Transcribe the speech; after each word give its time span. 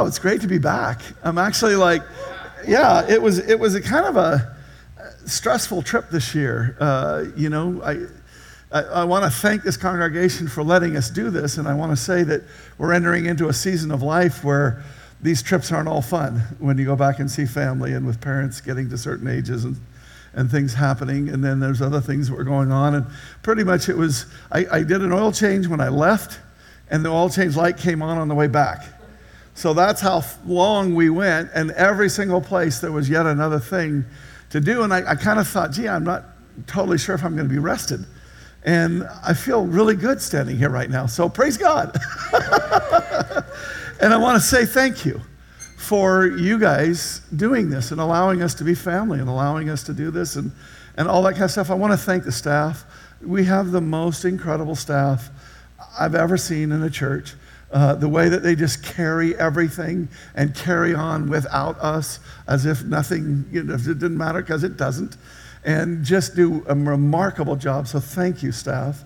Oh, 0.00 0.06
it's 0.06 0.20
great 0.20 0.40
to 0.42 0.46
be 0.46 0.58
back. 0.58 1.00
I'm 1.24 1.38
actually 1.38 1.74
like, 1.74 2.02
yeah, 2.64 3.04
it 3.08 3.20
was 3.20 3.40
it 3.40 3.58
was 3.58 3.74
a 3.74 3.80
kind 3.80 4.06
of 4.06 4.16
a 4.16 4.56
stressful 5.26 5.82
trip 5.82 6.08
this 6.08 6.36
year. 6.36 6.76
Uh, 6.78 7.24
you 7.36 7.48
know, 7.48 7.82
I. 7.82 8.06
I, 8.70 8.82
I 8.82 9.04
want 9.04 9.24
to 9.24 9.30
thank 9.30 9.62
this 9.62 9.78
congregation 9.78 10.46
for 10.46 10.62
letting 10.62 10.94
us 10.94 11.08
do 11.08 11.30
this, 11.30 11.56
and 11.56 11.66
I 11.66 11.72
want 11.72 11.90
to 11.90 11.96
say 11.96 12.22
that 12.24 12.42
we're 12.76 12.92
entering 12.92 13.24
into 13.24 13.48
a 13.48 13.52
season 13.54 13.90
of 13.90 14.02
life 14.02 14.44
where 14.44 14.84
these 15.22 15.42
trips 15.42 15.72
aren't 15.72 15.88
all 15.88 16.02
fun 16.02 16.42
when 16.58 16.76
you 16.76 16.84
go 16.84 16.94
back 16.94 17.18
and 17.18 17.30
see 17.30 17.46
family 17.46 17.94
and 17.94 18.06
with 18.06 18.20
parents 18.20 18.60
getting 18.60 18.90
to 18.90 18.98
certain 18.98 19.26
ages 19.26 19.64
and, 19.64 19.76
and 20.34 20.50
things 20.50 20.74
happening. 20.74 21.30
And 21.30 21.42
then 21.42 21.60
there's 21.60 21.80
other 21.80 22.02
things 22.02 22.28
that 22.28 22.34
were 22.34 22.44
going 22.44 22.70
on. 22.70 22.94
And 22.94 23.06
pretty 23.42 23.64
much 23.64 23.88
it 23.88 23.96
was, 23.96 24.26
I, 24.52 24.66
I 24.70 24.82
did 24.82 25.00
an 25.00 25.14
oil 25.14 25.32
change 25.32 25.66
when 25.66 25.80
I 25.80 25.88
left, 25.88 26.38
and 26.90 27.02
the 27.02 27.08
oil 27.08 27.30
change 27.30 27.56
light 27.56 27.78
came 27.78 28.02
on 28.02 28.18
on 28.18 28.28
the 28.28 28.34
way 28.34 28.48
back. 28.48 28.84
So 29.58 29.74
that's 29.74 30.00
how 30.00 30.22
long 30.46 30.94
we 30.94 31.10
went, 31.10 31.50
and 31.52 31.72
every 31.72 32.08
single 32.10 32.40
place 32.40 32.78
there 32.78 32.92
was 32.92 33.10
yet 33.10 33.26
another 33.26 33.58
thing 33.58 34.04
to 34.50 34.60
do. 34.60 34.84
And 34.84 34.94
I, 34.94 35.10
I 35.10 35.14
kind 35.16 35.40
of 35.40 35.48
thought, 35.48 35.72
gee, 35.72 35.88
I'm 35.88 36.04
not 36.04 36.26
totally 36.68 36.96
sure 36.96 37.16
if 37.16 37.24
I'm 37.24 37.34
going 37.34 37.48
to 37.48 37.52
be 37.52 37.58
rested. 37.58 38.06
And 38.62 39.02
I 39.26 39.34
feel 39.34 39.66
really 39.66 39.96
good 39.96 40.22
standing 40.22 40.56
here 40.56 40.70
right 40.70 40.88
now. 40.88 41.06
So 41.06 41.28
praise 41.28 41.56
God. 41.56 41.92
and 44.00 44.14
I 44.14 44.16
want 44.16 44.40
to 44.40 44.40
say 44.40 44.64
thank 44.64 45.04
you 45.04 45.20
for 45.76 46.26
you 46.26 46.60
guys 46.60 47.22
doing 47.34 47.68
this 47.68 47.90
and 47.90 48.00
allowing 48.00 48.42
us 48.42 48.54
to 48.54 48.64
be 48.64 48.76
family 48.76 49.18
and 49.18 49.28
allowing 49.28 49.70
us 49.70 49.82
to 49.82 49.92
do 49.92 50.12
this 50.12 50.36
and, 50.36 50.52
and 50.96 51.08
all 51.08 51.24
that 51.24 51.32
kind 51.32 51.46
of 51.46 51.50
stuff. 51.50 51.68
I 51.68 51.74
want 51.74 51.92
to 51.92 51.98
thank 51.98 52.22
the 52.22 52.30
staff. 52.30 52.84
We 53.20 53.44
have 53.46 53.72
the 53.72 53.80
most 53.80 54.24
incredible 54.24 54.76
staff 54.76 55.30
I've 55.98 56.14
ever 56.14 56.36
seen 56.36 56.70
in 56.70 56.80
a 56.84 56.90
church. 56.90 57.34
Uh, 57.70 57.94
the 57.94 58.08
way 58.08 58.30
that 58.30 58.42
they 58.42 58.54
just 58.54 58.82
carry 58.82 59.36
everything 59.36 60.08
and 60.34 60.54
carry 60.54 60.94
on 60.94 61.28
without 61.28 61.78
us 61.80 62.18
as 62.46 62.64
if 62.64 62.82
nothing, 62.84 63.44
you 63.52 63.62
know, 63.62 63.74
it 63.74 63.84
didn't 63.84 64.16
matter 64.16 64.40
because 64.40 64.64
it 64.64 64.78
doesn't, 64.78 65.18
and 65.64 66.02
just 66.02 66.34
do 66.34 66.64
a 66.66 66.74
remarkable 66.74 67.56
job. 67.56 67.86
So 67.86 68.00
thank 68.00 68.42
you, 68.42 68.52
staff. 68.52 69.04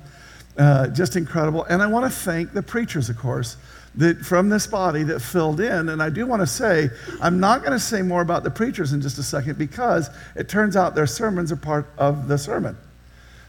Uh, 0.57 0.87
just 0.89 1.17
incredible. 1.17 1.65
And 1.65 1.83
I 1.83 1.87
want 1.87 2.05
to 2.05 2.11
thank 2.11 2.53
the 2.53 2.63
preachers, 2.63 3.09
of 3.09 3.17
course, 3.17 3.57
that 3.97 4.19
from 4.19 4.49
this 4.49 4.67
body 4.67 5.03
that 5.05 5.21
filled 5.21 5.61
in. 5.61 5.89
And 5.89 6.03
I 6.03 6.11
do 6.11 6.27
want 6.27 6.41
to 6.41 6.47
say, 6.47 6.91
I'm 7.21 7.41
not 7.41 7.61
going 7.61 7.73
to 7.73 7.81
say 7.81 8.03
more 8.03 8.23
about 8.23 8.45
the 8.45 8.51
preachers 8.51 8.93
in 8.93 9.01
just 9.01 9.19
a 9.19 9.23
second 9.23 9.59
because 9.59 10.09
it 10.37 10.49
turns 10.49 10.77
out 10.77 10.95
their 10.95 11.07
sermons 11.07 11.51
are 11.53 11.57
part 11.57 11.91
of 11.99 12.29
the 12.29 12.39
sermon. 12.39 12.77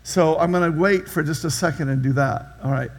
So 0.04 0.38
I'm 0.38 0.52
going 0.52 0.72
to 0.72 0.78
wait 0.78 1.08
for 1.08 1.24
just 1.24 1.46
a 1.46 1.52
second 1.52 1.90
and 1.90 2.02
do 2.02 2.14
that. 2.14 2.58
All 2.64 2.72
right. 2.72 2.92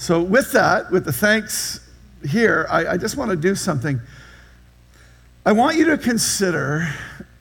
So, 0.00 0.22
with 0.22 0.52
that, 0.52 0.90
with 0.90 1.04
the 1.04 1.12
thanks 1.12 1.86
here, 2.26 2.66
I, 2.70 2.92
I 2.92 2.96
just 2.96 3.18
want 3.18 3.32
to 3.32 3.36
do 3.36 3.54
something. 3.54 4.00
I 5.44 5.52
want 5.52 5.76
you 5.76 5.84
to 5.84 5.98
consider 5.98 6.88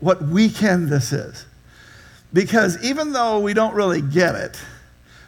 what 0.02 0.22
weekend 0.22 0.90
this 0.90 1.14
is. 1.14 1.46
Because 2.34 2.84
even 2.84 3.14
though 3.14 3.40
we 3.40 3.54
don't 3.54 3.74
really 3.74 4.02
get 4.02 4.36
it, 4.36 4.60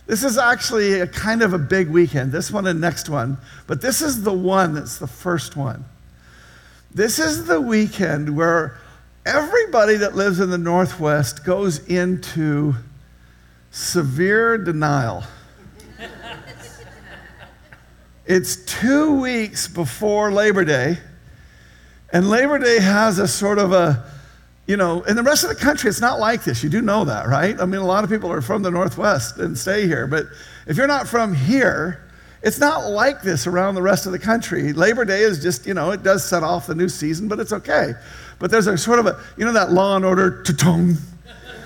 this 0.08 0.26
is 0.26 0.38
actually 0.38 1.00
a 1.00 1.08
kind 1.08 1.42
of 1.42 1.54
a 1.54 1.58
big 1.58 1.88
weekend, 1.88 2.34
this 2.34 2.52
one 2.52 2.68
and 2.68 2.82
next 2.82 3.08
one, 3.08 3.38
but 3.66 3.80
this 3.80 4.02
is 4.02 4.24
the 4.24 4.34
one 4.34 4.74
that's 4.74 4.98
the 4.98 5.08
first 5.08 5.56
one. 5.56 5.86
This 6.94 7.18
is 7.18 7.46
the 7.46 7.62
weekend 7.62 8.36
where 8.36 8.78
everybody 9.26 9.96
that 9.96 10.18
lives 10.18 10.42
in 10.42 10.50
the 10.50 10.58
Northwest 10.58 11.46
goes 11.46 11.80
into 11.88 12.76
severe 13.72 14.58
denial. 14.58 15.24
It's 18.32 18.56
two 18.56 19.20
weeks 19.20 19.68
before 19.68 20.32
Labor 20.32 20.64
Day, 20.64 20.98
and 22.14 22.30
Labor 22.30 22.60
Day 22.60 22.80
has 22.80 23.20
a 23.20 23.28
sort 23.28 23.60
of 23.60 23.74
a, 23.74 24.06
you 24.68 24.78
know, 24.78 25.02
in 25.02 25.18
the 25.18 25.22
rest 25.22 25.44
of 25.44 25.50
the 25.50 25.56
country, 25.58 25.90
it's 25.90 26.00
not 26.00 26.18
like 26.18 26.46
this. 26.46 26.64
You 26.64 26.70
do 26.70 26.82
know 26.82 27.04
that, 27.04 27.28
right? 27.28 27.60
I 27.60 27.66
mean, 27.66 27.82
a 27.82 27.86
lot 27.86 28.06
of 28.06 28.10
people 28.10 28.32
are 28.32 28.40
from 28.40 28.62
the 28.62 28.72
Northwest 28.72 29.38
and 29.38 29.58
stay 29.58 29.86
here, 29.86 30.08
but 30.08 30.28
if 30.66 30.78
you're 30.78 30.88
not 30.88 31.10
from 31.10 31.36
here, 31.36 32.10
it's 32.42 32.58
not 32.58 32.90
like 32.90 33.22
this 33.22 33.48
around 33.48 33.76
the 33.76 33.82
rest 33.82 34.06
of 34.06 34.14
the 34.14 34.20
country. 34.20 34.72
Labor 34.72 35.04
Day 35.04 35.24
is 35.24 35.44
just, 35.44 35.68
you 35.68 35.74
know, 35.74 35.92
it 35.92 36.02
does 36.02 36.24
set 36.24 36.42
off 36.42 36.68
the 36.68 36.76
new 36.76 36.88
season, 36.88 37.28
but 37.28 37.38
it's 37.38 37.52
okay. 37.52 37.96
But 38.40 38.50
there's 38.50 38.68
a 38.68 38.78
sort 38.78 39.00
of 39.00 39.08
a, 39.08 39.22
you 39.36 39.44
know, 39.44 39.52
that 39.52 39.74
law 39.74 39.98
and 39.98 40.06
order 40.06 40.42
tong. 40.44 40.96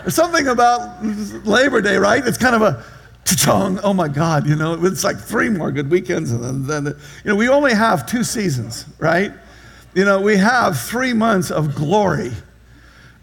There's 0.00 0.14
something 0.14 0.48
about 0.48 1.04
Labor 1.46 1.82
Day, 1.82 1.96
right? 1.96 2.26
It's 2.26 2.38
kind 2.38 2.54
of 2.54 2.62
a, 2.62 2.84
Oh 3.82 3.92
my 3.94 4.08
God, 4.08 4.46
you 4.46 4.56
know, 4.56 4.84
it's 4.84 5.04
like 5.04 5.18
three 5.18 5.48
more 5.48 5.70
good 5.72 5.90
weekends. 5.90 6.30
And 6.30 6.42
then, 6.42 6.84
then, 6.84 6.86
you 6.86 7.30
know, 7.30 7.36
we 7.36 7.48
only 7.48 7.74
have 7.74 8.06
two 8.06 8.24
seasons, 8.24 8.86
right? 8.98 9.32
You 9.94 10.04
know, 10.04 10.20
we 10.20 10.36
have 10.36 10.78
three 10.78 11.12
months 11.12 11.50
of 11.50 11.74
glory. 11.74 12.32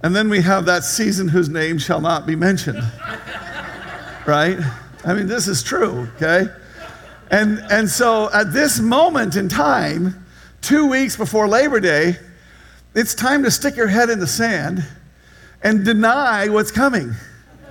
And 0.03 0.15
then 0.15 0.29
we 0.29 0.41
have 0.41 0.65
that 0.65 0.83
season 0.83 1.27
whose 1.27 1.49
name 1.49 1.77
shall 1.77 2.01
not 2.01 2.25
be 2.25 2.35
mentioned, 2.35 2.79
right? 4.25 4.57
I 5.05 5.13
mean, 5.13 5.27
this 5.27 5.47
is 5.47 5.61
true, 5.61 6.09
okay? 6.15 6.47
And, 7.29 7.59
and 7.69 7.89
so 7.89 8.31
at 8.33 8.51
this 8.51 8.79
moment 8.79 9.35
in 9.35 9.47
time, 9.47 10.25
two 10.61 10.87
weeks 10.87 11.15
before 11.15 11.47
Labor 11.47 11.79
Day, 11.79 12.15
it's 12.93 13.15
time 13.15 13.43
to 13.43 13.51
stick 13.51 13.75
your 13.75 13.87
head 13.87 14.09
in 14.09 14.19
the 14.19 14.27
sand 14.27 14.83
and 15.63 15.85
deny 15.85 16.49
what's 16.49 16.71
coming, 16.71 17.13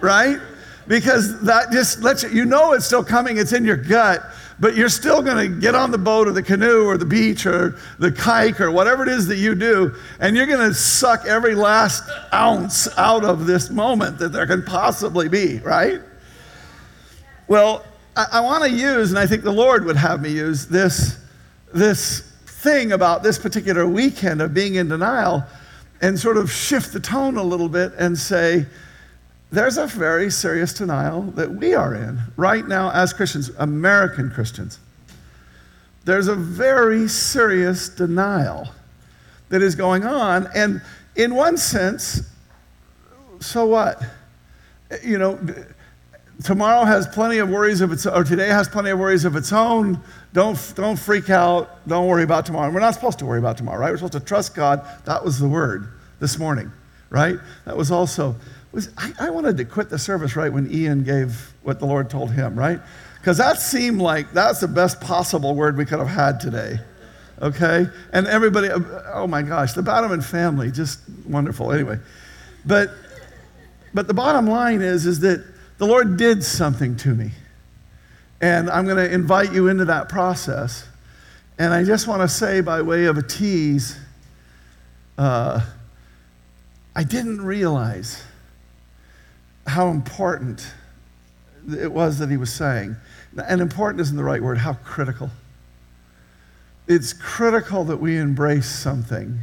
right? 0.00 0.38
Because 0.86 1.40
that 1.42 1.70
just 1.70 2.02
lets 2.02 2.22
you, 2.22 2.30
you 2.30 2.44
know 2.44 2.72
it's 2.72 2.86
still 2.86 3.04
coming, 3.04 3.38
it's 3.38 3.52
in 3.52 3.64
your 3.64 3.76
gut, 3.76 4.22
but 4.58 4.76
you're 4.76 4.88
still 4.88 5.22
going 5.22 5.36
to 5.36 5.60
get 5.60 5.74
on 5.74 5.90
the 5.90 5.98
boat 5.98 6.28
or 6.28 6.32
the 6.32 6.42
canoe 6.42 6.84
or 6.84 6.98
the 6.98 7.04
beach 7.04 7.46
or 7.46 7.78
the 7.98 8.12
kite 8.12 8.60
or 8.60 8.70
whatever 8.70 9.02
it 9.02 9.08
is 9.08 9.26
that 9.26 9.36
you 9.36 9.54
do, 9.54 9.94
and 10.20 10.36
you're 10.36 10.46
going 10.46 10.68
to 10.68 10.74
suck 10.74 11.24
every 11.26 11.54
last 11.54 12.04
ounce 12.32 12.86
out 12.98 13.24
of 13.24 13.46
this 13.46 13.70
moment 13.70 14.18
that 14.18 14.30
there 14.32 14.46
can 14.46 14.62
possibly 14.62 15.28
be, 15.28 15.58
right? 15.60 16.00
Well, 17.48 17.84
I, 18.16 18.26
I 18.32 18.40
want 18.40 18.64
to 18.64 18.70
use, 18.70 19.10
and 19.10 19.18
I 19.18 19.26
think 19.26 19.42
the 19.42 19.52
Lord 19.52 19.84
would 19.84 19.96
have 19.96 20.20
me 20.20 20.30
use 20.30 20.66
this, 20.66 21.18
this 21.72 22.20
thing 22.44 22.92
about 22.92 23.22
this 23.22 23.38
particular 23.38 23.86
weekend 23.86 24.42
of 24.42 24.52
being 24.52 24.74
in 24.74 24.88
denial 24.88 25.44
and 26.02 26.18
sort 26.18 26.36
of 26.36 26.50
shift 26.50 26.92
the 26.92 27.00
tone 27.00 27.36
a 27.36 27.42
little 27.42 27.68
bit 27.68 27.92
and 27.98 28.16
say, 28.16 28.66
there's 29.52 29.78
a 29.78 29.86
very 29.86 30.30
serious 30.30 30.72
denial 30.72 31.22
that 31.22 31.50
we 31.50 31.74
are 31.74 31.94
in 31.94 32.20
right 32.36 32.66
now 32.66 32.90
as 32.92 33.12
Christians, 33.12 33.50
American 33.58 34.30
Christians. 34.30 34.78
There's 36.04 36.28
a 36.28 36.34
very 36.34 37.08
serious 37.08 37.88
denial 37.88 38.68
that 39.48 39.60
is 39.60 39.74
going 39.74 40.04
on. 40.04 40.48
And 40.54 40.80
in 41.16 41.34
one 41.34 41.56
sense, 41.56 42.22
so 43.40 43.66
what? 43.66 44.02
You 45.04 45.18
know, 45.18 45.38
tomorrow 46.44 46.84
has 46.84 47.06
plenty 47.08 47.38
of 47.38 47.50
worries 47.50 47.80
of 47.80 47.92
its 47.92 48.06
or 48.06 48.24
today 48.24 48.48
has 48.48 48.68
plenty 48.68 48.90
of 48.90 48.98
worries 48.98 49.24
of 49.24 49.36
its 49.36 49.52
own. 49.52 50.00
Don't, 50.32 50.72
don't 50.76 50.98
freak 50.98 51.28
out. 51.28 51.86
Don't 51.88 52.06
worry 52.06 52.22
about 52.22 52.46
tomorrow. 52.46 52.72
We're 52.72 52.80
not 52.80 52.94
supposed 52.94 53.18
to 53.18 53.26
worry 53.26 53.40
about 53.40 53.56
tomorrow, 53.56 53.78
right? 53.78 53.90
We're 53.90 53.98
supposed 53.98 54.12
to 54.12 54.20
trust 54.20 54.54
God. 54.54 54.86
That 55.04 55.24
was 55.24 55.40
the 55.40 55.48
word 55.48 55.88
this 56.20 56.38
morning, 56.38 56.70
right? 57.10 57.36
That 57.64 57.76
was 57.76 57.90
also 57.90 58.36
was 58.72 58.88
I, 58.96 59.12
I 59.18 59.30
wanted 59.30 59.56
to 59.56 59.64
quit 59.64 59.90
the 59.90 59.98
service 59.98 60.36
right 60.36 60.52
when 60.52 60.70
Ian 60.70 61.02
gave 61.02 61.52
what 61.62 61.80
the 61.80 61.86
Lord 61.86 62.08
told 62.08 62.32
him, 62.32 62.58
right? 62.58 62.80
Because 63.16 63.38
that 63.38 63.58
seemed 63.58 64.00
like 64.00 64.32
that's 64.32 64.60
the 64.60 64.68
best 64.68 65.00
possible 65.00 65.54
word 65.54 65.76
we 65.76 65.84
could 65.84 65.98
have 65.98 66.08
had 66.08 66.40
today. 66.40 66.78
Okay? 67.42 67.86
And 68.12 68.26
everybody, 68.26 68.68
oh 69.12 69.26
my 69.26 69.42
gosh, 69.42 69.72
the 69.72 69.82
Batterman 69.82 70.22
family, 70.22 70.70
just 70.70 71.00
wonderful. 71.26 71.72
Anyway, 71.72 71.98
but 72.64 72.90
but 73.92 74.06
the 74.06 74.14
bottom 74.14 74.46
line 74.46 74.82
is, 74.82 75.06
is 75.06 75.20
that 75.20 75.44
the 75.78 75.86
Lord 75.86 76.16
did 76.16 76.44
something 76.44 76.96
to 76.96 77.08
me. 77.08 77.32
And 78.40 78.70
I'm 78.70 78.84
going 78.84 78.96
to 78.96 79.12
invite 79.12 79.52
you 79.52 79.68
into 79.68 79.84
that 79.86 80.08
process. 80.08 80.86
And 81.58 81.74
I 81.74 81.84
just 81.84 82.06
want 82.06 82.22
to 82.22 82.28
say, 82.28 82.60
by 82.60 82.80
way 82.82 83.06
of 83.06 83.18
a 83.18 83.22
tease, 83.22 83.98
uh, 85.18 85.60
I 86.94 87.04
didn't 87.04 87.44
realize 87.44 88.22
how 89.66 89.88
important 89.88 90.66
it 91.78 91.92
was 91.92 92.18
that 92.18 92.30
he 92.30 92.36
was 92.36 92.52
saying. 92.52 92.96
And 93.46 93.60
important 93.60 94.00
isn't 94.00 94.16
the 94.16 94.24
right 94.24 94.42
word, 94.42 94.58
how 94.58 94.74
critical. 94.74 95.30
It's 96.88 97.12
critical 97.12 97.84
that 97.84 97.98
we 97.98 98.16
embrace 98.16 98.68
something 98.68 99.40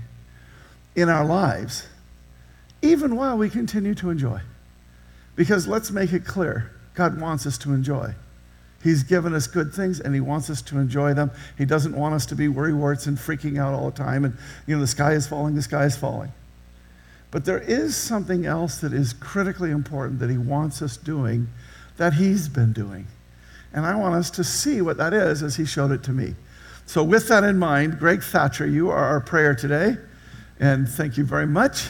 in 0.95 1.09
our 1.09 1.23
lives, 1.23 1.87
even 2.81 3.15
while 3.15 3.37
we 3.37 3.49
continue 3.49 3.95
to 3.95 4.09
enjoy. 4.09 4.41
Because 5.35 5.67
let's 5.67 5.91
make 5.91 6.11
it 6.11 6.25
clear 6.25 6.71
God 6.95 7.21
wants 7.21 7.45
us 7.45 7.57
to 7.59 7.73
enjoy. 7.73 8.13
He's 8.83 9.03
given 9.03 9.33
us 9.33 9.47
good 9.47 9.73
things 9.73 9.99
and 9.99 10.13
he 10.13 10.21
wants 10.21 10.49
us 10.49 10.61
to 10.63 10.79
enjoy 10.79 11.13
them. 11.13 11.31
He 11.57 11.65
doesn't 11.65 11.95
want 11.95 12.15
us 12.15 12.25
to 12.27 12.35
be 12.35 12.47
worrywarts 12.47 13.07
and 13.07 13.17
freaking 13.17 13.59
out 13.59 13.73
all 13.73 13.91
the 13.91 13.97
time 13.97 14.25
and, 14.25 14.35
you 14.65 14.75
know, 14.75 14.81
the 14.81 14.87
sky 14.87 15.13
is 15.13 15.27
falling, 15.27 15.55
the 15.55 15.61
sky 15.61 15.85
is 15.85 15.95
falling. 15.95 16.31
But 17.31 17.45
there 17.45 17.59
is 17.59 17.95
something 17.95 18.45
else 18.45 18.79
that 18.79 18.93
is 18.93 19.13
critically 19.13 19.71
important 19.71 20.19
that 20.19 20.29
he 20.29 20.37
wants 20.37 20.81
us 20.81 20.97
doing 20.97 21.47
that 21.97 22.13
he's 22.13 22.47
been 22.47 22.73
doing. 22.73 23.07
And 23.73 23.85
I 23.85 23.95
want 23.95 24.15
us 24.15 24.29
to 24.31 24.43
see 24.43 24.81
what 24.81 24.97
that 24.97 25.13
is 25.13 25.43
as 25.43 25.55
he 25.55 25.65
showed 25.65 25.91
it 25.91 26.03
to 26.03 26.11
me. 26.11 26.35
So, 26.85 27.03
with 27.03 27.27
that 27.27 27.43
in 27.43 27.59
mind, 27.59 27.99
Greg 27.99 28.23
Thatcher, 28.23 28.65
you 28.65 28.89
are 28.89 29.03
our 29.03 29.19
prayer 29.19 29.53
today. 29.53 29.97
And 30.59 30.87
thank 30.87 31.17
you 31.17 31.25
very 31.25 31.45
much. 31.45 31.89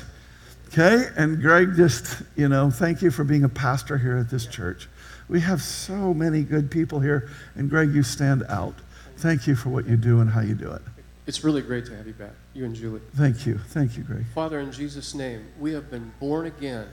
Okay? 0.67 1.05
And 1.15 1.41
Greg, 1.41 1.75
just, 1.75 2.23
you 2.35 2.49
know, 2.49 2.71
thank 2.71 3.01
you 3.01 3.11
for 3.11 3.23
being 3.23 3.43
a 3.43 3.49
pastor 3.49 3.97
here 3.97 4.17
at 4.17 4.29
this 4.29 4.47
church. 4.47 4.89
We 5.29 5.39
have 5.41 5.61
so 5.61 6.13
many 6.13 6.43
good 6.43 6.71
people 6.71 6.99
here. 6.99 7.29
And 7.55 7.69
Greg, 7.69 7.93
you 7.93 8.01
stand 8.01 8.43
out. 8.49 8.73
Thank 9.17 9.47
you 9.47 9.55
for 9.55 9.69
what 9.69 9.87
you 9.87 9.97
do 9.97 10.19
and 10.19 10.29
how 10.29 10.41
you 10.41 10.55
do 10.55 10.71
it. 10.71 10.81
It's 11.27 11.43
really 11.43 11.61
great 11.61 11.85
to 11.87 11.95
have 11.95 12.07
you 12.07 12.13
back, 12.13 12.31
you 12.53 12.63
and 12.63 12.73
Julie. 12.73 13.01
Thank 13.15 13.45
you. 13.45 13.57
Thank 13.57 13.97
you, 13.97 14.03
Greg. 14.03 14.25
Father, 14.33 14.61
in 14.61 14.71
Jesus' 14.71 15.13
name, 15.13 15.45
we 15.59 15.73
have 15.73 15.91
been 15.91 16.13
born 16.21 16.45
again 16.45 16.87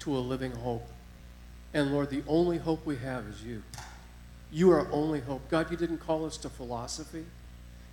to 0.00 0.16
a 0.16 0.20
living 0.20 0.52
hope. 0.52 0.88
And 1.74 1.92
Lord, 1.92 2.08
the 2.08 2.22
only 2.28 2.58
hope 2.58 2.86
we 2.86 2.96
have 2.98 3.26
is 3.26 3.42
you. 3.42 3.64
You 4.52 4.70
are 4.70 4.86
our 4.86 4.92
only 4.92 5.20
hope. 5.20 5.48
God, 5.50 5.68
you 5.70 5.76
didn't 5.76 5.98
call 5.98 6.24
us 6.24 6.36
to 6.38 6.48
philosophy. 6.48 7.24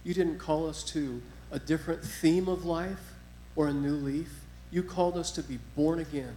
You 0.03 0.13
didn't 0.13 0.37
call 0.37 0.69
us 0.69 0.83
to 0.85 1.23
a 1.51 1.57
different 1.57 2.03
theme 2.03 2.47
of 2.47 2.65
life 2.65 3.13
or 3.55 3.67
a 3.67 3.73
new 3.73 3.95
leaf. 3.95 4.29
You 4.69 4.83
called 4.83 5.17
us 5.17 5.31
to 5.31 5.41
be 5.41 5.57
born 5.75 5.97
again. 5.99 6.35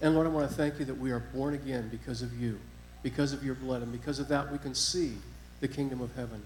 And 0.00 0.14
Lord, 0.14 0.26
I 0.26 0.30
want 0.30 0.48
to 0.48 0.56
thank 0.56 0.78
you 0.78 0.86
that 0.86 0.98
we 0.98 1.10
are 1.10 1.20
born 1.20 1.52
again 1.52 1.88
because 1.90 2.22
of 2.22 2.40
you, 2.40 2.58
because 3.02 3.34
of 3.34 3.44
your 3.44 3.54
blood, 3.54 3.82
and 3.82 3.92
because 3.92 4.18
of 4.18 4.28
that 4.28 4.50
we 4.50 4.56
can 4.56 4.74
see 4.74 5.12
the 5.60 5.68
kingdom 5.68 6.00
of 6.00 6.14
heaven. 6.14 6.42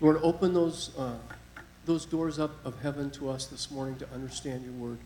Lord, 0.00 0.18
open 0.22 0.54
those, 0.54 0.90
uh, 0.98 1.14
those 1.84 2.04
doors 2.04 2.38
up 2.38 2.52
of 2.64 2.80
heaven 2.80 3.10
to 3.10 3.28
us 3.28 3.46
this 3.46 3.70
morning 3.70 3.96
to 3.96 4.08
understand 4.14 4.64
your 4.64 4.72
word 4.74 4.98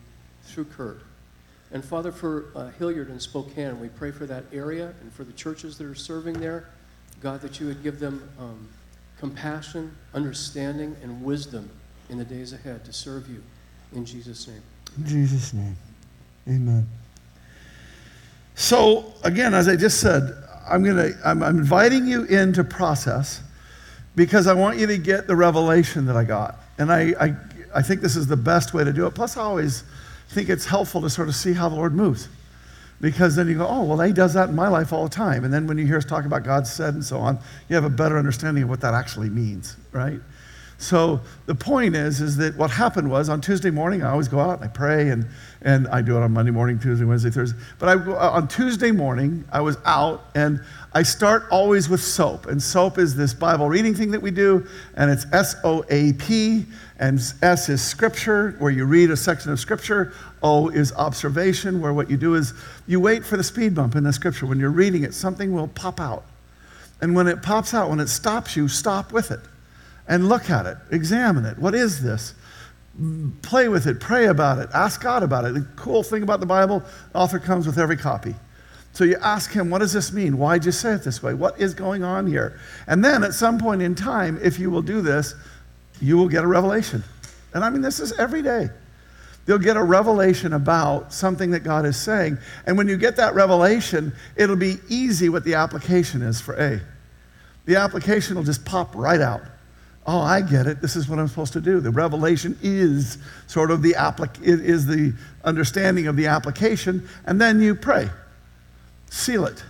through 0.43 0.65
Kurt. 0.65 1.01
And 1.71 1.83
Father, 1.83 2.11
for 2.11 2.45
uh, 2.55 2.69
Hillyard 2.79 3.09
and 3.09 3.21
Spokane, 3.21 3.79
we 3.79 3.89
pray 3.89 4.11
for 4.11 4.25
that 4.25 4.45
area 4.53 4.93
and 5.01 5.11
for 5.11 5.23
the 5.23 5.33
churches 5.33 5.77
that 5.77 5.85
are 5.85 5.95
serving 5.95 6.39
there. 6.39 6.69
God, 7.19 7.41
that 7.41 7.59
you 7.59 7.67
would 7.67 7.83
give 7.83 7.99
them 7.99 8.29
um, 8.39 8.67
compassion, 9.19 9.95
understanding, 10.13 10.95
and 11.01 11.23
wisdom 11.23 11.69
in 12.09 12.17
the 12.17 12.25
days 12.25 12.53
ahead 12.53 12.85
to 12.85 12.93
serve 12.93 13.27
you. 13.27 13.41
In 13.93 14.05
Jesus' 14.05 14.47
name. 14.47 14.61
In 14.97 15.05
Jesus' 15.05 15.53
name. 15.53 15.75
Amen. 16.47 16.87
So, 18.55 19.13
again, 19.23 19.53
as 19.53 19.67
I 19.67 19.75
just 19.75 19.99
said, 19.99 20.31
I'm, 20.67 20.83
gonna, 20.83 21.11
I'm, 21.25 21.43
I'm 21.43 21.57
inviting 21.57 22.07
you 22.07 22.23
into 22.25 22.63
process 22.63 23.41
because 24.15 24.47
I 24.47 24.53
want 24.53 24.79
you 24.79 24.87
to 24.87 24.97
get 24.97 25.27
the 25.27 25.35
revelation 25.35 26.05
that 26.05 26.15
I 26.15 26.23
got. 26.23 26.57
And 26.77 26.91
I, 26.91 27.13
I, 27.19 27.35
I 27.75 27.81
think 27.81 28.01
this 28.01 28.15
is 28.15 28.27
the 28.27 28.37
best 28.37 28.73
way 28.73 28.83
to 28.83 28.93
do 28.93 29.05
it. 29.07 29.15
Plus, 29.15 29.37
I 29.37 29.41
always 29.41 29.83
think 30.29 30.49
it's 30.49 30.65
helpful 30.65 31.01
to 31.01 31.09
sort 31.09 31.27
of 31.27 31.35
see 31.35 31.53
how 31.53 31.69
the 31.69 31.75
Lord 31.75 31.93
moves. 31.93 32.27
Because 32.99 33.35
then 33.35 33.47
you 33.47 33.57
go, 33.57 33.67
oh, 33.67 33.83
well, 33.83 33.99
he 33.99 34.11
does 34.11 34.33
that 34.33 34.49
in 34.49 34.55
my 34.55 34.67
life 34.67 34.91
all 34.91 35.03
the 35.03 35.15
time. 35.15 35.43
And 35.43 35.53
then 35.53 35.67
when 35.67 35.77
you 35.77 35.85
hear 35.85 35.97
us 35.97 36.05
talk 36.05 36.25
about 36.25 36.43
God 36.43 36.65
said 36.65 36.95
and 36.95 37.03
so 37.03 37.19
on, 37.19 37.37
you 37.69 37.75
have 37.75 37.85
a 37.85 37.89
better 37.89 38.17
understanding 38.17 38.63
of 38.63 38.69
what 38.69 38.81
that 38.81 38.93
actually 38.95 39.29
means, 39.29 39.77
right? 39.91 40.19
So 40.79 41.21
the 41.47 41.55
point 41.55 41.95
is, 41.95 42.21
is 42.21 42.37
that 42.37 42.55
what 42.55 42.69
happened 42.69 43.09
was 43.09 43.29
on 43.29 43.41
Tuesday 43.41 43.71
morning, 43.71 44.03
I 44.03 44.11
always 44.11 44.27
go 44.27 44.39
out 44.39 44.61
and 44.61 44.63
I 44.63 44.67
pray, 44.67 45.09
and, 45.09 45.25
and 45.63 45.87
I 45.87 46.03
do 46.03 46.15
it 46.17 46.21
on 46.21 46.31
Monday 46.31 46.51
morning, 46.51 46.77
Tuesday, 46.77 47.03
Wednesday, 47.03 47.31
Thursday. 47.31 47.57
But 47.79 47.89
I, 47.89 47.93
on 48.29 48.47
Tuesday 48.47 48.91
morning, 48.91 49.43
I 49.51 49.61
was 49.61 49.77
out, 49.85 50.25
and 50.35 50.61
I 50.93 51.01
start 51.01 51.45
always 51.49 51.89
with 51.89 52.01
SOAP. 52.01 52.45
And 52.45 52.61
SOAP 52.61 52.99
is 52.99 53.15
this 53.15 53.33
Bible 53.33 53.67
reading 53.67 53.95
thing 53.95 54.11
that 54.11 54.21
we 54.21 54.29
do, 54.29 54.67
and 54.95 55.09
it's 55.09 55.25
S 55.33 55.55
O 55.63 55.83
A 55.89 56.13
P, 56.13 56.65
and 56.99 57.19
S 57.41 57.69
is 57.69 57.81
scripture, 57.81 58.55
where 58.59 58.71
you 58.71 58.85
read 58.85 59.09
a 59.09 59.17
section 59.17 59.51
of 59.51 59.59
scripture. 59.59 60.13
O 60.43 60.69
is 60.69 60.93
observation, 60.93 61.81
where 61.81 61.93
what 61.93 62.07
you 62.07 62.17
do 62.17 62.35
is 62.35 62.53
you 62.85 62.99
wait 62.99 63.25
for 63.25 63.35
the 63.35 63.43
speed 63.43 63.73
bump 63.73 63.95
in 63.95 64.03
the 64.03 64.13
scripture. 64.13 64.45
When 64.45 64.59
you're 64.59 64.69
reading 64.69 65.03
it, 65.03 65.15
something 65.15 65.51
will 65.53 65.69
pop 65.69 65.99
out. 65.99 66.23
And 67.01 67.15
when 67.15 67.27
it 67.27 67.41
pops 67.41 67.73
out, 67.73 67.89
when 67.89 67.99
it 67.99 68.09
stops 68.09 68.55
you, 68.55 68.67
stop 68.67 69.11
with 69.11 69.31
it 69.31 69.39
and 70.07 70.29
look 70.29 70.49
at 70.49 70.65
it, 70.65 70.77
examine 70.91 71.45
it. 71.45 71.57
What 71.57 71.75
is 71.75 72.01
this? 72.01 72.33
Play 73.41 73.67
with 73.67 73.85
it, 73.85 73.99
pray 73.99 74.27
about 74.27 74.57
it, 74.59 74.69
ask 74.73 75.01
God 75.01 75.21
about 75.21 75.45
it. 75.45 75.53
The 75.53 75.67
cool 75.75 76.03
thing 76.03 76.23
about 76.23 76.39
the 76.39 76.45
Bible, 76.45 76.83
the 77.11 77.19
author 77.19 77.39
comes 77.39 77.67
with 77.67 77.77
every 77.77 77.97
copy. 77.97 78.33
So 78.93 79.03
you 79.03 79.17
ask 79.21 79.51
him, 79.51 79.69
what 79.69 79.79
does 79.79 79.93
this 79.93 80.11
mean? 80.11 80.39
Why'd 80.39 80.65
you 80.65 80.71
say 80.71 80.93
it 80.93 81.03
this 81.03 81.21
way? 81.21 81.35
What 81.35 81.59
is 81.61 81.75
going 81.75 82.03
on 82.03 82.25
here? 82.25 82.59
And 82.87 83.05
then 83.05 83.23
at 83.23 83.35
some 83.35 83.59
point 83.59 83.83
in 83.83 83.93
time, 83.93 84.39
if 84.41 84.57
you 84.57 84.71
will 84.71 84.81
do 84.81 85.01
this, 85.01 85.35
you 86.01 86.17
will 86.17 86.27
get 86.27 86.43
a 86.43 86.47
revelation. 86.47 87.03
And 87.53 87.63
I 87.63 87.69
mean, 87.69 87.81
this 87.81 87.99
is 87.99 88.13
every 88.13 88.41
day. 88.41 88.69
You'll 89.45 89.59
get 89.59 89.77
a 89.77 89.83
revelation 89.83 90.53
about 90.53 91.13
something 91.13 91.51
that 91.51 91.59
God 91.59 91.85
is 91.85 91.95
saying. 91.95 92.37
And 92.65 92.77
when 92.77 92.87
you 92.87 92.97
get 92.97 93.15
that 93.17 93.35
revelation, 93.35 94.13
it'll 94.35 94.55
be 94.55 94.77
easy 94.89 95.29
what 95.29 95.43
the 95.43 95.53
application 95.53 96.21
is 96.21 96.41
for 96.41 96.55
A. 96.55 96.81
The 97.65 97.75
application 97.75 98.35
will 98.35 98.43
just 98.43 98.65
pop 98.65 98.95
right 98.95 99.21
out. 99.21 99.41
Oh, 100.09 100.21
I 100.21 100.39
get 100.39 100.67
it. 100.67 100.81
This 100.81 100.95
is 100.95 101.09
what 101.09 101.19
I'm 101.19 101.27
supposed 101.27 101.51
to 101.53 101.61
do. 101.61 101.81
The 101.81 101.91
revelation 101.91 102.57
is 102.61 103.17
sort 103.47 103.71
of 103.71 103.81
the 103.81 103.91
applic- 103.91 104.41
is 104.41 104.85
the 104.85 105.13
understanding 105.43 106.07
of 106.07 106.15
the 106.15 106.27
application, 106.27 107.07
and 107.25 107.41
then 107.41 107.61
you 107.61 107.75
pray. 107.75 108.09
Seal 109.09 109.45
it, 109.45 109.61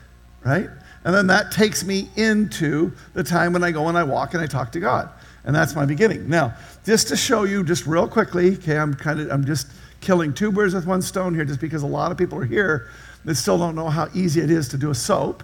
right? 0.46 0.70
And 1.04 1.16
then 1.16 1.26
that 1.28 1.52
takes 1.52 1.84
me 1.84 2.10
into 2.16 2.92
the 3.14 3.24
time 3.24 3.52
when 3.54 3.64
I 3.64 3.72
go 3.72 3.88
and 3.88 3.98
I 3.98 4.04
walk 4.04 4.36
and 4.36 4.44
I 4.44 4.46
talk 4.46 4.72
to 4.74 4.80
God. 4.80 5.10
And 5.44 5.56
that's 5.56 5.76
my 5.76 5.86
beginning. 5.86 6.30
Now, 6.30 6.54
just 6.86 7.08
to 7.08 7.18
show 7.18 7.44
you 7.44 7.64
just 7.64 7.88
real 7.88 8.08
quickly, 8.08 8.56
okay, 8.56 8.78
I'm 8.78 8.94
kind 8.94 9.20
of 9.20 9.32
I'm 9.32 9.46
just 9.46 9.68
killing 10.02 10.34
two 10.34 10.52
birds 10.52 10.76
with 10.76 10.86
one 10.86 11.02
stone 11.02 11.34
here 11.34 11.46
just 11.46 11.62
because 11.62 11.82
a 11.82 11.88
lot 11.88 12.12
of 12.12 12.18
people 12.18 12.38
are 12.38 12.46
here 12.46 12.90
that 13.26 13.36
still 13.36 13.58
don't 13.58 13.74
know 13.74 13.90
how 13.90 14.08
easy 14.14 14.42
it 14.42 14.52
is 14.52 14.68
to 14.70 14.78
do 14.78 14.92
a 14.92 14.96
soap. 14.96 15.44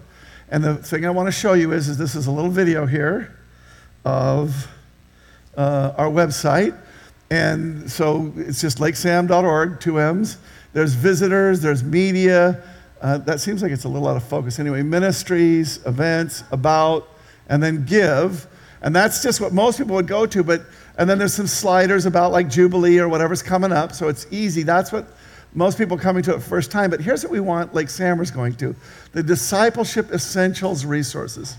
And 0.50 0.62
the 0.62 0.76
thing 0.76 1.04
I 1.04 1.10
want 1.10 1.26
to 1.26 1.32
show 1.32 1.54
you 1.54 1.72
is, 1.72 1.88
is 1.88 1.98
this 1.98 2.14
is 2.14 2.26
a 2.26 2.30
little 2.30 2.50
video 2.50 2.86
here 2.86 3.36
of 4.04 4.68
uh, 5.56 5.94
our 5.96 6.08
website. 6.08 6.78
And 7.30 7.90
so 7.90 8.32
it's 8.36 8.60
just 8.60 8.78
lakesamm.org, 8.78 9.80
two 9.80 9.98
M's. 9.98 10.38
There's 10.72 10.94
visitors, 10.94 11.60
there's 11.60 11.82
media. 11.82 12.62
Uh, 13.00 13.18
that 13.18 13.40
seems 13.40 13.62
like 13.62 13.72
it's 13.72 13.84
a 13.84 13.88
little 13.88 14.08
out 14.08 14.16
of 14.16 14.24
focus. 14.24 14.58
Anyway, 14.58 14.82
ministries, 14.82 15.84
events, 15.86 16.44
about, 16.50 17.08
and 17.48 17.62
then 17.62 17.84
give. 17.84 18.46
And 18.82 18.94
that's 18.94 19.22
just 19.22 19.40
what 19.40 19.52
most 19.52 19.78
people 19.78 19.94
would 19.94 20.06
go 20.06 20.26
to. 20.26 20.42
But 20.42 20.62
and 20.96 21.08
then 21.08 21.18
there's 21.18 21.34
some 21.34 21.46
sliders 21.46 22.06
about 22.06 22.32
like 22.32 22.48
Jubilee 22.48 22.98
or 22.98 23.08
whatever's 23.08 23.42
coming 23.42 23.72
up. 23.72 23.92
So 23.92 24.08
it's 24.08 24.26
easy. 24.30 24.62
That's 24.62 24.92
what 24.92 25.06
most 25.54 25.78
people 25.78 25.96
coming 25.96 26.22
to 26.24 26.34
it 26.34 26.42
first 26.42 26.70
time. 26.70 26.90
But 26.90 27.00
here's 27.00 27.22
what 27.24 27.32
we 27.32 27.40
want 27.40 27.74
Lake 27.74 27.88
Sammer's 27.88 28.30
going 28.30 28.54
to 28.56 28.74
the 29.12 29.22
discipleship 29.22 30.12
essentials 30.12 30.84
resources. 30.84 31.56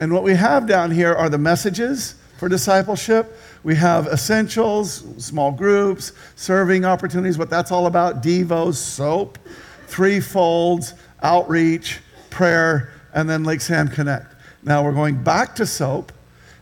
And 0.00 0.12
what 0.12 0.22
we 0.22 0.34
have 0.34 0.66
down 0.66 0.90
here 0.90 1.14
are 1.14 1.28
the 1.28 1.38
messages 1.38 2.16
for 2.42 2.48
discipleship. 2.48 3.38
We 3.62 3.76
have 3.76 4.08
essentials, 4.08 5.04
small 5.24 5.52
groups, 5.52 6.10
serving 6.34 6.84
opportunities, 6.84 7.38
what 7.38 7.48
that's 7.48 7.70
all 7.70 7.86
about, 7.86 8.20
Devos, 8.20 8.74
soap, 8.74 9.38
three 9.86 10.18
folds, 10.18 10.94
outreach, 11.22 12.00
prayer, 12.30 12.90
and 13.14 13.30
then 13.30 13.44
Lake 13.44 13.60
Sam 13.60 13.86
Connect. 13.86 14.34
Now 14.64 14.82
we're 14.82 14.90
going 14.90 15.22
back 15.22 15.54
to 15.54 15.64
soap 15.64 16.10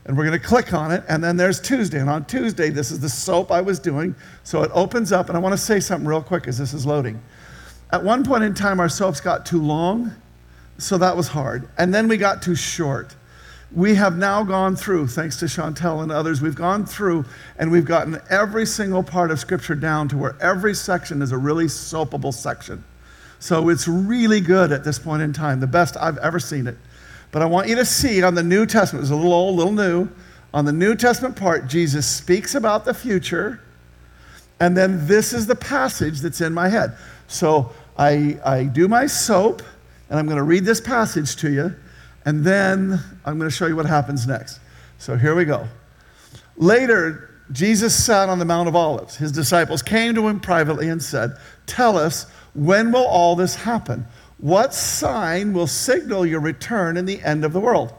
and 0.04 0.18
we're 0.18 0.26
going 0.26 0.38
to 0.38 0.46
click 0.46 0.74
on 0.74 0.92
it 0.92 1.02
and 1.08 1.24
then 1.24 1.38
there's 1.38 1.58
Tuesday. 1.58 1.98
And 1.98 2.10
on 2.10 2.26
Tuesday, 2.26 2.68
this 2.68 2.90
is 2.90 3.00
the 3.00 3.08
soap 3.08 3.50
I 3.50 3.62
was 3.62 3.78
doing. 3.78 4.14
So 4.44 4.62
it 4.62 4.70
opens 4.74 5.12
up 5.12 5.28
and 5.28 5.38
I 5.38 5.40
want 5.40 5.54
to 5.54 5.58
say 5.58 5.80
something 5.80 6.06
real 6.06 6.20
quick 6.20 6.46
as 6.46 6.58
this 6.58 6.74
is 6.74 6.84
loading. 6.84 7.18
At 7.90 8.04
one 8.04 8.22
point 8.22 8.44
in 8.44 8.52
time, 8.52 8.80
our 8.80 8.90
soaps 8.90 9.22
got 9.22 9.46
too 9.46 9.62
long, 9.62 10.12
so 10.76 10.98
that 10.98 11.16
was 11.16 11.28
hard. 11.28 11.70
And 11.78 11.94
then 11.94 12.06
we 12.06 12.18
got 12.18 12.42
too 12.42 12.54
short 12.54 13.16
we 13.72 13.94
have 13.94 14.16
now 14.16 14.42
gone 14.42 14.74
through, 14.74 15.06
thanks 15.06 15.36
to 15.36 15.44
Chantel 15.46 16.02
and 16.02 16.10
others, 16.10 16.42
we've 16.42 16.56
gone 16.56 16.84
through 16.84 17.24
and 17.58 17.70
we've 17.70 17.84
gotten 17.84 18.20
every 18.28 18.66
single 18.66 19.02
part 19.02 19.30
of 19.30 19.38
Scripture 19.38 19.76
down 19.76 20.08
to 20.08 20.16
where 20.16 20.36
every 20.40 20.74
section 20.74 21.22
is 21.22 21.30
a 21.30 21.38
really 21.38 21.66
soapable 21.66 22.34
section. 22.34 22.82
So 23.38 23.68
it's 23.68 23.86
really 23.86 24.40
good 24.40 24.72
at 24.72 24.84
this 24.84 24.98
point 24.98 25.22
in 25.22 25.32
time, 25.32 25.60
the 25.60 25.66
best 25.66 25.96
I've 25.96 26.18
ever 26.18 26.40
seen 26.40 26.66
it. 26.66 26.76
But 27.30 27.42
I 27.42 27.46
want 27.46 27.68
you 27.68 27.76
to 27.76 27.84
see 27.84 28.22
on 28.22 28.34
the 28.34 28.42
New 28.42 28.66
Testament, 28.66 29.04
it's 29.04 29.12
a 29.12 29.16
little 29.16 29.32
old, 29.32 29.56
little 29.56 29.72
new. 29.72 30.08
On 30.52 30.64
the 30.64 30.72
New 30.72 30.96
Testament 30.96 31.36
part, 31.36 31.68
Jesus 31.68 32.06
speaks 32.06 32.56
about 32.56 32.84
the 32.84 32.92
future, 32.92 33.60
and 34.58 34.76
then 34.76 35.06
this 35.06 35.32
is 35.32 35.46
the 35.46 35.54
passage 35.54 36.20
that's 36.20 36.40
in 36.40 36.52
my 36.52 36.68
head. 36.68 36.96
So 37.28 37.72
I, 37.96 38.38
I 38.44 38.64
do 38.64 38.88
my 38.88 39.06
soap, 39.06 39.62
and 40.08 40.18
I'm 40.18 40.26
going 40.26 40.38
to 40.38 40.42
read 40.42 40.64
this 40.64 40.80
passage 40.80 41.36
to 41.36 41.52
you. 41.52 41.74
And 42.24 42.44
then 42.44 43.00
I'm 43.24 43.38
going 43.38 43.50
to 43.50 43.54
show 43.54 43.66
you 43.66 43.76
what 43.76 43.86
happens 43.86 44.26
next. 44.26 44.60
So 44.98 45.16
here 45.16 45.34
we 45.34 45.44
go. 45.44 45.66
Later, 46.56 47.30
Jesus 47.52 48.04
sat 48.04 48.28
on 48.28 48.38
the 48.38 48.44
Mount 48.44 48.68
of 48.68 48.76
Olives. 48.76 49.16
His 49.16 49.32
disciples 49.32 49.82
came 49.82 50.14
to 50.14 50.28
him 50.28 50.40
privately 50.40 50.88
and 50.88 51.02
said, 51.02 51.32
Tell 51.66 51.96
us, 51.96 52.26
when 52.54 52.92
will 52.92 53.06
all 53.06 53.34
this 53.34 53.54
happen? 53.54 54.06
What 54.38 54.72
sign 54.74 55.52
will 55.52 55.66
signal 55.66 56.24
your 56.24 56.40
return 56.40 56.96
in 56.96 57.06
the 57.06 57.22
end 57.22 57.44
of 57.44 57.52
the 57.52 57.60
world? 57.60 57.92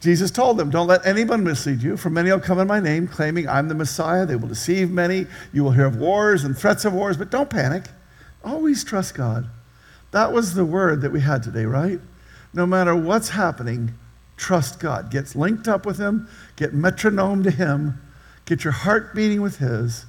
Jesus 0.00 0.30
told 0.30 0.58
them, 0.58 0.70
Don't 0.70 0.86
let 0.86 1.04
anyone 1.04 1.42
mislead 1.42 1.82
you, 1.82 1.96
for 1.96 2.08
many 2.08 2.30
will 2.30 2.38
come 2.38 2.60
in 2.60 2.68
my 2.68 2.78
name, 2.78 3.08
claiming 3.08 3.48
I'm 3.48 3.68
the 3.68 3.74
Messiah. 3.74 4.26
They 4.26 4.36
will 4.36 4.48
deceive 4.48 4.90
many. 4.90 5.26
You 5.52 5.64
will 5.64 5.72
hear 5.72 5.86
of 5.86 5.96
wars 5.96 6.44
and 6.44 6.56
threats 6.56 6.84
of 6.84 6.92
wars, 6.92 7.16
but 7.16 7.30
don't 7.30 7.50
panic. 7.50 7.84
Always 8.44 8.84
trust 8.84 9.14
God. 9.14 9.48
That 10.12 10.32
was 10.32 10.54
the 10.54 10.64
word 10.64 11.02
that 11.02 11.10
we 11.10 11.20
had 11.20 11.42
today, 11.42 11.64
right? 11.64 12.00
No 12.58 12.66
matter 12.66 12.94
what's 12.94 13.30
happening, 13.30 13.94
Trust 14.38 14.78
God. 14.78 15.10
Get 15.10 15.34
linked 15.34 15.68
up 15.68 15.84
with 15.84 15.98
Him, 15.98 16.28
get 16.56 16.72
metronome 16.72 17.42
to 17.42 17.50
Him, 17.50 18.00
get 18.46 18.64
your 18.64 18.72
heart 18.72 19.14
beating 19.14 19.42
with 19.42 19.58
His, 19.58 20.06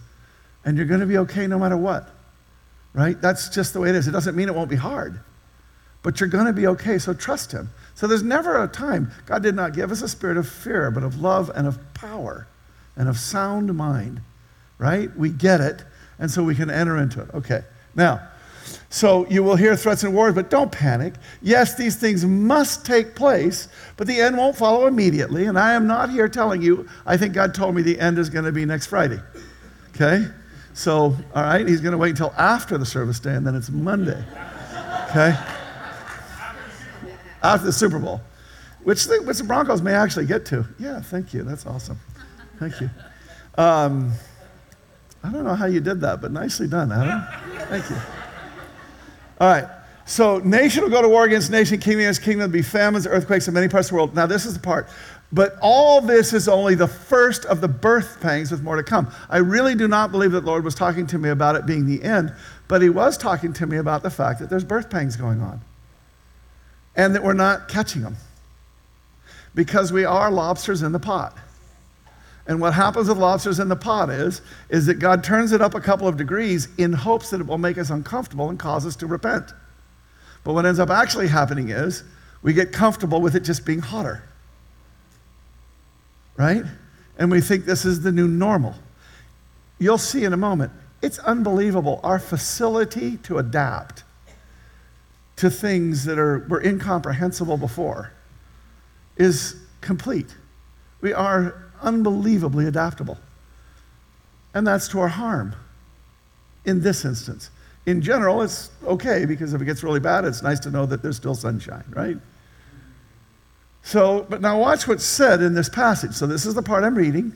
and 0.63 0.77
you're 0.77 0.86
going 0.86 1.00
to 1.00 1.08
be 1.08 1.18
okay 1.18 1.48
no 1.48 1.58
matter 1.58 1.75
what. 1.75 2.10
Right? 2.94 3.20
That's 3.20 3.50
just 3.50 3.74
the 3.74 3.79
way 3.79 3.89
it 3.89 3.96
is. 3.96 4.08
It 4.08 4.12
doesn't 4.12 4.36
mean 4.36 4.48
it 4.48 4.56
won't 4.56 4.70
be 4.70 4.75
hard, 4.75 5.20
but 6.03 6.20
you're 6.20 6.29
going 6.29 6.46
to 6.46 6.53
be 6.53 6.68
okay, 6.68 7.00
so 7.00 7.13
trust 7.13 7.51
Him. 7.51 7.72
So 7.96 8.06
there's 8.06 8.24
never 8.24 8.63
a 8.63 8.68
time, 8.68 9.12
God 9.25 9.41
did 9.41 9.56
not 9.56 9.74
give 9.74 9.91
us 9.91 10.03
a 10.03 10.08
spirit 10.08 10.38
of 10.38 10.48
fear, 10.48 10.91
but 10.91 11.03
of 11.03 11.20
love 11.20 11.51
and 11.53 11.68
of 11.68 11.79
power 11.96 12.48
and 12.96 13.10
of 13.10 13.18
sound 13.18 13.75
mind. 13.75 14.22
Right? 14.77 15.13
We 15.18 15.29
get 15.29 15.60
it, 15.60 15.84
and 16.20 16.29
so 16.29 16.44
we 16.44 16.56
can 16.56 16.70
enter 16.70 16.98
into 16.98 17.22
it. 17.22 17.29
Okay. 17.34 17.63
Now, 17.96 18.29
so 18.89 19.27
you 19.27 19.43
will 19.43 19.55
hear 19.55 19.75
threats 19.75 20.03
and 20.03 20.15
wars, 20.15 20.34
but 20.34 20.50
don't 20.50 20.72
panic. 20.72 21.13
Yes, 21.41 21.75
these 21.75 21.96
things 21.96 22.25
must 22.25 22.86
take 22.86 23.13
place, 23.13 23.67
but 23.98 24.08
the 24.08 24.19
end 24.19 24.36
won't 24.36 24.55
follow 24.55 24.88
immediately. 24.88 25.46
And 25.46 25.60
I 25.60 25.74
am 25.74 25.86
not 25.86 26.10
here 26.10 26.27
telling 26.27 26.63
you, 26.63 26.89
I 27.05 27.15
think 27.15 27.34
God 27.34 27.53
told 27.53 27.75
me 27.75 27.84
the 27.84 28.00
end 28.00 28.17
is 28.17 28.31
going 28.31 28.46
to 28.46 28.51
be 28.51 28.65
next 28.65 28.88
Friday. 28.88 29.19
Okay? 29.89 30.25
So, 30.74 31.15
all 31.36 31.43
right, 31.43 31.67
he's 31.67 31.81
going 31.81 31.91
to 31.91 32.00
wait 32.00 32.12
until 32.12 32.34
after 32.36 32.79
the 32.79 32.86
service 32.86 33.19
day, 33.19 33.36
and 33.36 33.46
then 33.46 33.53
it's 33.53 33.69
Monday. 33.69 34.24
Okay? 35.10 35.38
After 37.43 37.67
the 37.67 37.74
Super 37.74 38.00
Bowl, 38.00 38.22
which 38.84 39.05
the, 39.05 39.22
which 39.22 39.38
the 39.38 39.43
Broncos 39.43 39.84
may 39.84 39.93
actually 39.93 40.25
get 40.25 40.46
to. 40.48 40.65
Yeah, 40.79 41.00
thank 41.00 41.34
you. 41.34 41.43
That's 41.43 41.67
awesome. 41.67 42.00
Thank 42.58 42.81
you. 42.81 42.89
Um, 43.55 44.13
I 45.24 45.31
don't 45.31 45.43
know 45.43 45.55
how 45.55 45.67
you 45.67 45.79
did 45.79 46.01
that, 46.01 46.22
but 46.22 46.31
nicely 46.31 46.67
done, 46.67 46.91
Adam. 46.91 47.24
Thank 47.67 47.89
you. 47.89 47.98
All 49.39 49.48
right. 49.48 49.67
So 50.05 50.39
nation 50.39 50.84
will 50.84 50.89
go 50.89 51.03
to 51.03 51.10
war 51.10 51.25
against 51.25 51.51
nation, 51.51 51.79
kingdom 51.79 52.01
against 52.01 52.24
kingdom. 52.24 52.39
There'll 52.39 52.51
be 52.51 52.62
famines, 52.63 53.05
earthquakes 53.05 53.48
in 53.48 53.53
many 53.53 53.67
parts 53.67 53.88
of 53.88 53.91
the 53.91 53.96
world. 53.98 54.15
Now, 54.15 54.25
this 54.25 54.46
is 54.46 54.55
the 54.55 54.60
part. 54.60 54.88
But 55.31 55.55
all 55.62 56.01
this 56.01 56.34
is 56.34 56.48
only 56.48 56.74
the 56.74 56.88
first 56.88 57.46
of 57.46 57.62
the 57.62 57.67
birth 57.67 58.19
pangs 58.19 58.50
with 58.50 58.63
more 58.63 58.75
to 58.75 58.84
come. 58.84 59.12
I 59.29 59.38
really 59.38 59.75
do 59.75 59.88
not 59.88 60.12
believe 60.12 60.31
that 60.31 60.41
the 60.41 60.48
Lord 60.48 60.63
was 60.63 60.74
talking 60.74 61.05
to 61.08 61.19
me 61.19 61.29
about 61.29 61.55
it 61.55 61.67
being 61.67 61.86
the 61.86 62.01
end, 62.01 62.34
but 62.67 62.81
He 62.81 62.89
was 62.89 63.17
talking 63.17 63.53
to 63.53 63.67
me 63.67 63.77
about 63.77 64.01
the 64.01 64.10
fact 64.10 64.39
that 64.39 64.50
there's 64.50 64.63
birth 64.63 64.89
pangs 64.89 65.15
going 65.15 65.41
on 65.41 65.62
and 66.96 67.13
that 67.13 67.24
we're 67.24 67.34
not 67.34 67.67
catching 67.67 68.01
them 68.01 68.15
because 69.53 69.93
we 69.93 70.05
are 70.05 70.31
lobsters 70.31 70.81
in 70.81 70.91
the 70.91 71.00
pot. 71.00 71.38
And 72.50 72.60
what 72.60 72.74
happens 72.74 73.08
with 73.08 73.20
lobsters 73.20 73.60
in 73.60 73.70
the 73.70 73.75
pot 73.75 74.10
is, 74.10 74.41
is 74.70 74.88
that 74.88 74.96
God 74.96 75.24
turns 75.24 75.51
it 75.51 75.62
up 75.62 75.75
a 75.75 75.79
couple 75.79 76.08
of 76.08 76.18
degrees 76.18 76.68
in 76.79 76.91
hopes 76.91 77.29
that 77.29 77.39
it 77.39 77.46
will 77.46 77.60
make 77.60 77.77
us 77.77 77.91
uncomfortable 77.91 78.50
and 78.50 78.58
cause 78.58 78.88
us 78.88 78.96
to 78.98 79.06
repent. 79.08 79.53
But 80.44 80.53
what 80.53 80.65
ends 80.65 80.79
up 80.79 80.89
actually 80.89 81.27
happening 81.27 81.70
is 81.70 82.03
we 82.41 82.53
get 82.53 82.72
comfortable 82.72 83.22
with 83.22 83.36
it 83.36 83.41
just 83.41 83.68
being 83.68 83.82
hotter. 83.82 84.24
Right? 86.38 86.63
And 87.20 87.29
we 87.29 87.39
think 87.39 87.65
this 87.65 87.86
is 87.86 88.01
the 88.01 88.12
new 88.12 88.27
normal. 88.27 88.74
You'll 89.77 90.00
see 90.00 90.24
in 90.24 90.34
a 90.34 90.38
moment. 90.38 90.72
It's 91.03 91.20
unbelievable. 91.20 92.00
Our 92.03 92.18
facility 92.18 93.18
to 93.18 93.38
adapt 93.38 94.03
to 95.36 95.51
things 95.51 96.03
that 96.06 96.18
are, 96.18 96.48
were 96.50 96.63
incomprehensible 96.63 97.58
before 97.58 98.12
is 99.18 99.56
complete. 99.82 100.36
We 101.01 101.13
are 101.13 101.69
unbelievably 101.82 102.66
adaptable. 102.66 103.18
And 104.54 104.66
that's 104.66 104.88
to 104.90 105.00
our 105.00 105.08
harm 105.08 105.56
in 106.66 106.82
this 106.82 107.06
instance. 107.06 107.50
In 107.86 108.02
general, 108.02 108.42
it's 108.42 108.70
okay 108.84 109.26
because 109.26 109.54
if 109.54 109.62
it 109.62 109.66
gets 109.66 109.84
really 109.84 110.00
bad, 110.00 110.26
it's 110.26 110.42
nice 110.42 110.60
to 110.62 110.72
know 110.72 110.86
that 110.86 111.02
there's 111.02 111.18
still 111.18 111.36
sunshine, 111.36 111.86
right? 111.90 112.18
So, 113.84 114.26
but 114.30 114.42
now 114.42 114.60
watch 114.60 114.88
what's 114.88 115.06
said 115.06 115.42
in 115.42 115.54
this 115.54 115.70
passage. 115.70 116.14
So, 116.14 116.28
this 116.28 116.46
is 116.46 116.54
the 116.54 116.62
part 116.62 116.84
I'm 116.84 116.96
reading. 116.96 117.34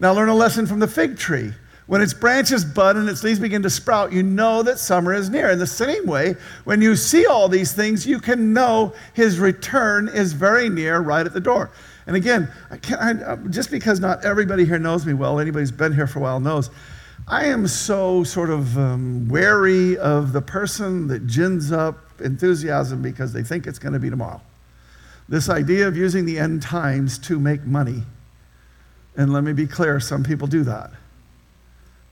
Now, 0.00 0.12
learn 0.12 0.28
a 0.28 0.34
lesson 0.34 0.66
from 0.66 0.78
the 0.78 0.88
fig 0.88 1.18
tree. 1.18 1.52
When 1.86 2.02
its 2.02 2.12
branches 2.12 2.64
bud 2.64 2.96
and 2.96 3.08
its 3.08 3.24
leaves 3.24 3.40
begin 3.40 3.62
to 3.62 3.70
sprout, 3.70 4.12
you 4.12 4.22
know 4.22 4.62
that 4.62 4.78
summer 4.78 5.14
is 5.14 5.30
near. 5.30 5.50
In 5.50 5.58
the 5.58 5.66
same 5.66 6.06
way, 6.06 6.34
when 6.64 6.82
you 6.82 6.94
see 6.96 7.26
all 7.26 7.48
these 7.48 7.72
things, 7.72 8.06
you 8.06 8.20
can 8.20 8.52
know 8.52 8.92
his 9.14 9.38
return 9.38 10.08
is 10.08 10.34
very 10.34 10.68
near, 10.68 11.00
right 11.00 11.24
at 11.24 11.32
the 11.32 11.40
door. 11.40 11.70
And 12.08 12.16
again, 12.16 12.50
I 12.70 12.78
I, 12.98 13.36
just 13.50 13.70
because 13.70 14.00
not 14.00 14.24
everybody 14.24 14.64
here 14.64 14.78
knows 14.78 15.04
me 15.04 15.12
well, 15.12 15.38
anybody 15.38 15.62
who's 15.62 15.70
been 15.70 15.94
here 15.94 16.06
for 16.06 16.18
a 16.18 16.22
while 16.22 16.40
knows, 16.40 16.70
I 17.28 17.44
am 17.44 17.68
so 17.68 18.24
sort 18.24 18.48
of 18.48 18.78
um, 18.78 19.28
wary 19.28 19.98
of 19.98 20.32
the 20.32 20.40
person 20.40 21.06
that 21.08 21.26
gins 21.26 21.70
up 21.70 21.98
enthusiasm 22.20 23.02
because 23.02 23.34
they 23.34 23.42
think 23.42 23.66
it's 23.66 23.78
going 23.78 23.92
to 23.92 23.98
be 23.98 24.08
tomorrow. 24.08 24.40
This 25.28 25.50
idea 25.50 25.86
of 25.86 25.98
using 25.98 26.24
the 26.24 26.38
end 26.38 26.62
times 26.62 27.18
to 27.18 27.38
make 27.38 27.64
money. 27.64 28.02
And 29.14 29.30
let 29.30 29.44
me 29.44 29.52
be 29.52 29.66
clear, 29.66 30.00
some 30.00 30.24
people 30.24 30.48
do 30.48 30.64
that. 30.64 30.90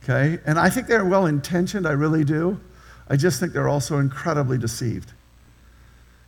Okay? 0.03 0.39
And 0.45 0.59
I 0.59 0.69
think 0.69 0.89
they're 0.89 1.07
well 1.07 1.25
intentioned, 1.25 1.87
I 1.87 1.93
really 1.93 2.23
do. 2.23 2.61
I 3.09 3.17
just 3.17 3.41
think 3.41 3.55
they're 3.55 3.69
also 3.69 3.99
incredibly 3.99 4.59
deceived. 4.59 5.13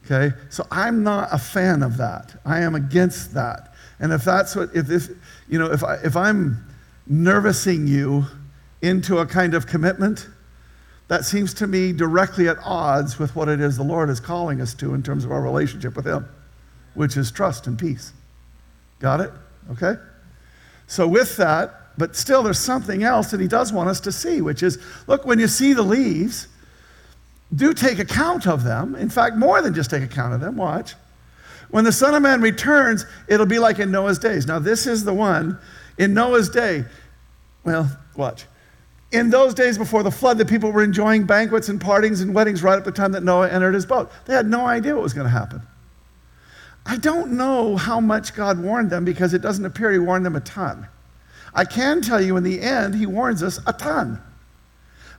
Okay? 0.05 0.35
So 0.51 0.67
I'm 0.71 1.03
not 1.03 1.29
a 1.33 1.39
fan 1.39 1.83
of 1.83 1.97
that. 1.99 2.41
I 2.45 2.61
am 2.61 2.75
against 2.75 3.35
that. 3.35 3.75
And 4.01 4.13
if 4.13 4.25
that's 4.25 4.55
what, 4.55 4.71
if, 4.75 4.91
if 4.91 5.09
you 5.49 5.59
know, 5.59 5.71
if, 5.71 5.83
I, 5.83 5.97
if 5.97 6.17
I'm 6.17 6.65
nervousing 7.07 7.87
you 7.87 8.25
into 8.83 9.19
a 9.19 9.27
kind 9.27 9.55
of 9.55 9.67
commitment, 9.67 10.29
that 11.09 11.25
seems 11.25 11.55
to 11.55 11.67
me 11.67 11.93
directly 11.93 12.49
at 12.49 12.59
odds 12.63 13.19
with 13.19 13.35
what 13.35 13.49
it 13.49 13.61
is 13.61 13.77
the 13.77 13.83
Lord 13.83 14.11
is 14.11 14.21
calling 14.21 14.61
us 14.61 14.75
to 14.75 14.95
in 14.95 15.03
terms 15.03 15.25
of 15.25 15.33
our 15.33 15.41
relationship 15.41 15.97
with 15.97 16.07
Him, 16.07 16.29
which 16.95 17.17
is 17.17 17.31
trust 17.31 17.67
and 17.67 17.79
peace. 17.79 18.13
Got 19.01 19.21
it? 19.21 19.33
Okay? 19.73 19.95
So, 20.87 21.09
with 21.09 21.37
that, 21.39 21.75
but 21.97 22.15
still, 22.15 22.43
there's 22.43 22.59
something 22.59 23.03
else 23.03 23.31
that 23.31 23.41
He 23.41 23.49
does 23.49 23.73
want 23.73 23.89
us 23.89 24.01
to 24.01 24.13
see, 24.13 24.41
which 24.41 24.63
is 24.63 24.79
look, 25.07 25.25
when 25.25 25.39
you 25.39 25.49
see 25.49 25.73
the 25.73 25.83
leaves, 25.83 26.47
do 27.55 27.73
take 27.73 27.99
account 27.99 28.47
of 28.47 28.65
them. 28.65 28.95
In 28.95 29.09
fact, 29.09 29.37
more 29.37 29.63
than 29.63 29.75
just 29.75 29.91
take 29.91 30.03
account 30.03 30.35
of 30.35 30.41
them. 30.41 30.57
Watch. 30.57 30.95
When 31.71 31.85
the 31.85 31.93
Son 31.93 32.15
of 32.15 32.23
Man 32.23 32.41
returns, 32.41 33.05
it'll 33.27 33.47
be 33.47 33.59
like 33.59 33.79
in 33.79 33.91
Noah's 33.91 34.19
days. 34.19 34.47
Now, 34.47 34.59
this 34.59 34.87
is 34.87 35.05
the 35.05 35.15
one 35.15 35.59
in 35.99 36.15
Noah's 36.15 36.49
day. 36.49 36.85
Well, 37.65 37.91
watch. 38.17 38.47
In 39.13 39.31
those 39.31 39.55
days 39.55 39.79
before 39.79 40.03
the 40.03 40.11
flood, 40.11 40.39
the 40.39 40.45
people 40.45 40.71
were 40.71 40.83
enjoying 40.83 41.25
banquets 41.25 41.69
and 41.69 41.81
partings 41.81 42.21
and 42.21 42.35
weddings 42.35 42.63
right 42.63 42.77
at 42.77 42.85
the 42.85 42.93
time 42.93 43.13
that 43.13 43.23
Noah 43.23 43.49
entered 43.49 43.75
his 43.75 43.87
boat. 43.87 44.11
They 44.27 44.35
had 44.35 44.47
no 44.47 44.67
idea 44.67 44.95
what 44.95 45.03
was 45.03 45.15
going 45.15 45.27
to 45.27 45.31
happen. 45.31 45.63
I 46.85 46.97
don't 46.97 47.33
know 47.33 47.77
how 47.77 48.01
much 48.01 48.35
God 48.35 48.63
warned 48.63 48.91
them 48.91 49.05
because 49.05 49.35
it 49.35 49.43
doesn't 49.43 49.65
appear 49.65 49.93
he 49.93 49.99
warned 49.99 50.25
them 50.25 50.37
a 50.37 50.41
ton. 50.41 50.89
I 51.55 51.65
can 51.65 52.01
tell 52.01 52.21
you 52.21 52.37
in 52.37 52.45
the 52.45 52.61
end, 52.61 52.95
he 52.95 53.07
warns 53.07 53.43
us 53.43 53.61
a 53.67 53.73
ton. 53.73 54.23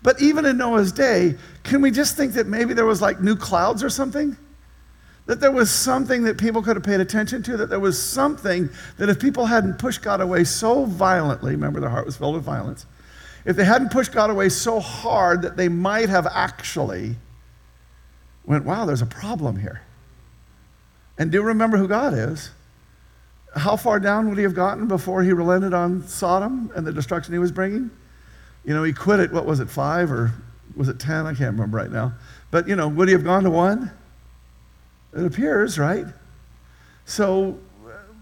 But 0.01 0.21
even 0.21 0.45
in 0.45 0.57
Noah's 0.57 0.91
day, 0.91 1.35
can 1.63 1.81
we 1.81 1.91
just 1.91 2.15
think 2.15 2.33
that 2.33 2.47
maybe 2.47 2.73
there 2.73 2.85
was 2.85 3.01
like 3.01 3.21
new 3.21 3.35
clouds 3.35 3.83
or 3.83 3.89
something? 3.89 4.37
That 5.25 5.39
there 5.39 5.51
was 5.51 5.69
something 5.69 6.23
that 6.23 6.37
people 6.37 6.63
could 6.63 6.75
have 6.75 6.83
paid 6.83 7.01
attention 7.01 7.43
to, 7.43 7.57
that 7.57 7.69
there 7.69 7.79
was 7.79 8.01
something 8.01 8.69
that 8.97 9.09
if 9.09 9.19
people 9.19 9.45
hadn't 9.45 9.77
pushed 9.77 10.01
God 10.01 10.21
away 10.21 10.43
so 10.43 10.85
violently, 10.85 11.51
remember 11.51 11.79
their 11.79 11.89
heart 11.89 12.05
was 12.05 12.17
filled 12.17 12.35
with 12.35 12.43
violence, 12.43 12.85
if 13.45 13.55
they 13.55 13.65
hadn't 13.65 13.91
pushed 13.91 14.11
God 14.11 14.29
away 14.29 14.49
so 14.49 14.79
hard 14.79 15.41
that 15.43 15.55
they 15.55 15.69
might 15.69 16.09
have 16.09 16.27
actually 16.27 17.15
went, 18.45 18.65
wow, 18.65 18.85
there's 18.85 19.01
a 19.01 19.07
problem 19.07 19.59
here. 19.59 19.81
And 21.17 21.31
do 21.31 21.43
remember 21.43 21.77
who 21.77 21.87
God 21.87 22.13
is. 22.13 22.51
How 23.55 23.75
far 23.75 23.99
down 23.99 24.29
would 24.29 24.37
he 24.37 24.43
have 24.43 24.55
gotten 24.55 24.87
before 24.87 25.21
he 25.23 25.33
relented 25.33 25.73
on 25.73 26.07
Sodom 26.07 26.71
and 26.75 26.87
the 26.87 26.93
destruction 26.93 27.33
he 27.33 27.39
was 27.39 27.51
bringing? 27.51 27.91
You 28.69 28.75
know, 28.75 28.83
he 28.83 28.93
quit 28.93 29.19
at, 29.19 29.33
what 29.33 29.47
was 29.47 29.59
it, 29.61 29.67
five 29.67 30.11
or 30.11 30.31
was 30.75 30.89
it 30.89 30.99
10? 30.99 31.25
I 31.25 31.33
can't 31.33 31.53
remember 31.53 31.75
right 31.75 31.89
now. 31.89 32.13
But, 32.51 32.67
you 32.67 32.75
know, 32.75 32.87
would 32.87 33.07
he 33.07 33.13
have 33.13 33.23
gone 33.23 33.43
to 33.45 33.49
one? 33.49 33.89
It 35.11 35.25
appears, 35.25 35.79
right? 35.79 36.05
So, 37.03 37.57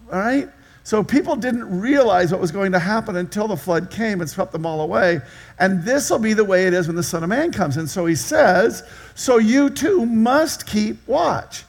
all 0.10 0.20
right? 0.20 0.48
So 0.86 1.04
people 1.04 1.36
didn't 1.36 1.82
realize 1.82 2.32
what 2.32 2.40
was 2.40 2.54
going 2.54 2.72
to 2.72 2.80
happen 2.80 3.18
until 3.18 3.50
the 3.50 3.58
flood 3.58 3.92
came 3.92 4.22
and 4.22 4.30
swept 4.30 4.54
them 4.54 4.66
all 4.66 4.80
away. 4.80 5.20
And 5.60 5.84
this 5.84 6.10
will 6.10 6.18
be 6.18 6.32
the 6.32 6.46
way 6.46 6.66
it 6.66 6.74
is 6.74 6.88
when 6.88 6.96
the 6.96 7.04
Son 7.04 7.24
of 7.24 7.30
Man 7.30 7.52
comes. 7.52 7.76
And 7.76 7.90
so 7.90 8.06
he 8.06 8.16
says, 8.16 8.84
So 9.16 9.40
you 9.40 9.70
too 9.70 10.06
must 10.06 10.66
keep 10.66 11.06
watch. 11.10 11.66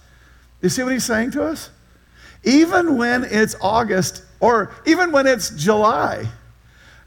You 0.62 0.68
see 0.68 0.84
what 0.84 0.92
he's 0.92 1.02
saying 1.02 1.32
to 1.32 1.42
us? 1.42 1.70
Even 2.44 2.96
when 2.96 3.24
it's 3.24 3.56
August 3.60 4.22
or 4.38 4.72
even 4.86 5.10
when 5.10 5.26
it's 5.26 5.50
July, 5.50 6.28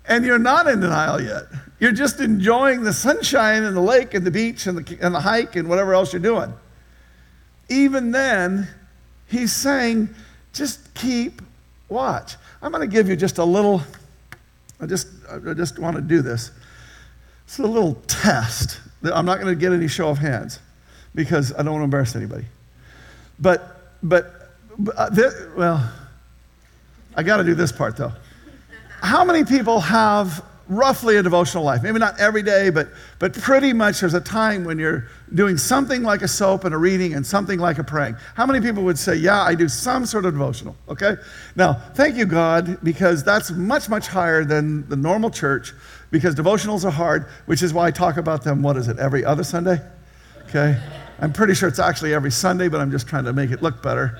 and 0.07 0.25
you're 0.25 0.39
not 0.39 0.67
in 0.67 0.79
denial 0.79 1.21
yet. 1.21 1.43
You're 1.79 1.91
just 1.91 2.19
enjoying 2.19 2.83
the 2.83 2.93
sunshine 2.93 3.63
and 3.63 3.75
the 3.75 3.81
lake 3.81 4.13
and 4.13 4.25
the 4.25 4.31
beach 4.31 4.67
and 4.67 4.77
the, 4.77 4.97
and 5.01 5.15
the 5.15 5.19
hike 5.19 5.55
and 5.55 5.67
whatever 5.67 5.93
else 5.93 6.13
you're 6.13 6.21
doing. 6.21 6.53
Even 7.69 8.11
then, 8.11 8.67
he's 9.27 9.51
saying, 9.51 10.09
just 10.53 10.93
keep 10.93 11.41
watch. 11.89 12.35
I'm 12.61 12.71
going 12.71 12.87
to 12.87 12.93
give 12.93 13.09
you 13.09 13.15
just 13.15 13.37
a 13.37 13.43
little, 13.43 13.81
I 14.79 14.85
just, 14.85 15.07
I 15.29 15.53
just 15.53 15.79
want 15.79 15.95
to 15.95 16.01
do 16.01 16.21
this. 16.21 16.51
It's 17.45 17.57
a 17.59 17.63
little 17.63 17.95
test. 18.07 18.79
I'm 19.03 19.25
not 19.25 19.39
going 19.39 19.53
to 19.53 19.59
get 19.59 19.73
any 19.73 19.87
show 19.87 20.09
of 20.09 20.17
hands 20.17 20.59
because 21.15 21.53
I 21.53 21.63
don't 21.63 21.71
want 21.71 21.81
to 21.81 21.85
embarrass 21.85 22.15
anybody. 22.15 22.45
But, 23.39 23.95
but 24.03 24.51
uh, 24.95 25.09
thi- 25.09 25.47
well, 25.57 25.91
I 27.15 27.23
got 27.23 27.37
to 27.37 27.43
do 27.43 27.55
this 27.55 27.71
part 27.71 27.97
though. 27.97 28.13
How 29.01 29.25
many 29.25 29.43
people 29.43 29.79
have 29.79 30.45
roughly 30.67 31.17
a 31.17 31.23
devotional 31.23 31.63
life? 31.63 31.81
Maybe 31.81 31.97
not 31.97 32.19
every 32.19 32.43
day, 32.43 32.69
but, 32.69 32.89
but 33.17 33.33
pretty 33.33 33.73
much 33.73 33.99
there's 33.99 34.13
a 34.13 34.21
time 34.21 34.63
when 34.63 34.77
you're 34.77 35.07
doing 35.33 35.57
something 35.57 36.03
like 36.03 36.21
a 36.21 36.27
soap 36.27 36.65
and 36.65 36.73
a 36.73 36.77
reading 36.77 37.15
and 37.15 37.25
something 37.25 37.59
like 37.59 37.79
a 37.79 37.83
praying. 37.83 38.15
How 38.35 38.45
many 38.45 38.61
people 38.61 38.83
would 38.83 38.99
say, 38.99 39.15
Yeah, 39.15 39.41
I 39.41 39.55
do 39.55 39.67
some 39.67 40.05
sort 40.05 40.25
of 40.25 40.33
devotional? 40.33 40.75
Okay? 40.87 41.15
Now, 41.55 41.73
thank 41.95 42.15
you, 42.15 42.25
God, 42.25 42.77
because 42.83 43.23
that's 43.23 43.49
much, 43.51 43.89
much 43.89 44.07
higher 44.07 44.45
than 44.45 44.87
the 44.87 44.95
normal 44.95 45.31
church 45.31 45.73
because 46.11 46.35
devotionals 46.35 46.85
are 46.85 46.91
hard, 46.91 47.25
which 47.47 47.63
is 47.63 47.73
why 47.73 47.87
I 47.87 47.91
talk 47.91 48.17
about 48.17 48.43
them, 48.43 48.61
what 48.61 48.77
is 48.77 48.87
it, 48.87 48.99
every 48.99 49.25
other 49.25 49.43
Sunday? 49.43 49.79
Okay? 50.47 50.79
I'm 51.19 51.33
pretty 51.33 51.55
sure 51.55 51.69
it's 51.69 51.79
actually 51.79 52.13
every 52.13 52.31
Sunday, 52.31 52.67
but 52.67 52.81
I'm 52.81 52.91
just 52.91 53.07
trying 53.07 53.25
to 53.25 53.33
make 53.33 53.49
it 53.49 53.63
look 53.63 53.81
better. 53.81 54.19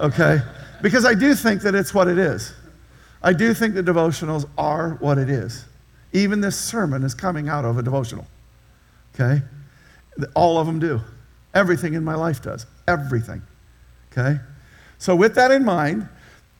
Okay? 0.00 0.40
Because 0.80 1.04
I 1.04 1.12
do 1.12 1.34
think 1.34 1.62
that 1.62 1.74
it's 1.74 1.92
what 1.92 2.08
it 2.08 2.18
is. 2.18 2.54
I 3.22 3.32
do 3.32 3.54
think 3.54 3.74
the 3.74 3.82
devotionals 3.82 4.48
are 4.58 4.96
what 5.00 5.18
it 5.18 5.30
is. 5.30 5.64
Even 6.12 6.40
this 6.40 6.58
sermon 6.58 7.04
is 7.04 7.14
coming 7.14 7.48
out 7.48 7.64
of 7.64 7.78
a 7.78 7.82
devotional. 7.82 8.26
Okay? 9.14 9.42
All 10.34 10.58
of 10.58 10.66
them 10.66 10.78
do. 10.78 11.00
Everything 11.54 11.94
in 11.94 12.04
my 12.04 12.14
life 12.14 12.42
does. 12.42 12.66
Everything. 12.88 13.42
Okay? 14.10 14.40
So, 14.98 15.14
with 15.16 15.34
that 15.36 15.50
in 15.50 15.64
mind, 15.64 16.08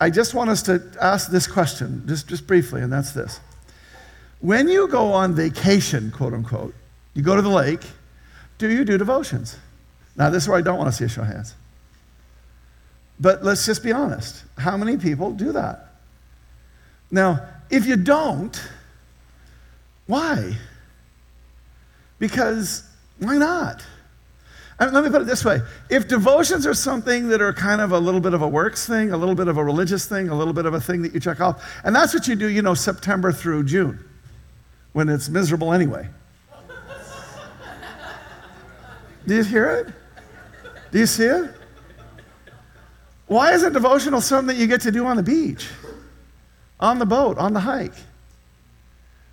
I 0.00 0.10
just 0.10 0.34
want 0.34 0.50
us 0.50 0.62
to 0.64 0.82
ask 1.00 1.30
this 1.30 1.46
question, 1.46 2.02
just, 2.06 2.28
just 2.28 2.46
briefly, 2.46 2.82
and 2.82 2.92
that's 2.92 3.12
this. 3.12 3.40
When 4.40 4.68
you 4.68 4.88
go 4.88 5.12
on 5.12 5.34
vacation, 5.34 6.10
quote 6.10 6.32
unquote, 6.32 6.74
you 7.14 7.22
go 7.22 7.36
to 7.36 7.42
the 7.42 7.48
lake, 7.48 7.82
do 8.58 8.70
you 8.70 8.84
do 8.84 8.98
devotions? 8.98 9.56
Now, 10.16 10.30
this 10.30 10.44
is 10.44 10.48
where 10.48 10.58
I 10.58 10.62
don't 10.62 10.78
want 10.78 10.90
to 10.90 10.96
see 10.96 11.04
a 11.04 11.08
show 11.08 11.22
of 11.22 11.28
hands. 11.28 11.54
But 13.20 13.44
let's 13.44 13.64
just 13.64 13.82
be 13.82 13.92
honest. 13.92 14.42
How 14.58 14.76
many 14.76 14.96
people 14.96 15.30
do 15.30 15.52
that? 15.52 15.91
Now, 17.12 17.46
if 17.70 17.86
you 17.86 17.96
don't, 17.96 18.60
why? 20.06 20.56
Because 22.18 22.88
why 23.18 23.36
not? 23.36 23.84
And 24.80 24.92
let 24.92 25.04
me 25.04 25.10
put 25.10 25.22
it 25.22 25.26
this 25.26 25.44
way 25.44 25.60
if 25.90 26.08
devotions 26.08 26.66
are 26.66 26.74
something 26.74 27.28
that 27.28 27.40
are 27.40 27.52
kind 27.52 27.80
of 27.80 27.92
a 27.92 27.98
little 27.98 28.20
bit 28.20 28.34
of 28.34 28.42
a 28.42 28.48
works 28.48 28.86
thing, 28.86 29.12
a 29.12 29.16
little 29.16 29.34
bit 29.34 29.46
of 29.46 29.58
a 29.58 29.62
religious 29.62 30.06
thing, 30.06 30.30
a 30.30 30.34
little 30.34 30.54
bit 30.54 30.66
of 30.66 30.74
a 30.74 30.80
thing 30.80 31.02
that 31.02 31.12
you 31.12 31.20
check 31.20 31.40
off, 31.40 31.62
and 31.84 31.94
that's 31.94 32.14
what 32.14 32.26
you 32.26 32.34
do, 32.34 32.48
you 32.48 32.62
know, 32.62 32.74
September 32.74 33.30
through 33.30 33.64
June, 33.64 34.02
when 34.92 35.08
it's 35.08 35.28
miserable 35.28 35.72
anyway. 35.72 36.08
do 39.26 39.36
you 39.36 39.44
hear 39.44 39.70
it? 39.70 39.86
Do 40.90 40.98
you 40.98 41.06
see 41.06 41.26
it? 41.26 41.50
Why 43.26 43.52
isn't 43.52 43.72
devotional 43.72 44.20
something 44.20 44.56
that 44.56 44.60
you 44.60 44.66
get 44.66 44.80
to 44.82 44.90
do 44.90 45.06
on 45.06 45.16
the 45.16 45.22
beach, 45.22 45.68
on 46.82 46.98
the 46.98 47.06
boat, 47.06 47.38
on 47.38 47.54
the 47.54 47.60
hike? 47.60 47.94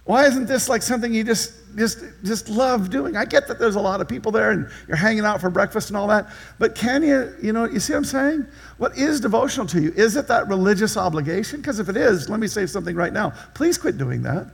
Why 0.06 0.26
isn't 0.26 0.46
this 0.46 0.70
like 0.70 0.82
something 0.82 1.14
you 1.14 1.24
just, 1.24 1.54
just, 1.76 2.04
just 2.24 2.50
love 2.50 2.90
doing? 2.90 3.16
I 3.18 3.26
get 3.26 3.48
that 3.48 3.60
there's 3.60 3.76
a 3.76 3.80
lot 3.80 4.02
of 4.02 4.08
people 4.08 4.32
there 4.32 4.52
and 4.52 4.68
you're 4.88 4.98
hanging 4.98 5.26
out 5.26 5.42
for 5.42 5.50
breakfast 5.50 5.90
and 5.90 5.98
all 5.98 6.08
that, 6.08 6.30
but 6.58 6.74
can 6.74 7.04
you, 7.04 7.36
you 7.44 7.54
know, 7.54 7.66
you 7.66 7.80
see 7.80 7.94
what 7.94 7.98
I'm 7.98 8.06
saying? 8.06 8.48
What 8.78 8.98
is 8.98 9.20
devotional 9.20 9.68
to 9.68 9.82
you? 9.82 9.92
Is 9.96 10.16
it 10.16 10.28
that 10.28 10.48
religious 10.48 10.98
obligation? 10.98 11.60
Because 11.60 11.80
if 11.80 11.90
it 11.90 11.98
is, 11.98 12.30
let 12.30 12.40
me 12.40 12.48
say 12.48 12.66
something 12.66 12.96
right 12.96 13.14
now. 13.14 13.34
Please 13.54 13.78
quit 13.78 13.98
doing 13.98 14.24
that. 14.24 14.48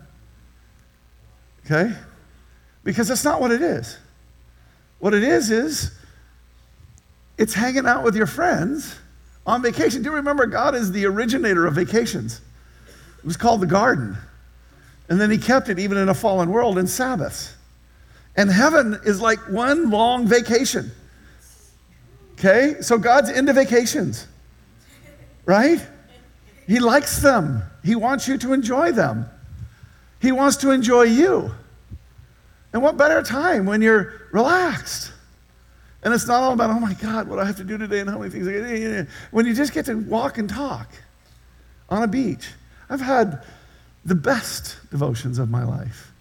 Okay? 1.65 1.93
Because 2.83 3.07
that's 3.07 3.23
not 3.23 3.39
what 3.39 3.51
it 3.51 3.61
is. 3.61 3.97
What 4.99 5.13
it 5.13 5.23
is, 5.23 5.51
is 5.51 5.91
it's 7.37 7.53
hanging 7.53 7.85
out 7.85 8.03
with 8.03 8.15
your 8.15 8.27
friends 8.27 8.95
on 9.45 9.61
vacation. 9.61 10.01
Do 10.01 10.09
you 10.09 10.15
remember 10.15 10.45
God 10.47 10.75
is 10.75 10.91
the 10.91 11.05
originator 11.05 11.65
of 11.65 11.75
vacations? 11.75 12.41
It 13.25 13.27
was 13.27 13.37
called 13.37 13.59
the 13.59 13.65
garden. 13.65 14.15
And 15.09 15.19
then 15.19 15.31
he 15.31 15.39
kept 15.39 15.67
it 15.69 15.79
even 15.79 15.97
in 15.97 16.09
a 16.09 16.13
fallen 16.13 16.51
world 16.51 16.77
in 16.77 16.85
Sabbaths. 16.85 17.55
And 18.35 18.51
heaven 18.51 18.99
is 19.03 19.19
like 19.19 19.39
one 19.49 19.89
long 19.89 20.27
vacation. 20.27 20.91
Okay? 22.33 22.75
So 22.81 22.99
God's 22.99 23.31
into 23.31 23.51
vacations, 23.51 24.27
right? 25.47 25.83
He 26.67 26.79
likes 26.79 27.19
them, 27.19 27.63
He 27.83 27.95
wants 27.95 28.27
you 28.27 28.37
to 28.37 28.53
enjoy 28.53 28.91
them, 28.91 29.25
He 30.19 30.31
wants 30.31 30.57
to 30.57 30.69
enjoy 30.69 31.03
you. 31.03 31.49
And 32.73 32.83
what 32.83 32.95
better 32.95 33.23
time 33.23 33.65
when 33.65 33.81
you're 33.81 34.13
relaxed? 34.33 35.13
And 36.03 36.13
it's 36.13 36.27
not 36.27 36.43
all 36.43 36.53
about, 36.53 36.69
oh 36.69 36.79
my 36.79 36.93
God, 36.93 37.27
what 37.27 37.37
do 37.37 37.41
I 37.41 37.45
have 37.45 37.57
to 37.57 37.63
do 37.63 37.79
today 37.79 38.01
and 38.01 38.09
how 38.09 38.19
many 38.19 38.29
things. 38.29 39.07
When 39.31 39.47
you 39.47 39.55
just 39.55 39.73
get 39.73 39.87
to 39.87 39.95
walk 39.95 40.37
and 40.37 40.47
talk 40.47 40.91
on 41.89 42.03
a 42.03 42.07
beach. 42.07 42.49
I've 42.89 43.01
had 43.01 43.43
the 44.03 44.15
best 44.15 44.77
devotions 44.91 45.39
of 45.39 45.49
my 45.49 45.63
life 45.63 46.11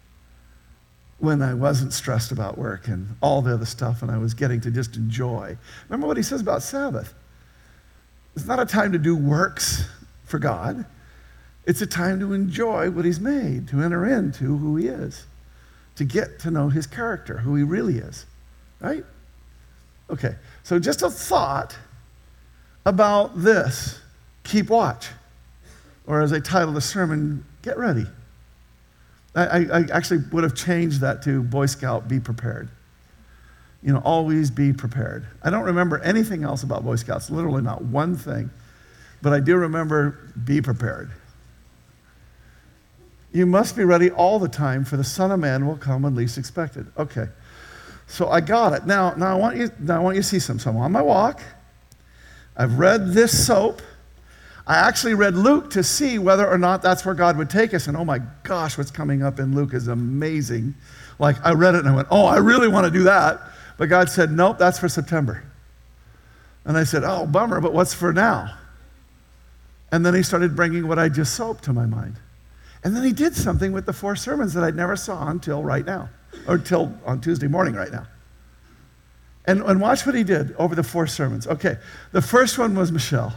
when 1.18 1.42
I 1.42 1.54
wasn't 1.54 1.92
stressed 1.92 2.32
about 2.32 2.58
work 2.58 2.88
and 2.88 3.16
all 3.20 3.42
the 3.42 3.54
other 3.54 3.66
stuff 3.66 4.02
and 4.02 4.10
I 4.10 4.18
was 4.18 4.34
getting 4.34 4.60
to 4.62 4.70
just 4.70 4.96
enjoy. 4.96 5.56
Remember 5.88 6.06
what 6.06 6.16
he 6.16 6.22
says 6.22 6.40
about 6.40 6.62
Sabbath? 6.62 7.14
It's 8.34 8.46
not 8.46 8.58
a 8.58 8.66
time 8.66 8.92
to 8.92 8.98
do 8.98 9.14
works 9.14 9.84
for 10.24 10.38
God. 10.38 10.84
It's 11.66 11.80
a 11.80 11.86
time 11.86 12.20
to 12.20 12.32
enjoy 12.32 12.90
what 12.90 13.04
he's 13.04 13.20
made, 13.20 13.68
to 13.68 13.80
enter 13.80 14.04
into 14.06 14.56
who 14.58 14.76
he 14.76 14.88
is, 14.88 15.24
to 15.96 16.04
get 16.04 16.38
to 16.40 16.50
know 16.50 16.68
his 16.68 16.86
character, 16.86 17.38
who 17.38 17.54
he 17.54 17.62
really 17.62 17.98
is. 17.98 18.26
Right? 18.80 19.04
Okay, 20.10 20.34
so 20.62 20.78
just 20.78 21.02
a 21.02 21.08
thought 21.08 21.76
about 22.84 23.40
this. 23.40 24.00
Keep 24.42 24.68
watch. 24.68 25.08
Or 26.06 26.20
as 26.20 26.32
I 26.32 26.40
titled 26.40 26.76
the 26.76 26.80
sermon, 26.80 27.44
get 27.62 27.78
ready. 27.78 28.06
I, 29.34 29.64
I, 29.64 29.84
actually 29.92 30.20
would 30.30 30.44
have 30.44 30.54
changed 30.54 31.00
that 31.00 31.22
to 31.22 31.42
Boy 31.42 31.66
Scout, 31.66 32.06
be 32.06 32.20
prepared. 32.20 32.68
You 33.82 33.92
know, 33.92 33.98
always 34.04 34.50
be 34.50 34.72
prepared. 34.72 35.26
I 35.42 35.50
don't 35.50 35.64
remember 35.64 35.98
anything 35.98 36.44
else 36.44 36.62
about 36.62 36.84
Boy 36.84 36.96
Scouts, 36.96 37.30
literally 37.30 37.62
not 37.62 37.82
one 37.82 38.16
thing. 38.16 38.50
But 39.22 39.32
I 39.32 39.40
do 39.40 39.56
remember 39.56 40.18
be 40.44 40.60
prepared. 40.60 41.10
You 43.32 43.46
must 43.46 43.76
be 43.76 43.82
ready 43.82 44.10
all 44.10 44.38
the 44.38 44.48
time, 44.48 44.84
for 44.84 44.96
the 44.96 45.04
Son 45.04 45.32
of 45.32 45.40
Man 45.40 45.66
will 45.66 45.76
come 45.76 46.02
when 46.02 46.14
least 46.14 46.38
expected. 46.38 46.86
Okay. 46.96 47.26
So 48.06 48.28
I 48.28 48.40
got 48.40 48.72
it. 48.74 48.86
Now, 48.86 49.14
now, 49.14 49.34
I, 49.34 49.34
want 49.34 49.56
you, 49.56 49.70
now 49.80 49.96
I 49.96 49.98
want 49.98 50.16
you 50.16 50.22
to 50.22 50.28
see 50.28 50.38
some. 50.38 50.58
So 50.58 50.70
I'm 50.70 50.76
on 50.76 50.92
my 50.92 51.02
walk. 51.02 51.42
I've 52.56 52.78
read 52.78 53.12
this 53.12 53.46
soap. 53.46 53.82
I 54.66 54.76
actually 54.76 55.14
read 55.14 55.34
Luke 55.34 55.70
to 55.70 55.82
see 55.82 56.18
whether 56.18 56.48
or 56.48 56.56
not 56.56 56.80
that's 56.80 57.04
where 57.04 57.14
God 57.14 57.36
would 57.36 57.50
take 57.50 57.74
us. 57.74 57.86
And 57.86 57.96
oh 57.96 58.04
my 58.04 58.20
gosh, 58.44 58.78
what's 58.78 58.90
coming 58.90 59.22
up 59.22 59.38
in 59.38 59.54
Luke 59.54 59.74
is 59.74 59.88
amazing. 59.88 60.74
Like 61.18 61.36
I 61.44 61.52
read 61.52 61.74
it 61.74 61.80
and 61.80 61.88
I 61.88 61.94
went, 61.94 62.08
oh, 62.10 62.24
I 62.24 62.38
really 62.38 62.68
want 62.68 62.86
to 62.86 62.90
do 62.90 63.04
that. 63.04 63.40
But 63.76 63.86
God 63.86 64.08
said, 64.08 64.30
nope, 64.30 64.58
that's 64.58 64.78
for 64.78 64.88
September. 64.88 65.44
And 66.64 66.78
I 66.78 66.84
said, 66.84 67.04
oh, 67.04 67.26
bummer, 67.26 67.60
but 67.60 67.74
what's 67.74 67.92
for 67.92 68.12
now? 68.12 68.56
And 69.92 70.04
then 70.04 70.14
he 70.14 70.22
started 70.22 70.56
bringing 70.56 70.88
what 70.88 70.98
I 70.98 71.08
just 71.08 71.34
soaped 71.34 71.64
to 71.64 71.72
my 71.72 71.84
mind. 71.84 72.16
And 72.82 72.96
then 72.96 73.04
he 73.04 73.12
did 73.12 73.36
something 73.36 73.72
with 73.72 73.86
the 73.86 73.92
four 73.92 74.16
sermons 74.16 74.54
that 74.54 74.64
I'd 74.64 74.74
never 74.74 74.96
saw 74.96 75.28
until 75.28 75.62
right 75.62 75.84
now, 75.84 76.08
or 76.48 76.56
until 76.56 76.94
on 77.04 77.20
Tuesday 77.20 77.48
morning 77.48 77.74
right 77.74 77.92
now. 77.92 78.06
And, 79.46 79.62
and 79.62 79.80
watch 79.80 80.06
what 80.06 80.14
he 80.14 80.24
did 80.24 80.54
over 80.56 80.74
the 80.74 80.82
four 80.82 81.06
sermons. 81.06 81.46
Okay, 81.46 81.76
the 82.12 82.22
first 82.22 82.58
one 82.58 82.74
was 82.74 82.90
Michelle. 82.90 83.34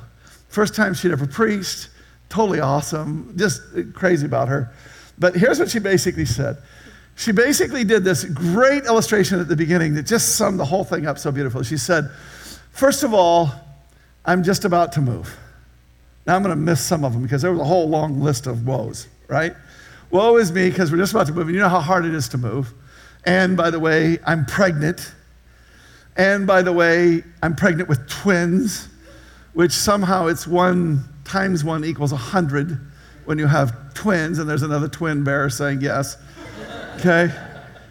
First 0.58 0.74
time 0.74 0.96
she'd 0.96 1.12
ever 1.12 1.28
preached, 1.28 1.90
totally 2.30 2.62
awesome, 2.62 3.32
just 3.38 3.62
crazy 3.94 4.26
about 4.26 4.48
her. 4.48 4.74
But 5.20 5.36
here's 5.36 5.60
what 5.60 5.70
she 5.70 5.78
basically 5.78 6.26
said. 6.26 6.58
She 7.16 7.32
basically 7.32 7.84
did 7.84 8.04
this 8.04 8.24
great 8.24 8.86
illustration 8.86 9.40
at 9.40 9.50
the 9.50 9.56
beginning 9.56 9.94
that 9.94 10.08
just 10.08 10.36
summed 10.36 10.60
the 10.60 10.66
whole 10.66 10.84
thing 10.84 11.06
up 11.06 11.20
so 11.20 11.32
beautifully. 11.32 11.64
She 11.64 11.78
said, 11.78 12.10
First 12.72 13.04
of 13.04 13.14
all, 13.14 13.52
I'm 14.26 14.42
just 14.42 14.66
about 14.66 14.94
to 14.94 15.00
move. 15.00 15.38
Now 16.26 16.36
I'm 16.36 16.42
going 16.42 16.56
to 16.56 16.60
miss 16.60 16.82
some 16.82 17.06
of 17.06 17.14
them 17.14 17.22
because 17.22 17.44
there 17.44 17.52
was 17.52 17.62
a 17.62 17.64
whole 17.64 17.88
long 17.88 18.20
list 18.20 18.48
of 18.48 18.66
woes, 18.66 19.08
right? 19.28 19.54
Woe 20.10 20.38
is 20.38 20.52
me 20.52 20.72
because 20.72 20.92
we're 20.92 20.98
just 20.98 21.14
about 21.14 21.28
to 21.28 21.34
move. 21.34 21.50
And 21.50 21.54
you 21.54 21.62
know 21.62 21.70
how 21.70 21.82
hard 21.82 22.04
it 22.04 22.16
is 22.16 22.30
to 22.30 22.40
move. 22.40 22.74
And 23.28 23.56
by 23.56 23.70
the 23.70 23.80
way, 23.80 24.18
I'm 24.26 24.44
pregnant. 24.48 25.14
And 26.16 26.48
by 26.48 26.64
the 26.64 26.74
way, 26.74 27.24
I'm 27.44 27.56
pregnant 27.56 27.90
with 27.90 28.10
twins 28.10 28.90
which 29.58 29.72
somehow 29.72 30.28
it's 30.28 30.46
one 30.46 31.04
times 31.24 31.64
one 31.64 31.84
equals 31.84 32.12
a 32.12 32.16
100 32.16 32.80
when 33.26 33.40
you 33.40 33.48
have 33.48 33.92
twins, 33.96 34.38
and 34.38 34.48
there's 34.48 34.62
another 34.62 34.88
twin 34.88 35.24
bear 35.24 35.50
saying 35.50 35.82
yes. 35.82 36.16
Okay? 36.98 37.34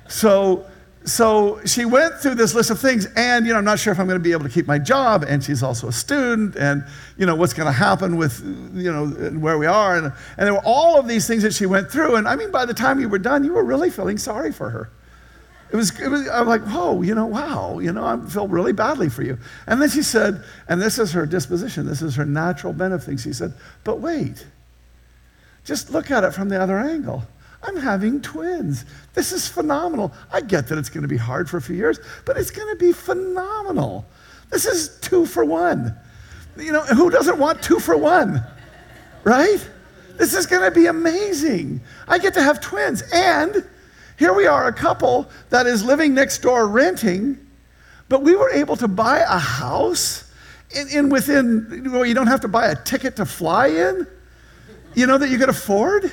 So, 0.06 0.64
so 1.04 1.60
she 1.66 1.84
went 1.84 2.14
through 2.20 2.36
this 2.36 2.54
list 2.54 2.70
of 2.70 2.78
things, 2.78 3.08
and 3.16 3.44
you 3.44 3.52
know, 3.52 3.58
I'm 3.58 3.64
not 3.64 3.80
sure 3.80 3.92
if 3.92 3.98
I'm 3.98 4.06
going 4.06 4.14
to 4.16 4.22
be 4.22 4.30
able 4.30 4.44
to 4.44 4.48
keep 4.48 4.68
my 4.68 4.78
job, 4.78 5.24
and 5.26 5.42
she's 5.42 5.60
also 5.60 5.88
a 5.88 5.92
student, 5.92 6.54
and 6.54 6.84
you 7.18 7.26
know, 7.26 7.34
what's 7.34 7.52
going 7.52 7.66
to 7.66 7.72
happen 7.72 8.16
with 8.16 8.40
you 8.72 8.92
know 8.92 9.08
where 9.36 9.58
we 9.58 9.66
are, 9.66 9.96
and, 9.96 10.12
and 10.38 10.46
there 10.46 10.54
were 10.54 10.64
all 10.64 11.00
of 11.00 11.08
these 11.08 11.26
things 11.26 11.42
that 11.42 11.52
she 11.52 11.66
went 11.66 11.90
through, 11.90 12.14
and 12.14 12.28
I 12.28 12.36
mean, 12.36 12.52
by 12.52 12.64
the 12.64 12.74
time 12.74 13.00
you 13.00 13.08
were 13.08 13.18
done, 13.18 13.42
you 13.42 13.54
were 13.54 13.64
really 13.64 13.90
feeling 13.90 14.18
sorry 14.18 14.52
for 14.52 14.70
her. 14.70 14.88
It 15.72 15.76
was, 15.76 16.00
it 16.00 16.08
was, 16.08 16.28
I'm 16.28 16.46
like, 16.46 16.62
whoa, 16.62 17.02
you 17.02 17.14
know, 17.14 17.26
wow, 17.26 17.80
you 17.80 17.92
know, 17.92 18.04
I 18.04 18.16
feel 18.28 18.46
really 18.46 18.72
badly 18.72 19.08
for 19.08 19.22
you. 19.22 19.36
And 19.66 19.82
then 19.82 19.90
she 19.90 20.02
said, 20.02 20.44
and 20.68 20.80
this 20.80 20.98
is 20.98 21.12
her 21.12 21.26
disposition, 21.26 21.86
this 21.86 22.02
is 22.02 22.14
her 22.14 22.24
natural 22.24 22.72
bent 22.72 22.94
of 22.94 23.02
things. 23.02 23.22
She 23.22 23.32
said, 23.32 23.52
but 23.82 23.98
wait, 23.98 24.46
just 25.64 25.90
look 25.90 26.10
at 26.10 26.22
it 26.22 26.32
from 26.32 26.48
the 26.48 26.60
other 26.60 26.78
angle. 26.78 27.24
I'm 27.62 27.76
having 27.76 28.20
twins. 28.20 28.84
This 29.14 29.32
is 29.32 29.48
phenomenal. 29.48 30.12
I 30.32 30.40
get 30.40 30.68
that 30.68 30.78
it's 30.78 30.88
going 30.88 31.02
to 31.02 31.08
be 31.08 31.16
hard 31.16 31.50
for 31.50 31.56
a 31.56 31.62
few 31.62 31.74
years, 31.74 31.98
but 32.24 32.36
it's 32.36 32.50
going 32.50 32.68
to 32.68 32.76
be 32.78 32.92
phenomenal. 32.92 34.06
This 34.50 34.66
is 34.66 35.00
two 35.00 35.26
for 35.26 35.44
one. 35.44 35.96
You 36.56 36.72
know, 36.72 36.82
who 36.82 37.10
doesn't 37.10 37.38
want 37.38 37.62
two 37.62 37.80
for 37.80 37.96
one? 37.96 38.44
Right? 39.24 39.68
This 40.16 40.34
is 40.34 40.46
going 40.46 40.62
to 40.62 40.70
be 40.70 40.86
amazing. 40.86 41.80
I 42.06 42.18
get 42.18 42.34
to 42.34 42.42
have 42.42 42.60
twins. 42.60 43.02
And 43.12 43.66
here 44.18 44.32
we 44.32 44.46
are, 44.46 44.66
a 44.66 44.72
couple 44.72 45.28
that 45.50 45.66
is 45.66 45.84
living 45.84 46.14
next 46.14 46.38
door 46.38 46.68
renting, 46.68 47.38
but 48.08 48.22
we 48.22 48.34
were 48.34 48.50
able 48.50 48.76
to 48.76 48.88
buy 48.88 49.18
a 49.18 49.38
house 49.38 50.32
in, 50.74 50.88
in 50.88 51.08
within, 51.08 51.90
well, 51.92 52.04
you 52.04 52.14
don't 52.14 52.26
have 52.26 52.40
to 52.40 52.48
buy 52.48 52.68
a 52.68 52.74
ticket 52.74 53.16
to 53.16 53.26
fly 53.26 53.68
in, 53.68 54.06
you 54.94 55.06
know, 55.06 55.18
that 55.18 55.28
you 55.28 55.38
could 55.38 55.48
afford. 55.48 56.12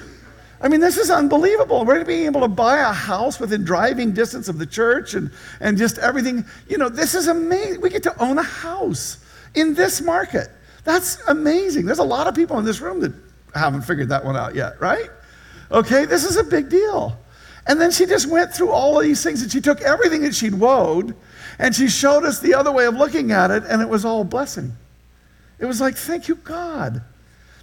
I 0.62 0.70
mean, 0.70 0.80
this 0.80 0.98
is 0.98 1.10
unbelievable. 1.10 1.84
We're 1.86 2.06
being 2.06 2.26
able 2.26 2.42
to 2.42 2.48
buy 2.48 2.78
a 2.78 2.94
house 2.94 3.40
within 3.40 3.64
driving 3.64 4.14
distance 4.14 4.48
of 4.48 4.58
the 4.58 4.66
church 4.66 5.14
and, 5.14 5.30
and 5.60 5.78
just 5.78 5.98
everything. 5.98 6.46
You 6.70 6.78
know, 6.78 6.90
this 6.90 7.16
is 7.16 7.28
amazing. 7.28 7.82
We 7.82 7.90
get 7.90 8.04
to 8.04 8.22
own 8.22 8.38
a 8.38 8.44
house 8.44 9.24
in 9.56 9.74
this 9.74 10.02
market. 10.02 10.50
That's 10.84 11.22
amazing. 11.28 11.86
There's 11.86 12.00
a 12.00 12.04
lot 12.04 12.28
of 12.28 12.36
people 12.36 12.58
in 12.60 12.66
this 12.66 12.82
room 12.82 13.00
that 13.02 13.14
haven't 13.54 13.82
figured 13.82 14.10
that 14.10 14.24
one 14.24 14.36
out 14.36 14.56
yet, 14.56 14.80
right? 14.80 15.10
Okay, 15.72 16.06
this 16.06 16.24
is 16.24 16.38
a 16.38 16.44
big 16.44 16.70
deal. 16.70 17.18
And 17.66 17.80
then 17.80 17.92
she 17.92 18.06
just 18.06 18.30
went 18.30 18.54
through 18.54 18.72
all 18.72 18.98
of 18.98 19.04
these 19.04 19.24
things 19.24 19.42
and 19.42 19.52
she 19.52 19.62
took 19.62 19.82
everything 19.82 20.22
that 20.24 20.36
she'd 20.36 20.54
wowed 20.54 21.16
and 21.60 21.74
she 21.74 21.88
showed 21.88 22.26
us 22.26 22.40
the 22.40 22.54
other 22.54 22.72
way 22.72 22.86
of 22.86 22.96
looking 22.96 23.32
at 23.32 23.52
it 23.52 23.64
and 23.70 23.82
it 23.82 23.88
was 23.88 24.06
all 24.06 24.24
blessing. 24.24 24.74
It 25.60 25.66
was 25.66 25.80
like, 25.80 25.96
thank 25.96 26.28
you, 26.28 26.36
God. 26.36 27.02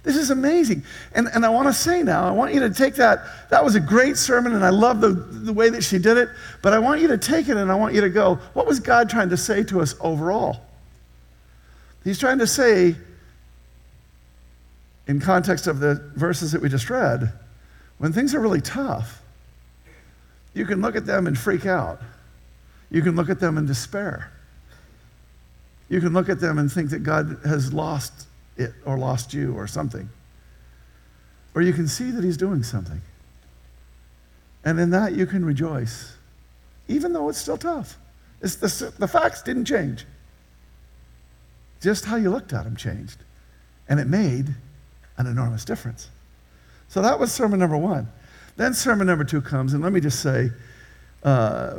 This 0.03 0.15
is 0.15 0.31
amazing. 0.31 0.83
And, 1.13 1.27
and 1.27 1.45
I 1.45 1.49
want 1.49 1.67
to 1.67 1.73
say 1.73 2.01
now, 2.01 2.27
I 2.27 2.31
want 2.31 2.53
you 2.53 2.59
to 2.61 2.71
take 2.71 2.95
that. 2.95 3.19
That 3.51 3.63
was 3.63 3.75
a 3.75 3.79
great 3.79 4.17
sermon, 4.17 4.55
and 4.55 4.65
I 4.65 4.69
love 4.69 4.99
the, 4.99 5.09
the 5.09 5.53
way 5.53 5.69
that 5.69 5.83
she 5.83 5.99
did 5.99 6.17
it. 6.17 6.29
But 6.63 6.73
I 6.73 6.79
want 6.79 7.01
you 7.01 7.07
to 7.09 7.19
take 7.19 7.49
it 7.49 7.57
and 7.57 7.71
I 7.71 7.75
want 7.75 7.93
you 7.93 8.01
to 8.01 8.09
go, 8.09 8.35
what 8.53 8.65
was 8.65 8.79
God 8.79 9.09
trying 9.09 9.29
to 9.29 9.37
say 9.37 9.63
to 9.65 9.79
us 9.79 9.93
overall? 9.99 10.61
He's 12.03 12.17
trying 12.17 12.39
to 12.39 12.47
say, 12.47 12.95
in 15.07 15.19
context 15.19 15.67
of 15.67 15.79
the 15.79 15.95
verses 16.15 16.51
that 16.53 16.61
we 16.61 16.69
just 16.69 16.89
read, 16.89 17.31
when 17.99 18.11
things 18.11 18.33
are 18.33 18.39
really 18.39 18.61
tough, 18.61 19.20
you 20.53 20.65
can 20.65 20.81
look 20.81 20.95
at 20.95 21.05
them 21.05 21.27
and 21.27 21.37
freak 21.37 21.65
out. 21.65 22.01
You 22.89 23.01
can 23.01 23.15
look 23.15 23.29
at 23.29 23.39
them 23.39 23.57
in 23.57 23.65
despair. 23.65 24.31
You 25.89 25.99
can 25.99 26.13
look 26.13 26.29
at 26.29 26.39
them 26.39 26.57
and 26.57 26.71
think 26.71 26.89
that 26.89 26.99
God 26.99 27.39
has 27.45 27.73
lost 27.73 28.27
it 28.57 28.73
or 28.85 28.97
lost 28.97 29.33
you 29.33 29.53
or 29.53 29.67
something. 29.67 30.09
Or 31.53 31.61
you 31.61 31.73
can 31.73 31.87
see 31.87 32.11
that 32.11 32.23
He's 32.23 32.37
doing 32.37 32.63
something. 32.63 33.01
And 34.63 34.79
in 34.79 34.89
that, 34.91 35.13
you 35.13 35.25
can 35.25 35.43
rejoice, 35.43 36.13
even 36.87 37.13
though 37.13 37.29
it's 37.29 37.39
still 37.39 37.57
tough. 37.57 37.97
It's 38.41 38.55
the, 38.55 38.93
the 38.97 39.07
facts 39.07 39.41
didn't 39.41 39.65
change. 39.65 40.05
Just 41.81 42.05
how 42.05 42.15
you 42.15 42.29
looked 42.29 42.53
at 42.53 42.63
them 42.63 42.75
changed. 42.75 43.17
And 43.89 43.99
it 43.99 44.07
made 44.07 44.53
an 45.17 45.27
enormous 45.27 45.65
difference. 45.65 46.09
So 46.87 47.01
that 47.01 47.19
was 47.19 47.31
sermon 47.31 47.59
number 47.59 47.77
one. 47.77 48.07
Then 48.57 48.73
sermon 48.73 49.07
number 49.07 49.23
two 49.23 49.41
comes, 49.41 49.73
and 49.73 49.81
let 49.81 49.93
me 49.93 49.99
just 49.99 50.21
say, 50.21 50.51
uh, 51.23 51.77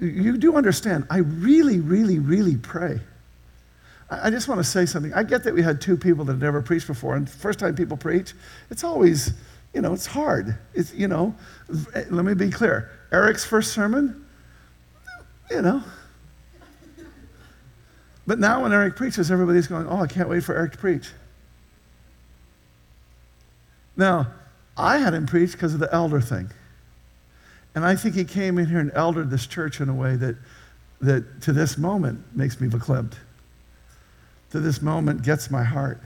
you 0.00 0.38
do 0.38 0.56
understand, 0.56 1.06
I 1.10 1.18
really, 1.18 1.80
really, 1.80 2.18
really 2.18 2.56
pray. 2.56 3.00
I, 4.08 4.28
I 4.28 4.30
just 4.30 4.48
want 4.48 4.58
to 4.58 4.64
say 4.64 4.86
something. 4.86 5.12
I 5.12 5.22
get 5.22 5.44
that 5.44 5.54
we 5.54 5.62
had 5.62 5.80
two 5.80 5.96
people 5.96 6.24
that 6.26 6.32
had 6.34 6.40
never 6.40 6.62
preached 6.62 6.86
before, 6.86 7.16
and 7.16 7.28
first 7.28 7.58
time 7.58 7.74
people 7.74 7.96
preach, 7.96 8.32
it's 8.70 8.84
always, 8.84 9.32
you 9.74 9.80
know, 9.80 9.92
it's 9.92 10.06
hard. 10.06 10.56
It's, 10.74 10.94
you 10.94 11.08
know, 11.08 11.34
let 11.94 12.24
me 12.24 12.34
be 12.34 12.50
clear. 12.50 12.90
Eric's 13.12 13.44
first 13.44 13.72
sermon, 13.72 14.24
you 15.50 15.62
know. 15.62 15.82
But 18.26 18.38
now 18.38 18.62
when 18.62 18.72
Eric 18.72 18.96
preaches, 18.96 19.30
everybody's 19.30 19.66
going, 19.66 19.86
oh, 19.88 20.00
I 20.00 20.06
can't 20.06 20.28
wait 20.28 20.44
for 20.44 20.54
Eric 20.54 20.72
to 20.72 20.78
preach. 20.78 21.10
Now, 23.96 24.28
I 24.76 24.98
had 24.98 25.14
him 25.14 25.26
preach 25.26 25.52
because 25.52 25.74
of 25.74 25.80
the 25.80 25.92
elder 25.92 26.20
thing. 26.20 26.50
And 27.74 27.84
I 27.84 27.94
think 27.96 28.14
he 28.14 28.24
came 28.24 28.58
in 28.58 28.66
here 28.66 28.80
and 28.80 28.90
eldered 28.94 29.30
this 29.30 29.46
church 29.46 29.80
in 29.80 29.88
a 29.88 29.94
way 29.94 30.16
that, 30.16 30.36
that 31.00 31.42
to 31.42 31.52
this 31.52 31.78
moment 31.78 32.24
makes 32.34 32.60
me 32.60 32.68
verklempt. 32.68 33.14
To 34.50 34.60
this 34.60 34.82
moment 34.82 35.22
gets 35.22 35.50
my 35.50 35.62
heart. 35.62 36.00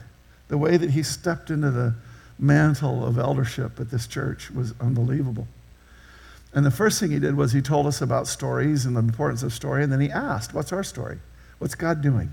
The 0.48 0.58
way 0.58 0.76
that 0.76 0.90
he 0.90 1.02
stepped 1.02 1.50
into 1.50 1.70
the 1.70 1.94
mantle 2.38 3.06
of 3.06 3.18
eldership 3.18 3.80
at 3.80 3.90
this 3.90 4.06
church 4.06 4.50
was 4.50 4.74
unbelievable. 4.80 5.46
And 6.52 6.64
the 6.64 6.70
first 6.70 7.00
thing 7.00 7.10
he 7.10 7.18
did 7.18 7.36
was 7.36 7.52
he 7.52 7.62
told 7.62 7.86
us 7.86 8.00
about 8.00 8.26
stories 8.26 8.86
and 8.86 8.96
the 8.96 9.00
importance 9.00 9.42
of 9.42 9.52
story, 9.52 9.82
and 9.82 9.92
then 9.92 10.00
he 10.00 10.10
asked, 10.10 10.54
What's 10.54 10.72
our 10.72 10.84
story? 10.84 11.18
What's 11.58 11.74
God 11.74 12.00
doing? 12.00 12.30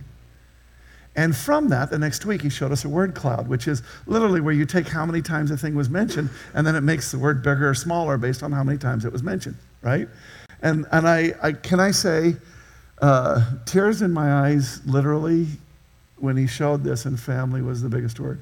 And 1.15 1.35
from 1.35 1.67
that, 1.69 1.89
the 1.89 1.99
next 1.99 2.25
week, 2.25 2.41
he 2.41 2.49
showed 2.49 2.71
us 2.71 2.85
a 2.85 2.89
word 2.89 3.15
cloud, 3.15 3.47
which 3.47 3.67
is 3.67 3.83
literally 4.05 4.39
where 4.39 4.53
you 4.53 4.65
take 4.65 4.87
how 4.87 5.05
many 5.05 5.21
times 5.21 5.51
a 5.51 5.57
thing 5.57 5.75
was 5.75 5.89
mentioned, 5.89 6.29
and 6.53 6.65
then 6.65 6.75
it 6.75 6.81
makes 6.81 7.11
the 7.11 7.19
word 7.19 7.43
bigger 7.43 7.69
or 7.69 7.73
smaller 7.73 8.17
based 8.17 8.43
on 8.43 8.51
how 8.51 8.63
many 8.63 8.77
times 8.77 9.03
it 9.03 9.11
was 9.11 9.21
mentioned, 9.21 9.57
right? 9.81 10.07
And, 10.61 10.85
and 10.91 11.07
I, 11.07 11.33
I 11.41 11.51
can 11.51 11.79
I 11.79 11.91
say, 11.91 12.35
uh, 13.01 13.43
tears 13.65 14.01
in 14.01 14.13
my 14.13 14.47
eyes, 14.47 14.79
literally, 14.85 15.47
when 16.17 16.37
he 16.37 16.47
showed 16.47 16.83
this, 16.83 17.05
and 17.05 17.19
family 17.19 17.61
was 17.61 17.81
the 17.81 17.89
biggest 17.89 18.19
word. 18.19 18.39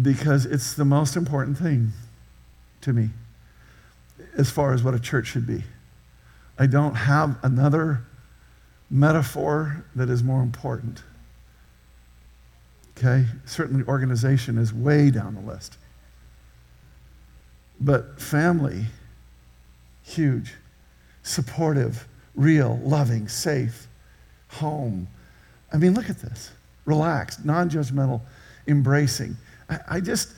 Because 0.00 0.46
it's 0.46 0.74
the 0.74 0.84
most 0.84 1.16
important 1.16 1.58
thing 1.58 1.92
to 2.80 2.92
me 2.92 3.10
as 4.36 4.50
far 4.50 4.72
as 4.72 4.82
what 4.82 4.94
a 4.94 5.00
church 5.00 5.26
should 5.26 5.46
be. 5.46 5.64
I 6.58 6.66
don't 6.66 6.94
have 6.94 7.36
another 7.42 8.02
metaphor 8.94 9.84
that 9.96 10.08
is 10.08 10.22
more 10.22 10.40
important. 10.40 11.02
Okay? 12.96 13.26
Certainly, 13.44 13.84
organization 13.88 14.56
is 14.56 14.72
way 14.72 15.10
down 15.10 15.34
the 15.34 15.40
list. 15.40 15.78
But 17.80 18.20
family, 18.20 18.86
huge. 20.04 20.54
Supportive, 21.24 22.06
real, 22.36 22.78
loving, 22.84 23.26
safe, 23.26 23.88
home. 24.48 25.08
I 25.72 25.76
mean, 25.76 25.94
look 25.94 26.08
at 26.08 26.20
this. 26.20 26.52
Relaxed, 26.84 27.44
non 27.44 27.68
judgmental, 27.68 28.20
embracing. 28.68 29.36
I, 29.68 29.78
I, 29.88 30.00
just, 30.00 30.34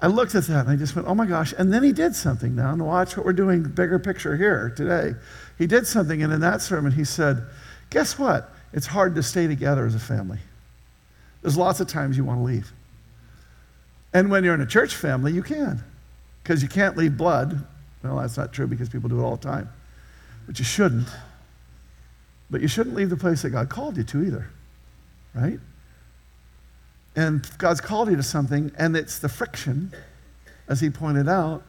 I 0.00 0.06
looked 0.06 0.34
at 0.34 0.44
that 0.44 0.60
and 0.60 0.70
I 0.70 0.76
just 0.76 0.96
went, 0.96 1.06
oh 1.08 1.14
my 1.14 1.26
gosh. 1.26 1.52
And 1.58 1.70
then 1.70 1.82
he 1.82 1.92
did 1.92 2.16
something 2.16 2.56
now. 2.56 2.72
And 2.72 2.86
watch 2.86 3.18
what 3.18 3.26
we're 3.26 3.34
doing, 3.34 3.64
bigger 3.64 3.98
picture 3.98 4.34
here 4.34 4.72
today. 4.74 5.12
He 5.58 5.66
did 5.66 5.86
something, 5.86 6.22
and 6.22 6.32
in 6.32 6.40
that 6.40 6.62
sermon, 6.62 6.92
he 6.92 7.04
said, 7.04 7.44
Guess 7.90 8.18
what? 8.18 8.52
It's 8.72 8.86
hard 8.86 9.14
to 9.14 9.22
stay 9.22 9.46
together 9.46 9.86
as 9.86 9.94
a 9.94 9.98
family. 9.98 10.38
There's 11.42 11.56
lots 11.56 11.80
of 11.80 11.88
times 11.88 12.16
you 12.16 12.24
want 12.24 12.40
to 12.40 12.44
leave. 12.44 12.72
And 14.12 14.30
when 14.30 14.44
you're 14.44 14.54
in 14.54 14.60
a 14.60 14.66
church 14.66 14.94
family, 14.94 15.32
you 15.32 15.42
can, 15.42 15.82
because 16.42 16.62
you 16.62 16.68
can't 16.68 16.96
leave 16.96 17.16
blood. 17.16 17.66
Well, 18.02 18.16
that's 18.16 18.36
not 18.36 18.52
true 18.52 18.66
because 18.66 18.88
people 18.88 19.08
do 19.08 19.20
it 19.20 19.22
all 19.22 19.36
the 19.36 19.42
time. 19.42 19.68
But 20.46 20.58
you 20.58 20.64
shouldn't. 20.64 21.08
But 22.50 22.60
you 22.60 22.68
shouldn't 22.68 22.94
leave 22.96 23.10
the 23.10 23.16
place 23.16 23.42
that 23.42 23.50
God 23.50 23.68
called 23.68 23.96
you 23.96 24.04
to 24.04 24.22
either, 24.22 24.50
right? 25.34 25.60
And 27.14 27.46
God's 27.58 27.80
called 27.80 28.10
you 28.10 28.16
to 28.16 28.22
something, 28.22 28.72
and 28.78 28.96
it's 28.96 29.18
the 29.18 29.28
friction, 29.28 29.92
as 30.68 30.80
he 30.80 30.88
pointed 30.88 31.28
out, 31.28 31.62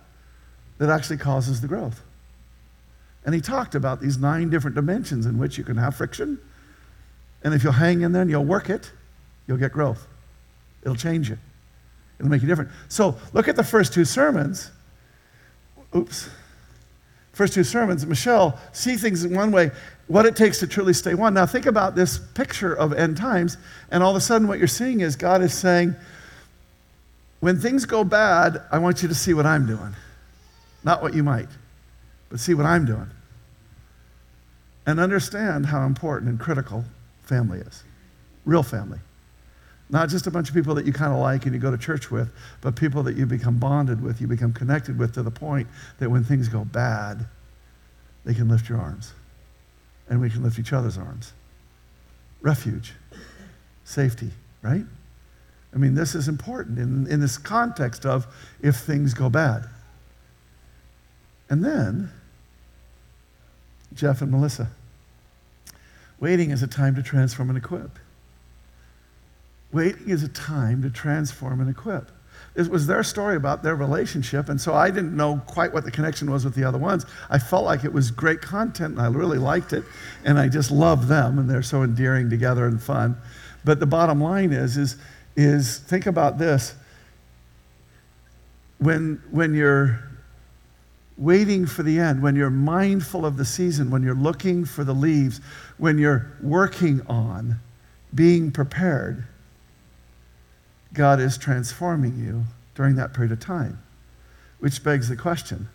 that 0.77 0.89
actually 0.89 1.17
causes 1.17 1.59
the 1.59 1.67
growth. 1.67 2.01
And 3.29 3.35
he 3.35 3.41
talked 3.41 3.75
about 3.75 4.01
these 4.01 4.17
nine 4.17 4.49
different 4.49 4.75
dimensions 4.75 5.27
in 5.27 5.37
which 5.37 5.55
you 5.55 5.63
can 5.63 5.77
have 5.77 5.95
friction. 5.95 6.39
And 7.43 7.53
if 7.53 7.63
you'll 7.63 7.73
hang 7.73 8.01
in 8.01 8.11
there 8.11 8.23
and 8.23 8.31
you'll 8.31 8.43
work 8.43 8.71
it, 8.71 8.91
you'll 9.45 9.59
get 9.59 9.71
growth. 9.71 10.07
It'll 10.81 10.95
change 10.95 11.29
you, 11.29 11.37
it'll 12.17 12.31
make 12.31 12.41
you 12.41 12.47
different. 12.47 12.71
So 12.87 13.15
look 13.31 13.47
at 13.47 13.55
the 13.55 13.63
first 13.63 13.93
two 13.93 14.03
sermons. 14.03 14.71
Oops. 15.95 16.27
First 17.33 17.53
two 17.53 17.63
sermons, 17.63 18.03
Michelle, 18.03 18.57
see 18.71 18.97
things 18.97 19.23
in 19.23 19.35
one 19.35 19.51
way, 19.51 19.69
what 20.07 20.25
it 20.25 20.35
takes 20.35 20.57
to 20.61 20.65
truly 20.65 20.93
stay 20.93 21.13
one. 21.13 21.35
Now 21.35 21.45
think 21.45 21.67
about 21.67 21.93
this 21.93 22.17
picture 22.33 22.73
of 22.73 22.93
end 22.93 23.15
times, 23.15 23.57
and 23.91 24.01
all 24.01 24.09
of 24.09 24.15
a 24.15 24.21
sudden 24.21 24.47
what 24.47 24.57
you're 24.57 24.67
seeing 24.67 25.01
is 25.01 25.15
God 25.15 25.43
is 25.43 25.53
saying, 25.53 25.93
when 27.41 27.59
things 27.59 27.85
go 27.85 28.03
bad, 28.03 28.63
I 28.71 28.79
want 28.79 29.03
you 29.03 29.07
to 29.07 29.13
see 29.13 29.35
what 29.35 29.45
I'm 29.45 29.67
doing, 29.67 29.93
not 30.83 31.03
what 31.03 31.13
you 31.13 31.21
might 31.21 31.49
but 32.29 32.39
see 32.39 32.53
what 32.53 32.65
I'm 32.65 32.85
doing. 32.85 33.09
And 34.89 34.99
understand 34.99 35.67
how 35.67 35.85
important 35.85 36.31
and 36.31 36.39
critical 36.39 36.83
family 37.21 37.59
is 37.59 37.83
real 38.43 38.63
family. 38.63 38.97
Not 39.91 40.09
just 40.09 40.25
a 40.25 40.31
bunch 40.31 40.49
of 40.49 40.55
people 40.55 40.73
that 40.73 40.87
you 40.87 40.91
kind 40.91 41.13
of 41.13 41.19
like 41.19 41.45
and 41.45 41.53
you 41.53 41.61
go 41.61 41.69
to 41.69 41.77
church 41.77 42.09
with, 42.09 42.33
but 42.59 42.75
people 42.75 43.03
that 43.03 43.15
you 43.15 43.27
become 43.27 43.59
bonded 43.59 44.01
with, 44.01 44.19
you 44.19 44.25
become 44.25 44.51
connected 44.51 44.97
with 44.97 45.13
to 45.13 45.21
the 45.21 45.29
point 45.29 45.67
that 45.99 46.09
when 46.09 46.23
things 46.23 46.47
go 46.47 46.65
bad, 46.65 47.27
they 48.25 48.33
can 48.33 48.49
lift 48.49 48.67
your 48.67 48.79
arms. 48.79 49.13
And 50.09 50.19
we 50.19 50.27
can 50.27 50.41
lift 50.41 50.57
each 50.57 50.73
other's 50.73 50.97
arms. 50.97 51.33
Refuge, 52.41 52.93
safety, 53.83 54.31
right? 54.63 54.85
I 55.71 55.77
mean, 55.77 55.93
this 55.93 56.15
is 56.15 56.27
important 56.27 56.79
in, 56.79 57.05
in 57.05 57.19
this 57.19 57.37
context 57.37 58.07
of 58.07 58.25
if 58.59 58.77
things 58.77 59.13
go 59.13 59.29
bad. 59.29 59.65
And 61.47 61.63
then, 61.63 62.09
Jeff 63.93 64.23
and 64.23 64.31
Melissa, 64.31 64.71
waiting 66.19 66.51
is 66.51 66.63
a 66.63 66.67
time 66.67 66.95
to 66.95 67.03
transform 67.03 67.49
and 67.49 67.57
equip. 67.57 67.97
Waiting 69.71 70.09
is 70.09 70.23
a 70.23 70.27
time 70.27 70.81
to 70.81 70.89
transform 70.89 71.61
and 71.61 71.69
equip. 71.69 72.11
It 72.55 72.67
was 72.67 72.87
their 72.87 73.03
story 73.03 73.35
about 73.35 73.63
their 73.63 73.75
relationship, 73.75 74.49
and 74.49 74.59
so 74.59 74.73
I 74.73 74.89
didn't 74.89 75.15
know 75.15 75.41
quite 75.45 75.71
what 75.71 75.85
the 75.85 75.91
connection 75.91 76.31
was 76.31 76.43
with 76.43 76.55
the 76.55 76.63
other 76.63 76.77
ones. 76.77 77.05
I 77.29 77.37
felt 77.37 77.63
like 77.63 77.83
it 77.83 77.93
was 77.93 78.11
great 78.11 78.41
content, 78.41 78.97
and 78.97 79.01
I 79.01 79.07
really 79.07 79.37
liked 79.37 79.71
it, 79.71 79.83
and 80.25 80.39
I 80.39 80.49
just 80.49 80.71
love 80.71 81.07
them, 81.07 81.37
and 81.37 81.49
they're 81.49 81.61
so 81.61 81.83
endearing 81.83 82.29
together 82.29 82.65
and 82.65 82.81
fun. 82.81 83.17
But 83.63 83.79
the 83.79 83.85
bottom 83.85 84.19
line 84.19 84.51
is, 84.51 84.77
is, 84.77 84.97
is 85.35 85.77
think 85.77 86.05
about 86.07 86.37
this. 86.37 86.73
When, 88.79 89.21
when 89.29 89.53
you're 89.53 90.08
waiting 91.19 91.65
for 91.65 91.83
the 91.83 91.99
end, 91.99 92.23
when 92.23 92.35
you're 92.35 92.49
mindful 92.49 93.25
of 93.25 93.35
the 93.35 93.43
season, 93.43 93.91
when 93.91 94.01
you're 94.01 94.15
looking 94.15 94.63
for 94.63 94.85
the 94.85 94.93
leaves, 94.93 95.41
when 95.77 95.97
you're 95.97 96.31
working 96.41 97.01
on 97.07 97.59
being 98.15 98.51
prepared, 98.51 99.25
God 100.93 101.19
is 101.19 101.37
transforming 101.37 102.17
you 102.17 102.45
during 102.73 102.95
that 102.95 103.13
period 103.13 103.33
of 103.33 103.39
time. 103.41 103.79
Which 104.59 104.83
begs 104.83 105.09
the 105.09 105.15
question 105.15 105.67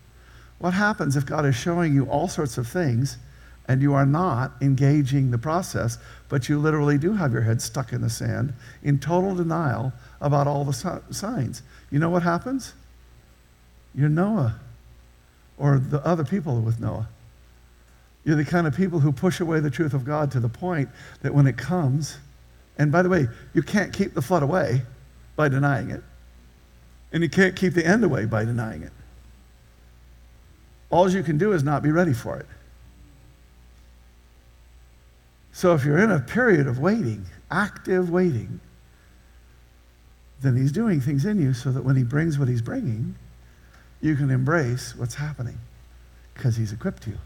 what 0.59 0.72
happens 0.72 1.16
if 1.16 1.26
God 1.26 1.44
is 1.44 1.54
showing 1.54 1.92
you 1.92 2.07
all 2.07 2.26
sorts 2.26 2.57
of 2.57 2.66
things 2.66 3.18
and 3.66 3.83
you 3.83 3.92
are 3.92 4.07
not 4.07 4.52
engaging 4.62 5.30
the 5.30 5.38
process, 5.38 5.98
but 6.28 6.48
you 6.48 6.59
literally 6.59 6.96
do 6.96 7.12
have 7.12 7.33
your 7.33 7.42
head 7.42 7.61
stuck 7.61 7.92
in 7.92 8.00
the 8.00 8.09
sand 8.09 8.54
in 8.83 8.98
total 8.98 9.35
denial 9.35 9.92
about 10.20 10.46
all 10.46 10.64
the 10.64 11.02
signs? 11.11 11.62
You 11.90 11.98
know 11.98 12.09
what 12.09 12.22
happens? 12.22 12.72
You're 13.94 14.09
Noah 14.09 14.59
or 15.59 15.79
the 15.79 16.05
other 16.05 16.25
people 16.25 16.61
with 16.61 16.81
Noah. 16.81 17.09
You're 18.25 18.37
the 18.37 18.45
kind 18.45 18.67
of 18.67 18.75
people 18.75 19.01
who 19.01 19.12
push 19.12 19.40
away 19.40 19.61
the 19.61 19.71
truth 19.71 19.95
of 19.95 20.05
God 20.05 20.31
to 20.33 20.40
the 20.40 20.49
point 20.49 20.88
that 21.23 21.35
when 21.35 21.47
it 21.47 21.57
comes, 21.59 22.17
and 22.79 22.90
by 22.90 23.03
the 23.03 23.09
way, 23.09 23.29
you 23.53 23.62
can't 23.62 23.93
keep 23.93 24.14
the 24.14 24.23
flood 24.23 24.43
away 24.43 24.83
by 25.37 25.49
denying 25.49 25.90
it. 25.90 26.03
And 27.12 27.23
you 27.23 27.29
can't 27.29 27.55
keep 27.55 27.75
the 27.75 27.87
end 27.87 28.03
away 28.03 28.25
by 28.25 28.45
denying 28.45 28.83
it. 28.83 28.93
All 30.90 31.09
you 31.11 31.23
can 31.23 31.38
do 31.38 31.53
is 31.53 31.62
not 31.62 31.83
be 31.83 31.90
ready 31.90 32.12
for 32.12 32.38
it. 32.38 32.47
So 35.53 35.75
if 35.75 35.85
you're 35.85 35.99
in 35.99 36.11
a 36.11 36.19
period 36.19 36.67
of 36.67 36.81
waiting, 36.81 37.27
active 37.51 38.11
waiting, 38.11 38.61
then 40.40 40.57
he's 40.57 40.73
doing 40.73 41.01
things 41.01 41.25
in 41.25 41.40
you 41.40 41.55
so 41.55 41.71
that 41.71 41.85
when 41.85 41.97
he 41.97 42.03
brings 42.03 42.38
what 42.38 42.49
he's 42.49 42.62
bringing, 42.62 43.14
you 44.05 44.14
can 44.17 44.31
embrace 44.31 44.95
what's 44.95 45.14
happening 45.14 45.59
because 46.35 46.57
he's 46.57 46.73
equipped 46.73 47.07
you. 47.07 47.17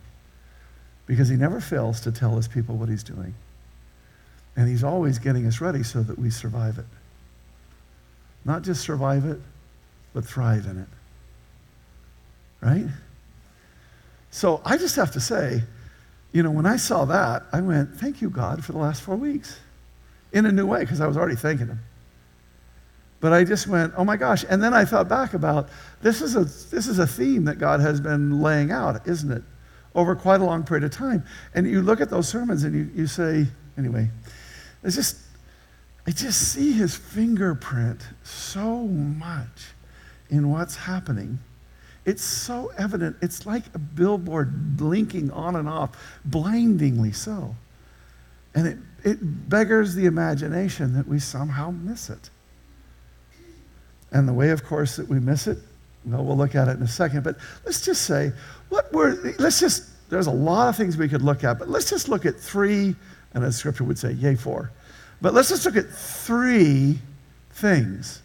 Because 1.06 1.28
he 1.28 1.34
never 1.34 1.60
fails 1.60 2.00
to 2.02 2.12
tell 2.12 2.36
his 2.36 2.46
people 2.46 2.76
what 2.76 2.88
he's 2.88 3.02
doing. 3.02 3.34
And 4.54 4.68
he's 4.68 4.84
always 4.84 5.18
getting 5.18 5.44
us 5.46 5.60
ready 5.60 5.82
so 5.82 6.04
that 6.04 6.16
we 6.16 6.30
survive 6.30 6.78
it. 6.78 6.84
Not 8.44 8.62
just 8.62 8.82
survive 8.82 9.24
it, 9.24 9.40
but 10.14 10.24
thrive 10.24 10.66
in 10.66 10.78
it. 10.78 10.88
Right? 12.60 12.86
So 14.30 14.60
I 14.64 14.76
just 14.76 14.94
have 14.94 15.10
to 15.12 15.20
say, 15.20 15.62
you 16.30 16.44
know, 16.44 16.52
when 16.52 16.66
I 16.66 16.76
saw 16.76 17.04
that, 17.06 17.42
I 17.52 17.60
went, 17.60 17.96
thank 17.96 18.22
you, 18.22 18.30
God, 18.30 18.64
for 18.64 18.70
the 18.70 18.78
last 18.78 19.02
four 19.02 19.16
weeks 19.16 19.58
in 20.32 20.46
a 20.46 20.52
new 20.52 20.66
way, 20.66 20.80
because 20.80 21.00
I 21.00 21.08
was 21.08 21.16
already 21.16 21.36
thanking 21.36 21.66
Him. 21.66 21.80
But 23.20 23.32
I 23.32 23.44
just 23.44 23.66
went, 23.66 23.92
oh 23.96 24.04
my 24.04 24.16
gosh. 24.16 24.44
And 24.48 24.62
then 24.62 24.72
I 24.72 24.84
thought 24.84 25.08
back 25.08 25.34
about 25.34 25.68
this 26.02 26.22
is 26.22 26.36
a, 26.36 26.44
this 26.44 26.86
is 26.86 26.98
a 26.98 27.06
theme 27.06 27.44
that 27.46 27.58
God 27.58 27.80
has 27.80 28.00
been 28.00 28.40
laying 28.40 28.70
out, 28.70 29.06
isn't 29.08 29.30
it? 29.30 29.42
Over 29.94 30.14
quite 30.14 30.40
a 30.40 30.44
long 30.44 30.62
period 30.62 30.84
of 30.84 30.92
time. 30.92 31.24
And 31.54 31.66
you 31.66 31.82
look 31.82 32.00
at 32.00 32.10
those 32.10 32.28
sermons 32.28 32.62
and 32.62 32.74
you, 32.74 32.90
you 32.94 33.06
say, 33.06 33.46
anyway, 33.76 34.10
it's 34.84 34.94
just 34.94 35.16
I 36.08 36.10
just 36.10 36.52
see 36.52 36.72
his 36.72 36.96
fingerprint 36.96 38.00
so 38.22 38.84
much 38.86 39.74
in 40.30 40.50
what's 40.50 40.74
happening. 40.74 41.38
It's 42.06 42.24
so 42.24 42.72
evident. 42.78 43.16
It's 43.20 43.44
like 43.44 43.64
a 43.74 43.78
billboard 43.78 44.78
blinking 44.78 45.30
on 45.32 45.54
and 45.54 45.68
off, 45.68 46.18
blindingly 46.24 47.12
so. 47.12 47.54
And 48.54 48.66
it, 48.66 48.78
it 49.04 49.50
beggars 49.50 49.94
the 49.94 50.06
imagination 50.06 50.94
that 50.94 51.06
we 51.06 51.18
somehow 51.18 51.70
miss 51.70 52.08
it. 52.08 52.30
And 54.12 54.26
the 54.26 54.32
way, 54.32 54.50
of 54.50 54.64
course, 54.64 54.96
that 54.96 55.08
we 55.08 55.20
miss 55.20 55.46
it, 55.46 55.58
well, 56.04 56.24
we'll 56.24 56.36
look 56.36 56.54
at 56.54 56.68
it 56.68 56.76
in 56.76 56.82
a 56.82 56.88
second. 56.88 57.24
But 57.24 57.36
let's 57.64 57.84
just 57.84 58.02
say, 58.02 58.32
what 58.68 58.92
were, 58.92 59.18
let's 59.38 59.60
just, 59.60 59.84
there's 60.08 60.26
a 60.26 60.32
lot 60.32 60.68
of 60.68 60.76
things 60.76 60.96
we 60.96 61.08
could 61.08 61.22
look 61.22 61.44
at, 61.44 61.58
but 61.58 61.68
let's 61.68 61.90
just 61.90 62.08
look 62.08 62.24
at 62.24 62.36
three, 62.36 62.96
and 63.34 63.44
as 63.44 63.56
scripture 63.56 63.84
would 63.84 63.98
say, 63.98 64.12
yay, 64.12 64.34
four 64.34 64.70
but 65.20 65.34
let's 65.34 65.48
just 65.48 65.64
look 65.64 65.76
at 65.76 65.88
three 65.88 66.98
things 67.50 68.22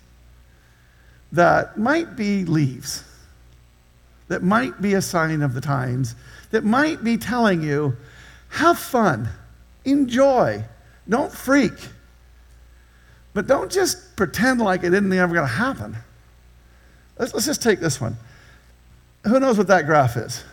that 1.31 1.77
might 1.77 2.15
be 2.15 2.45
leaves, 2.45 3.03
that 4.27 4.43
might 4.43 4.79
be 4.81 4.93
a 4.93 5.01
sign 5.01 5.41
of 5.41 5.53
the 5.53 5.61
times, 5.61 6.15
that 6.51 6.63
might 6.63 7.03
be 7.03 7.17
telling 7.17 7.63
you 7.63 7.97
have 8.49 8.77
fun, 8.77 9.27
enjoy, 9.85 10.63
don't 11.09 11.31
freak. 11.31 11.73
But 13.33 13.47
don't 13.47 13.71
just 13.71 14.15
pretend 14.15 14.61
like 14.61 14.83
it 14.83 14.93
isn't 14.93 15.11
ever 15.11 15.33
going 15.33 15.47
to 15.47 15.53
happen. 15.53 15.95
Let's, 17.17 17.33
let's 17.33 17.45
just 17.45 17.61
take 17.61 17.79
this 17.79 17.99
one. 17.99 18.17
Who 19.25 19.39
knows 19.39 19.57
what 19.57 19.67
that 19.67 19.85
graph 19.85 20.17
is? 20.17 20.43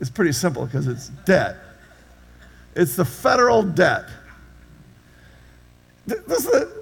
It's 0.00 0.10
pretty 0.10 0.32
simple 0.32 0.66
because 0.66 0.86
it's 0.86 1.08
debt. 1.24 1.56
It's 2.74 2.96
the 2.96 3.04
federal 3.04 3.62
debt. 3.62 4.04
This 6.06 6.46
is 6.46 6.72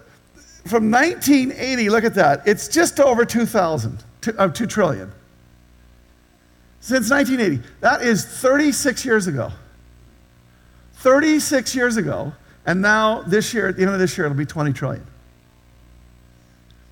from 0.67 0.91
1980, 0.91 1.89
look 1.91 2.05
at 2.05 2.15
that. 2.15 2.47
It's 2.47 2.69
just 2.69 2.99
over 2.99 3.25
2,000, 3.25 4.03
uh, 4.37 4.49
2 4.49 4.67
trillion. 4.67 5.13
Since 6.81 7.11
1980. 7.11 7.69
That 7.81 8.03
is 8.03 8.25
36 8.25 9.05
years 9.05 9.27
ago. 9.27 9.53
36 10.95 11.75
years 11.75 11.97
ago. 11.97 12.33
And 12.67 12.83
now 12.83 13.23
this 13.23 13.55
year, 13.55 13.69
at 13.69 13.77
the 13.77 13.83
end 13.83 13.93
of 13.93 13.99
this 13.99 14.19
year, 14.19 14.27
it'll 14.27 14.37
be 14.37 14.45
20 14.45 14.73
trillion. 14.73 15.07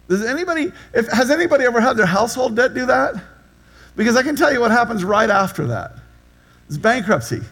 Does 0.08 0.24
anybody, 0.24 0.72
if, 0.92 1.08
has 1.08 1.30
anybody 1.30 1.64
ever 1.64 1.80
had 1.80 1.96
their 1.96 2.06
household 2.06 2.56
debt 2.56 2.74
do 2.74 2.86
that? 2.86 3.14
Because 3.96 4.16
I 4.16 4.22
can 4.22 4.36
tell 4.36 4.52
you 4.52 4.60
what 4.60 4.70
happens 4.70 5.04
right 5.04 5.30
after 5.30 5.66
that. 5.68 5.92
It's 6.68 6.78
bankruptcy. 6.78 7.40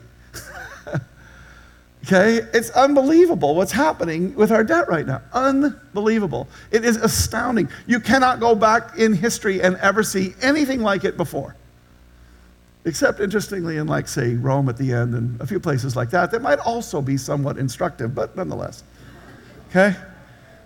Okay? 2.05 2.41
It's 2.53 2.71
unbelievable 2.71 3.55
what's 3.55 3.71
happening 3.71 4.35
with 4.35 4.51
our 4.51 4.65
debt 4.65 4.89
right 4.89 5.07
now. 5.07 5.23
Unbelievable. 5.33 6.49
It 6.73 6.85
is 6.85 6.97
astounding. 6.97 7.69
You 7.87 8.01
cannot 8.01 8.41
go 8.41 8.57
back 8.57 8.99
in 8.99 9.13
history 9.13 9.63
and 9.63 9.77
ever 9.77 10.03
see 10.03 10.35
anything 10.43 10.81
like 10.81 11.05
it 11.05 11.17
before. 11.17 11.55
Except, 12.85 13.21
interestingly, 13.21 13.77
in, 13.77 13.87
like, 13.87 14.09
say, 14.09 14.35
Rome 14.35 14.69
at 14.69 14.77
the 14.77 14.93
end 14.93 15.15
and 15.15 15.41
a 15.41 15.47
few 15.47 15.61
places 15.61 15.95
like 15.95 16.11
that, 16.11 16.31
that 16.33 16.43
might 16.43 16.59
also 16.59 17.01
be 17.01 17.17
somewhat 17.17 17.57
instructive, 17.57 18.15
but 18.15 18.37
nonetheless. 18.37 18.83
Okay? 19.71 19.95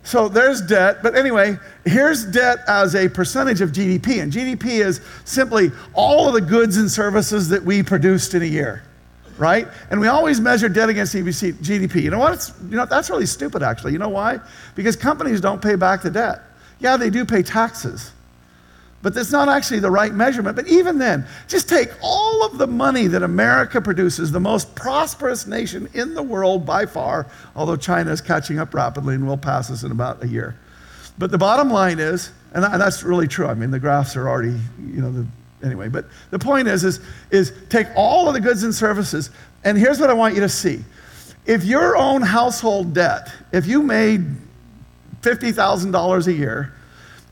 So 0.02 0.28
there's 0.28 0.62
debt, 0.62 1.02
but 1.02 1.16
anyway, 1.16 1.58
here's 1.84 2.24
debt 2.24 2.58
as 2.68 2.94
a 2.94 3.08
percentage 3.08 3.60
of 3.60 3.72
GDP. 3.72 4.22
And 4.22 4.32
GDP 4.32 4.84
is 4.84 5.00
simply 5.24 5.72
all 5.94 6.28
of 6.28 6.34
the 6.34 6.40
goods 6.40 6.76
and 6.78 6.90
services 6.90 7.48
that 7.48 7.62
we 7.62 7.82
produced 7.82 8.34
in 8.34 8.42
a 8.42 8.46
year 8.46 8.82
right? 9.38 9.68
And 9.90 10.00
we 10.00 10.08
always 10.08 10.40
measure 10.40 10.68
debt 10.68 10.88
against 10.88 11.14
GDP. 11.14 12.02
You 12.02 12.10
know 12.10 12.18
what? 12.18 12.32
It's, 12.32 12.52
you 12.68 12.76
know, 12.76 12.86
that's 12.86 13.10
really 13.10 13.26
stupid, 13.26 13.62
actually. 13.62 13.92
You 13.92 13.98
know 13.98 14.08
why? 14.08 14.40
Because 14.74 14.96
companies 14.96 15.40
don't 15.40 15.60
pay 15.60 15.74
back 15.74 16.02
the 16.02 16.10
debt. 16.10 16.42
Yeah, 16.78 16.96
they 16.96 17.10
do 17.10 17.24
pay 17.24 17.42
taxes, 17.42 18.12
but 19.06 19.14
that's 19.14 19.30
not 19.30 19.48
actually 19.48 19.78
the 19.78 19.88
right 19.88 20.12
measurement. 20.12 20.56
But 20.56 20.66
even 20.66 20.98
then, 20.98 21.28
just 21.46 21.68
take 21.68 21.90
all 22.02 22.44
of 22.44 22.58
the 22.58 22.66
money 22.66 23.06
that 23.06 23.22
America 23.22 23.80
produces, 23.80 24.32
the 24.32 24.40
most 24.40 24.74
prosperous 24.74 25.46
nation 25.46 25.88
in 25.94 26.14
the 26.14 26.24
world 26.24 26.66
by 26.66 26.86
far, 26.86 27.28
although 27.54 27.76
China 27.76 28.10
is 28.10 28.20
catching 28.20 28.58
up 28.58 28.74
rapidly 28.74 29.14
and 29.14 29.24
will 29.24 29.36
pass 29.36 29.70
us 29.70 29.84
in 29.84 29.92
about 29.92 30.24
a 30.24 30.26
year. 30.26 30.56
But 31.18 31.30
the 31.30 31.38
bottom 31.38 31.70
line 31.70 32.00
is, 32.00 32.32
and 32.52 32.64
that's 32.64 33.04
really 33.04 33.28
true. 33.28 33.46
I 33.46 33.54
mean, 33.54 33.70
the 33.70 33.78
graphs 33.78 34.16
are 34.16 34.28
already, 34.28 34.58
you 34.80 35.00
know, 35.00 35.12
the 35.12 35.24
anyway, 35.62 35.88
but 35.88 36.06
the 36.32 36.38
point 36.40 36.66
is, 36.66 36.82
is, 36.82 36.98
is 37.30 37.52
take 37.68 37.86
all 37.94 38.26
of 38.26 38.34
the 38.34 38.40
goods 38.40 38.64
and 38.64 38.74
services, 38.74 39.30
and 39.62 39.78
here's 39.78 40.00
what 40.00 40.10
I 40.10 40.14
want 40.14 40.34
you 40.34 40.40
to 40.40 40.48
see. 40.48 40.84
If 41.46 41.64
your 41.64 41.96
own 41.96 42.22
household 42.22 42.92
debt, 42.92 43.32
if 43.52 43.68
you 43.68 43.84
made 43.84 44.24
$50,000 45.22 46.26
a 46.26 46.32
year, 46.32 46.72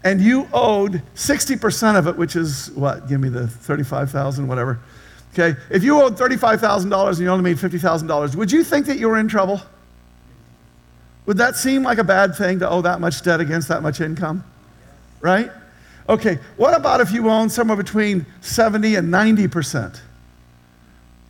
and 0.04 0.20
you 0.20 0.46
owed 0.52 1.02
60% 1.14 1.98
of 1.98 2.06
it, 2.06 2.16
which 2.16 2.36
is 2.36 2.70
what? 2.72 3.08
Give 3.08 3.20
me 3.20 3.30
the 3.30 3.48
35,000, 3.48 4.46
whatever. 4.46 4.78
Okay? 5.32 5.58
If 5.70 5.82
you 5.82 6.00
owed 6.00 6.16
$35,000 6.16 7.08
and 7.08 7.18
you 7.18 7.28
only 7.28 7.42
made 7.42 7.56
$50,000, 7.56 8.36
would 8.36 8.52
you 8.52 8.62
think 8.62 8.86
that 8.86 8.98
you 8.98 9.08
were 9.08 9.18
in 9.18 9.26
trouble? 9.26 9.60
Would 11.26 11.38
that 11.38 11.56
seem 11.56 11.82
like 11.82 11.98
a 11.98 12.04
bad 12.04 12.36
thing 12.36 12.58
to 12.58 12.68
owe 12.68 12.82
that 12.82 13.00
much 13.00 13.22
debt 13.22 13.40
against 13.40 13.68
that 13.68 13.82
much 13.82 14.02
income? 14.02 14.44
Right? 15.22 15.50
Okay, 16.06 16.38
what 16.58 16.74
about 16.74 17.00
if 17.00 17.10
you 17.10 17.30
own 17.30 17.48
somewhere 17.48 17.78
between 17.78 18.26
70 18.42 18.96
and 18.96 19.12
90%? 19.12 20.00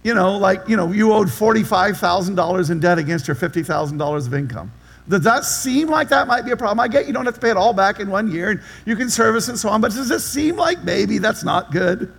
You 0.03 0.15
know, 0.15 0.37
like, 0.37 0.69
you 0.69 0.77
know, 0.77 0.91
you 0.91 1.13
owed 1.13 1.29
$45,000 1.29 2.71
in 2.71 2.81
debt 2.81 2.99
against 2.99 3.29
your 3.29 3.37
$50,000 3.37 4.27
of 4.27 4.35
income. 4.35 4.73
Does 5.09 5.23
that 5.23 5.45
seem 5.45 5.89
like 5.89 6.09
that 6.09 6.27
might 6.27 6.43
be 6.43 6.51
a 6.51 6.57
problem? 6.57 6.81
I 6.81 6.89
get 6.89 7.07
you 7.07 7.13
don't 7.13 7.27
have 7.27 7.35
to 7.35 7.41
pay 7.41 7.51
it 7.51 7.57
all 7.57 7.75
back 7.75 8.01
in 8.01 8.11
one 8.11 8.31
year 8.31 8.51
and 8.51 8.61
you 8.87 8.97
can 8.97 9.11
service 9.11 9.49
and 9.49 9.59
so 9.59 9.69
on, 9.69 9.81
but 9.81 9.93
does 9.93 10.11
it 10.11 10.21
seem 10.21 10.57
like 10.57 10.83
maybe 10.83 11.19
that's 11.19 11.45
not 11.45 11.71
good? 11.73 12.13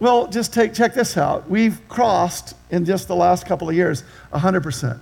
Well, 0.00 0.26
just 0.26 0.52
take, 0.52 0.74
check 0.74 0.94
this 0.94 1.16
out. 1.16 1.48
We've 1.48 1.80
crossed 1.88 2.54
in 2.70 2.84
just 2.84 3.06
the 3.06 3.14
last 3.14 3.46
couple 3.46 3.68
of 3.68 3.74
years 3.74 4.02
100%. 4.32 4.98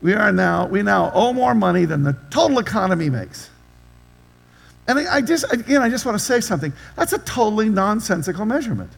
We 0.00 0.14
are 0.14 0.32
now, 0.32 0.66
we 0.66 0.82
now 0.82 1.12
owe 1.14 1.32
more 1.32 1.54
money 1.54 1.84
than 1.84 2.02
the 2.02 2.16
total 2.30 2.58
economy 2.58 3.10
makes. 3.10 3.50
And 4.88 5.00
I 5.00 5.20
just, 5.20 5.52
again, 5.52 5.82
I 5.82 5.88
just 5.88 6.06
want 6.06 6.18
to 6.18 6.24
say 6.24 6.40
something. 6.40 6.72
That's 6.96 7.12
a 7.12 7.18
totally 7.18 7.68
nonsensical 7.68 8.46
measurement. 8.46 8.90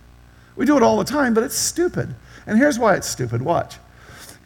We 0.55 0.67
do 0.67 0.77
it 0.77 0.83
all 0.83 0.99
the 0.99 1.05
time, 1.05 1.35
but 1.35 1.45
it's 1.45 1.57
stupid. 1.57 2.14
And 2.47 2.59
here's 2.59 2.79
why 2.79 2.95
it's 2.95 3.09
stupid. 3.09 3.43
Watch. 3.43 3.77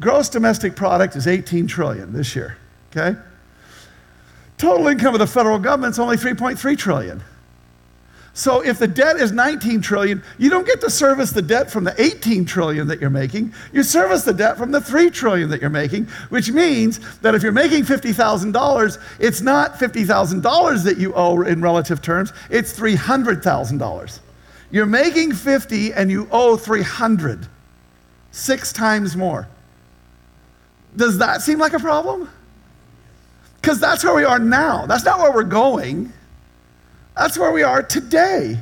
Gross 0.02 0.28
domestic 0.28 0.74
product 0.74 1.14
is 1.14 1.28
18 1.28 1.68
trillion 1.68 2.12
this 2.12 2.34
year, 2.34 2.56
okay? 2.90 3.16
Total 4.58 4.88
income 4.88 5.14
of 5.14 5.20
the 5.20 5.26
federal 5.28 5.60
government 5.60 5.92
is 5.92 6.00
only 6.00 6.16
3.3 6.16 6.76
trillion. 6.76 7.22
So 8.34 8.62
if 8.62 8.80
the 8.80 8.88
debt 8.88 9.16
is 9.16 9.30
19 9.30 9.80
trillion, 9.80 10.20
you 10.38 10.50
don't 10.50 10.66
get 10.66 10.80
to 10.80 10.90
service 10.90 11.30
the 11.30 11.42
debt 11.42 11.70
from 11.70 11.84
the 11.84 11.94
18 12.02 12.44
trillion 12.44 12.88
that 12.88 13.00
you're 13.00 13.10
making. 13.10 13.54
You 13.72 13.84
service 13.84 14.24
the 14.24 14.32
debt 14.32 14.58
from 14.58 14.72
the 14.72 14.80
3 14.80 15.08
trillion 15.10 15.48
that 15.50 15.60
you're 15.60 15.70
making, 15.70 16.06
which 16.30 16.50
means 16.50 16.98
that 17.20 17.36
if 17.36 17.42
you're 17.44 17.52
making 17.52 17.84
$50,000, 17.84 19.02
it's 19.20 19.40
not 19.40 19.74
$50,000 19.74 20.84
that 20.84 20.98
you 20.98 21.14
owe 21.14 21.42
in 21.42 21.62
relative 21.62 22.02
terms, 22.02 22.32
it's 22.50 22.76
$300,000. 22.76 24.18
You're 24.72 24.86
making 24.86 25.32
50 25.32 25.92
and 25.92 26.10
you 26.10 26.26
owe 26.32 26.56
300. 26.56 27.46
6 28.32 28.72
times 28.72 29.16
more. 29.16 29.46
Does 30.96 31.18
that 31.18 31.42
seem 31.42 31.58
like 31.58 31.72
a 31.72 31.78
problem? 31.78 32.28
Cuz 33.62 33.78
that's 33.78 34.04
where 34.04 34.14
we 34.14 34.24
are 34.24 34.38
now. 34.38 34.86
That's 34.86 35.04
not 35.04 35.18
where 35.18 35.32
we're 35.32 35.44
going. 35.44 36.12
That's 37.16 37.38
where 37.38 37.52
we 37.52 37.62
are 37.62 37.82
today. 37.82 38.58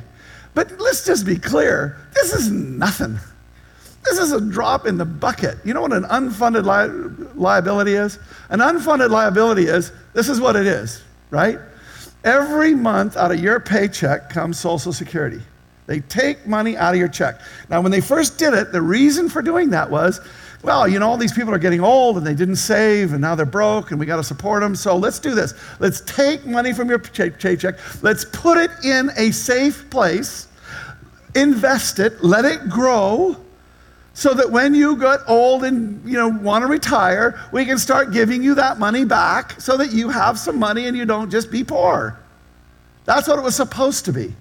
But 0.53 0.79
let's 0.79 1.05
just 1.05 1.25
be 1.25 1.37
clear 1.37 1.97
this 2.13 2.33
is 2.33 2.51
nothing. 2.51 3.17
This 4.03 4.17
is 4.17 4.31
a 4.31 4.41
drop 4.41 4.87
in 4.87 4.97
the 4.97 5.05
bucket. 5.05 5.57
You 5.63 5.73
know 5.73 5.81
what 5.81 5.93
an 5.93 6.03
unfunded 6.05 6.65
li- 6.65 7.27
liability 7.35 7.93
is? 7.93 8.17
An 8.49 8.59
unfunded 8.59 9.09
liability 9.09 9.67
is 9.67 9.91
this 10.13 10.27
is 10.27 10.41
what 10.41 10.55
it 10.55 10.65
is, 10.65 11.03
right? 11.29 11.59
Every 12.23 12.75
month 12.75 13.15
out 13.15 13.31
of 13.31 13.39
your 13.39 13.59
paycheck 13.59 14.29
comes 14.29 14.59
Social 14.59 14.93
Security. 14.93 15.41
They 15.87 15.99
take 16.01 16.47
money 16.47 16.77
out 16.77 16.93
of 16.93 16.99
your 16.99 17.07
check. 17.07 17.41
Now, 17.69 17.81
when 17.81 17.91
they 17.91 18.01
first 18.01 18.37
did 18.37 18.53
it, 18.53 18.71
the 18.71 18.81
reason 18.81 19.29
for 19.29 19.41
doing 19.41 19.71
that 19.71 19.89
was 19.89 20.19
well, 20.63 20.87
you 20.87 20.99
know, 20.99 21.09
all 21.09 21.17
these 21.17 21.33
people 21.33 21.53
are 21.53 21.59
getting 21.59 21.81
old 21.81 22.17
and 22.17 22.25
they 22.25 22.35
didn't 22.35 22.57
save 22.57 23.13
and 23.13 23.21
now 23.21 23.33
they're 23.33 23.45
broke 23.45 23.91
and 23.91 23.99
we 23.99 24.05
got 24.05 24.17
to 24.17 24.23
support 24.23 24.61
them. 24.61 24.75
So 24.75 24.95
let's 24.95 25.19
do 25.19 25.33
this. 25.33 25.53
Let's 25.79 26.01
take 26.01 26.45
money 26.45 26.71
from 26.71 26.89
your 26.89 26.99
paycheck, 26.99 27.75
let's 28.03 28.25
put 28.25 28.57
it 28.57 28.71
in 28.83 29.09
a 29.17 29.31
safe 29.31 29.89
place, 29.89 30.47
invest 31.35 31.99
it, 31.99 32.23
let 32.23 32.45
it 32.45 32.69
grow. 32.69 33.37
So 34.13 34.33
that 34.33 34.51
when 34.51 34.75
you 34.75 34.97
get 34.97 35.21
old 35.25 35.63
and 35.63 36.07
you 36.07 36.17
know 36.17 36.27
want 36.27 36.63
to 36.63 36.67
retire, 36.67 37.39
we 37.53 37.65
can 37.65 37.77
start 37.77 38.11
giving 38.11 38.43
you 38.43 38.53
that 38.55 38.77
money 38.77 39.05
back 39.05 39.59
so 39.59 39.77
that 39.77 39.93
you 39.93 40.09
have 40.09 40.37
some 40.37 40.59
money 40.59 40.87
and 40.87 40.97
you 40.97 41.05
don't 41.05 41.31
just 41.31 41.49
be 41.49 41.63
poor. 41.63 42.19
That's 43.05 43.27
what 43.29 43.39
it 43.39 43.41
was 43.41 43.55
supposed 43.55 44.03
to 44.05 44.13
be. 44.13 44.35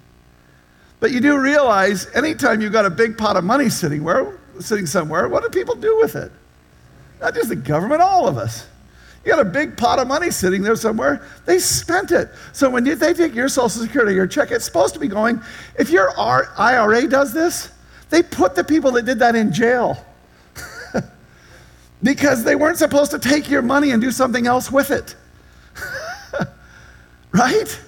But 0.99 1.13
you 1.13 1.21
do 1.21 1.39
realize 1.39 2.09
anytime 2.15 2.61
you've 2.61 2.73
got 2.73 2.85
a 2.85 2.91
big 2.91 3.17
pot 3.17 3.37
of 3.37 3.45
money 3.45 3.69
sitting 3.69 4.03
where 4.03 4.40
sitting 4.61 4.87
somewhere, 4.87 5.29
what 5.29 5.43
do 5.43 5.49
people 5.49 5.75
do 5.75 5.97
with 5.99 6.17
it? 6.17 6.31
Not 7.21 7.35
just 7.35 7.49
the 7.49 7.57
government, 7.57 8.01
all 8.01 8.27
of 8.27 8.39
us. 8.39 8.67
You 9.25 9.33
got 9.33 9.41
a 9.41 9.51
big 9.51 9.77
pot 9.77 9.99
of 9.99 10.09
money 10.09 10.31
sitting 10.31 10.63
there 10.63 10.77
somewhere, 10.77 11.27
they 11.45 11.59
spent 11.59 12.11
it. 12.11 12.31
So 12.53 12.71
when 12.71 12.87
you, 12.87 12.95
they 12.95 13.13
take 13.13 13.35
your 13.35 13.49
Social 13.49 13.69
Security, 13.69 14.15
your 14.15 14.27
check, 14.27 14.51
it's 14.51 14.65
supposed 14.65 14.95
to 14.95 15.01
be 15.01 15.09
going. 15.09 15.43
If 15.79 15.91
your 15.91 16.19
IRA 16.19 17.07
does 17.07 17.33
this, 17.33 17.71
they 18.09 18.23
put 18.23 18.55
the 18.55 18.65
people 18.65 18.93
that 18.93 19.05
did 19.05 19.19
that 19.19 19.37
in 19.37 19.53
jail 19.53 20.03
because 22.03 22.45
they 22.45 22.57
weren't 22.57 22.79
supposed 22.79 23.11
to 23.11 23.19
take 23.19 23.51
your 23.51 23.63
money 23.63 23.91
and 23.91 24.01
do 24.01 24.11
something 24.11 24.47
else 24.47 24.73
with 24.73 24.91
it. 24.91 25.15
right? 27.33 27.81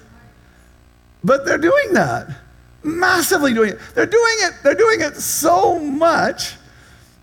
But 1.23 1.45
they're 1.45 1.57
doing 1.57 1.93
that. 1.93 2.27
Massively 2.83 3.53
doing 3.53 3.71
it. 3.71 3.79
They're 3.95 4.05
doing 4.05 4.35
it, 4.41 4.53
they're 4.61 4.75
doing 4.75 5.01
it 5.01 5.15
so 5.15 5.79
much 5.79 6.57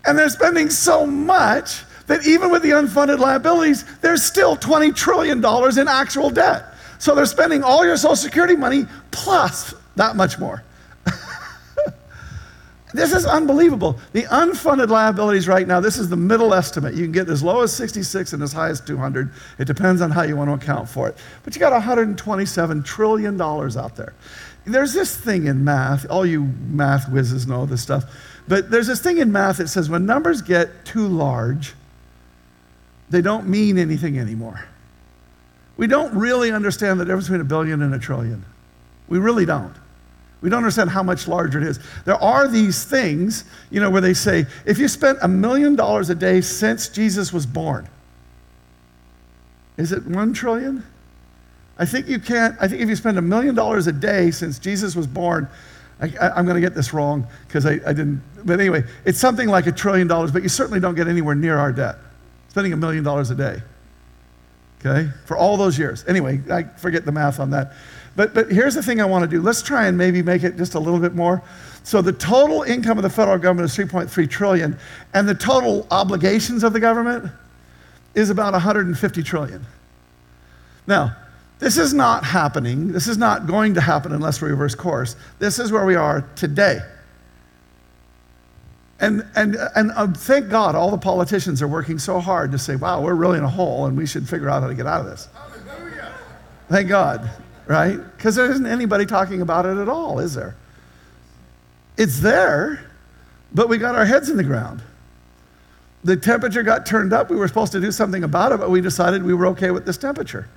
and 0.05 0.19
they're 0.19 0.29
spending 0.29 0.71
so 0.71 1.07
much 1.07 1.85
that 2.07 2.27
even 2.27 2.51
with 2.51 2.63
the 2.63 2.71
unfunded 2.71 3.19
liabilities, 3.19 3.85
there's 4.01 4.23
still 4.23 4.57
$20 4.57 4.95
trillion 4.97 5.39
in 5.79 5.89
actual 5.89 6.31
debt. 6.31 6.75
So 6.99 7.15
they're 7.15 7.27
spending 7.27 7.63
all 7.63 7.85
your 7.85 7.97
Social 7.97 8.17
Security 8.17 8.57
money 8.57 8.87
plus 9.11 9.75
that 9.97 10.17
much 10.17 10.39
more. 10.39 10.65
this 12.95 13.13
is 13.13 13.27
unbelievable. 13.27 13.99
The 14.13 14.25
unfunded 14.25 14.89
liabilities 14.89 15.47
right 15.47 15.67
now, 15.67 15.79
this 15.79 15.99
is 15.99 16.09
the 16.09 16.17
middle 16.17 16.53
estimate. 16.53 16.95
You 16.95 17.05
can 17.05 17.13
get 17.13 17.29
as 17.29 17.43
low 17.43 17.63
as 17.63 17.73
66 17.73 18.33
and 18.33 18.43
as 18.43 18.53
high 18.53 18.71
as 18.71 18.81
200. 18.81 19.31
It 19.59 19.67
depends 19.67 20.03
on 20.03 20.11
how 20.11 20.23
you 20.23 20.37
want 20.37 20.51
to 20.51 20.55
account 20.55 20.89
for 20.89 21.09
it. 21.09 21.17
But 21.45 21.55
you 21.55 21.61
got 21.61 21.73
$127 21.81 22.85
trillion 22.85 23.41
out 23.41 23.95
there. 23.97 24.15
There's 24.67 24.93
this 24.93 25.17
thing 25.17 25.47
in 25.47 25.65
math, 25.65 26.07
all 26.11 26.27
you 26.27 26.53
math 26.69 27.09
whizzes 27.09 27.47
know 27.47 27.67
this 27.67 27.83
stuff 27.83 28.05
but 28.51 28.69
there's 28.69 28.89
this 28.89 29.01
thing 29.01 29.19
in 29.19 29.31
math 29.31 29.59
that 29.59 29.69
says 29.69 29.89
when 29.89 30.07
numbers 30.07 30.43
get 30.43 30.85
too 30.85 31.07
large, 31.07 31.75
they 33.09 33.23
don't 33.23 33.47
mean 33.47 33.79
anything 33.79 34.19
anymore. 34.19 34.65
We 35.77 35.87
don't 35.87 36.13
really 36.17 36.51
understand 36.51 36.99
the 36.99 37.05
difference 37.05 37.27
between 37.27 37.43
a 37.43 37.45
billion 37.45 37.81
and 37.81 37.95
a 37.95 37.99
trillion. 38.01 38.45
We 39.07 39.21
really 39.21 39.47
don't. 39.47 39.73
We 40.41 40.51
don't 40.51 40.57
understand 40.57 40.91
how 40.91 41.05
much 41.05 41.29
larger 41.29 41.61
it 41.61 41.69
is. 41.69 41.79
There 42.05 42.21
are 42.21 42.49
these 42.49 42.83
things, 42.83 43.45
you 43.71 43.81
know, 43.81 43.89
where 43.89 44.01
they 44.01 44.15
say 44.15 44.47
if 44.67 44.81
you 44.81 44.89
spent 44.89 45.21
a 45.23 45.29
million 45.29 45.77
dollars 45.77 46.11
a 46.11 46.17
day 46.17 46.41
since 46.41 46.89
Jesus 46.89 47.33
was 47.33 47.47
born, 47.47 47.89
is 49.77 49.93
it 49.93 50.05
one 50.09 50.33
trillion? 50.33 50.85
I 51.79 51.87
think 51.87 52.09
you 52.09 52.19
can't. 52.19 52.57
I 52.61 52.67
think 52.67 52.83
if 52.83 52.89
you 52.89 52.97
spend 52.97 53.17
a 53.17 53.23
million 53.23 53.55
dollars 53.55 53.87
a 53.87 53.93
day 53.93 54.33
since 54.33 54.59
Jesus 54.59 54.97
was 54.97 55.07
born, 55.07 55.49
I, 56.01 56.39
am 56.39 56.47
going 56.47 56.55
to 56.55 56.61
get 56.61 56.75
this 56.75 56.95
wrong 56.95 57.27
because 57.47 57.67
I, 57.67 57.73
I 57.87 57.93
didn't. 57.93 58.23
But 58.45 58.59
anyway, 58.59 58.85
it's 59.05 59.19
something 59.19 59.49
like 59.49 59.67
a 59.67 59.73
trillion 59.73 60.07
dollars, 60.07 60.33
but 60.33 60.43
you 60.43 60.49
certainly 60.49 60.81
don't 60.81 60.95
get 60.95 61.09
anywhere 61.09 61.35
near 61.35 61.59
our 61.59 61.73
debt. 61.73 61.97
Spending 62.49 62.73
a 62.73 62.77
million 62.77 63.05
dollars 63.05 63.31
a 63.31 63.35
day. 63.35 63.63
Okay? 64.81 65.11
For 65.27 65.37
all 65.37 65.57
those 65.57 65.79
years. 65.79 66.05
Anyway, 66.09 66.41
I 66.51 66.65
forget 66.65 67.05
the 67.05 67.13
math 67.13 67.39
on 67.39 67.51
that. 67.51 67.75
But, 68.17 68.35
but 68.35 68.51
here's 68.51 68.75
the 68.75 68.83
thing 68.83 69.01
I 69.01 69.05
want 69.05 69.23
to 69.23 69.29
do. 69.29 69.43
Let's 69.43 69.63
try 69.63 69.87
and 69.87 69.97
maybe 69.97 70.23
make 70.23 70.43
it 70.43 70.57
just 70.57 70.75
a 70.75 70.79
little 70.79 70.99
bit 70.99 71.15
more. 71.15 71.43
So 71.85 72.03
the 72.03 72.13
total 72.13 72.63
income 72.63 72.99
of 72.99 73.03
the 73.03 73.11
federal 73.11 73.39
government 73.39 73.71
is 73.71 73.77
3.3 73.77 74.29
trillion, 74.29 74.79
and 75.15 75.29
the 75.29 75.35
total 75.35 75.87
obligations 75.91 76.65
of 76.65 76.73
the 76.73 76.81
government 76.81 77.31
is 78.15 78.31
about 78.31 78.53
150 78.53 79.23
trillion. 79.23 79.65
Now, 80.87 81.17
this 81.61 81.77
is 81.77 81.93
not 81.93 82.25
happening. 82.25 82.91
This 82.91 83.07
is 83.07 83.19
not 83.19 83.47
going 83.47 83.75
to 83.75 83.83
happen 83.83 84.13
unless 84.13 84.41
we 84.41 84.49
reverse 84.49 84.75
course. 84.75 85.15
This 85.39 85.59
is 85.59 85.71
where 85.71 85.85
we 85.85 85.95
are 85.95 86.23
today. 86.35 86.81
And, 88.99 89.27
and, 89.37 89.57
and 89.77 89.93
uh, 89.93 90.09
thank 90.09 90.49
God 90.49 90.75
all 90.75 90.91
the 90.91 90.99
politicians 90.99 91.61
are 91.61 91.69
working 91.69 91.99
so 91.99 92.19
hard 92.19 92.51
to 92.53 92.59
say, 92.59 92.77
wow, 92.77 93.03
we're 93.03 93.15
really 93.15 93.39
in 93.39 93.45
a 93.45 93.49
hole 93.49 93.87
and 93.87 93.97
we 93.97 94.07
should 94.07 94.29
figure 94.29 94.49
out 94.49 94.63
how 94.63 94.69
to 94.69 94.75
get 94.75 94.87
out 94.87 95.03
of 95.03 95.07
this. 95.07 95.29
Hallelujah. 95.35 96.13
Thank 96.69 96.89
God, 96.89 97.31
right? 97.67 97.97
Because 98.17 98.35
there 98.37 98.51
isn't 98.51 98.67
anybody 98.67 99.05
talking 99.05 99.43
about 99.43 99.67
it 99.67 99.77
at 99.77 99.89
all, 99.89 100.19
is 100.19 100.35
there? 100.35 100.57
It's 101.99 102.21
there, 102.21 102.91
but 103.53 103.69
we 103.69 103.77
got 103.77 103.95
our 103.95 104.07
heads 104.07 104.31
in 104.31 104.39
the 104.39 104.45
ground. 104.45 104.83
The 106.05 106.17
temperature 106.17 106.63
got 106.63 106.87
turned 106.87 107.13
up. 107.13 107.29
We 107.29 107.37
were 107.37 107.49
supposed 107.49 107.73
to 107.73 107.81
do 107.81 107.93
something 107.93 108.25
about 108.25 108.53
it, 108.53 108.61
but 108.61 108.71
we 108.71 108.81
decided 108.81 109.23
we 109.23 109.35
were 109.35 109.49
okay 109.49 109.71
with 109.71 109.85
this 109.85 109.99
temperature 109.99 110.49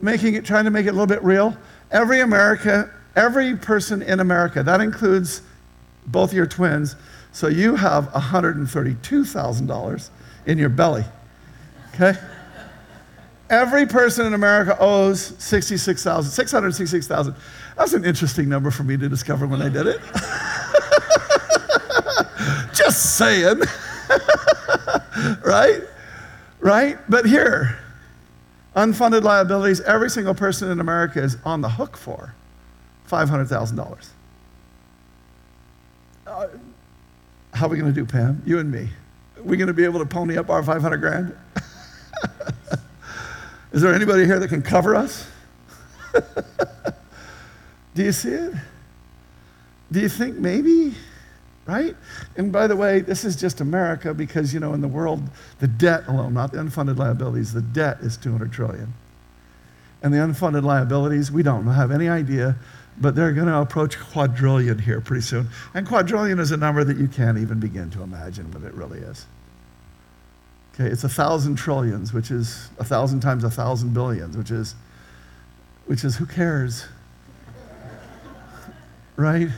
making 0.00 0.34
it, 0.34 0.44
trying 0.44 0.64
to 0.64 0.70
make 0.70 0.86
it 0.86 0.90
a 0.90 0.92
little 0.92 1.06
bit 1.06 1.22
real. 1.22 1.56
Every 1.90 2.20
America, 2.20 2.90
every 3.14 3.56
person 3.56 4.02
in 4.02 4.20
America, 4.20 4.62
that 4.62 4.80
includes 4.80 5.42
both 6.06 6.32
your 6.32 6.46
twins, 6.46 6.96
so 7.32 7.48
you 7.48 7.76
have 7.76 8.10
$132,000 8.12 10.10
in 10.46 10.58
your 10.58 10.68
belly. 10.68 11.04
Okay? 11.94 12.14
Every 13.48 13.86
person 13.86 14.26
in 14.26 14.34
America 14.34 14.76
owes 14.80 15.34
66,000, 15.38 16.28
666,000. 16.30 17.34
That's 17.76 17.92
an 17.92 18.04
interesting 18.04 18.48
number 18.48 18.72
for 18.72 18.82
me 18.82 18.96
to 18.96 19.08
discover 19.08 19.46
when 19.46 19.62
I 19.62 19.68
did 19.68 19.86
it. 19.86 20.00
Just 22.74 23.16
saying. 23.16 23.60
right? 25.44 25.82
Right? 26.58 26.98
But 27.08 27.26
here, 27.26 27.78
unfunded 28.76 29.22
liabilities, 29.22 29.80
every 29.80 30.10
single 30.10 30.34
person 30.34 30.70
in 30.70 30.80
America 30.80 31.22
is 31.22 31.38
on 31.44 31.62
the 31.62 31.70
hook 31.70 31.96
for 31.96 32.34
$500,000. 33.08 34.08
Uh, 36.26 36.46
how 37.54 37.66
are 37.66 37.68
we 37.70 37.78
going 37.78 37.92
to 37.92 38.00
do, 38.00 38.04
Pam? 38.04 38.42
You 38.44 38.58
and 38.58 38.70
me. 38.70 38.90
Are 39.38 39.42
we 39.42 39.56
going 39.56 39.68
to 39.68 39.74
be 39.74 39.84
able 39.84 40.00
to 40.00 40.06
pony 40.06 40.36
up 40.36 40.50
our 40.50 40.62
500 40.62 40.98
grand? 40.98 41.34
Is 43.72 43.82
there 43.82 43.94
anybody 43.94 44.26
here 44.26 44.38
that 44.38 44.48
can 44.48 44.62
cover 44.62 44.94
us? 44.94 45.26
do 47.94 48.04
you 48.04 48.12
see 48.12 48.30
it? 48.30 48.54
Do 49.90 50.00
you 50.00 50.08
think 50.08 50.36
maybe? 50.36 50.94
Right? 51.66 51.96
And 52.36 52.52
by 52.52 52.68
the 52.68 52.76
way, 52.76 53.00
this 53.00 53.24
is 53.24 53.34
just 53.34 53.60
America 53.60 54.14
because, 54.14 54.54
you 54.54 54.60
know, 54.60 54.72
in 54.72 54.80
the 54.80 54.88
world, 54.88 55.28
the 55.58 55.66
debt 55.66 56.04
alone, 56.06 56.32
not 56.32 56.52
the 56.52 56.58
unfunded 56.58 56.96
liabilities, 56.96 57.52
the 57.52 57.60
debt 57.60 57.98
is 58.00 58.16
200 58.16 58.52
trillion. 58.52 58.94
And 60.00 60.14
the 60.14 60.18
unfunded 60.18 60.62
liabilities, 60.62 61.32
we 61.32 61.42
don't 61.42 61.66
have 61.66 61.90
any 61.90 62.08
idea, 62.08 62.56
but 62.98 63.16
they're 63.16 63.32
going 63.32 63.48
to 63.48 63.58
approach 63.58 63.98
quadrillion 63.98 64.78
here 64.78 65.00
pretty 65.00 65.22
soon. 65.22 65.48
And 65.74 65.86
quadrillion 65.86 66.38
is 66.38 66.52
a 66.52 66.56
number 66.56 66.84
that 66.84 66.98
you 66.98 67.08
can't 67.08 67.38
even 67.38 67.58
begin 67.58 67.90
to 67.90 68.02
imagine 68.02 68.50
what 68.52 68.62
it 68.62 68.72
really 68.74 69.00
is. 69.00 69.26
Okay, 70.74 70.88
it's 70.88 71.02
a 71.02 71.08
thousand 71.08 71.56
trillions, 71.56 72.12
which 72.12 72.30
is 72.30 72.68
a 72.78 72.84
thousand 72.84 73.20
times 73.20 73.42
a 73.42 73.50
thousand 73.50 73.92
billions, 73.92 74.36
which 74.36 74.52
is, 74.52 74.76
which 75.86 76.04
is 76.04 76.16
who 76.16 76.26
cares? 76.26 76.84
right? 79.16 79.48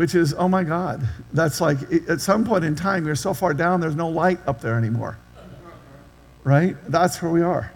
Which 0.00 0.14
is, 0.14 0.32
oh 0.32 0.48
my 0.48 0.64
God, 0.64 1.06
that's 1.34 1.60
like 1.60 1.76
at 2.08 2.22
some 2.22 2.42
point 2.42 2.64
in 2.64 2.74
time, 2.74 3.04
you're 3.04 3.14
so 3.14 3.34
far 3.34 3.52
down, 3.52 3.80
there's 3.80 3.94
no 3.94 4.08
light 4.08 4.38
up 4.46 4.62
there 4.62 4.78
anymore. 4.78 5.18
Right? 6.42 6.74
That's 6.88 7.20
where 7.20 7.30
we 7.30 7.42
are. 7.42 7.70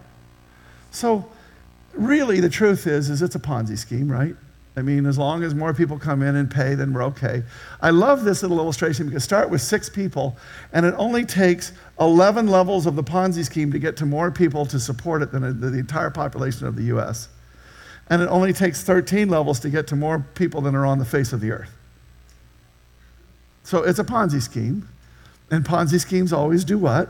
So, 0.89 1.29
really, 1.93 2.39
the 2.39 2.49
truth 2.49 2.87
is, 2.87 3.11
is 3.11 3.21
it's 3.21 3.35
a 3.35 3.39
Ponzi 3.39 3.77
scheme, 3.77 4.11
right? 4.11 4.35
I 4.75 4.81
mean, 4.81 5.05
as 5.05 5.19
long 5.19 5.43
as 5.43 5.53
more 5.53 5.71
people 5.71 5.99
come 5.99 6.23
in 6.23 6.35
and 6.35 6.49
pay, 6.49 6.73
then 6.73 6.93
we're 6.93 7.03
okay. 7.03 7.43
I 7.79 7.91
love 7.91 8.23
this 8.23 8.41
little 8.41 8.57
illustration 8.57 9.05
because 9.05 9.23
start 9.23 9.51
with 9.51 9.61
six 9.61 9.87
people, 9.87 10.35
and 10.73 10.83
it 10.83 10.95
only 10.97 11.25
takes 11.25 11.73
11 11.99 12.47
levels 12.47 12.87
of 12.87 12.95
the 12.95 13.03
Ponzi 13.03 13.45
scheme 13.45 13.71
to 13.71 13.77
get 13.77 13.95
to 13.97 14.05
more 14.07 14.31
people 14.31 14.65
to 14.65 14.79
support 14.79 15.21
it 15.21 15.31
than 15.31 15.59
the 15.59 15.77
entire 15.77 16.09
population 16.09 16.65
of 16.65 16.75
the 16.75 16.85
US. 16.85 17.29
And 18.09 18.23
it 18.23 18.29
only 18.29 18.51
takes 18.51 18.81
13 18.81 19.29
levels 19.29 19.59
to 19.59 19.69
get 19.69 19.85
to 19.89 19.95
more 19.95 20.25
people 20.33 20.61
than 20.61 20.73
are 20.73 20.87
on 20.87 20.97
the 20.97 21.05
face 21.05 21.31
of 21.31 21.39
the 21.39 21.51
earth. 21.51 21.69
So 23.65 23.81
it's 23.81 23.97
a 23.97 24.03
Ponzi 24.03 24.41
scheme. 24.41 24.87
And 25.51 25.65
Ponzi 25.65 25.99
schemes 25.99 26.31
always 26.31 26.63
do 26.63 26.77
what? 26.77 27.09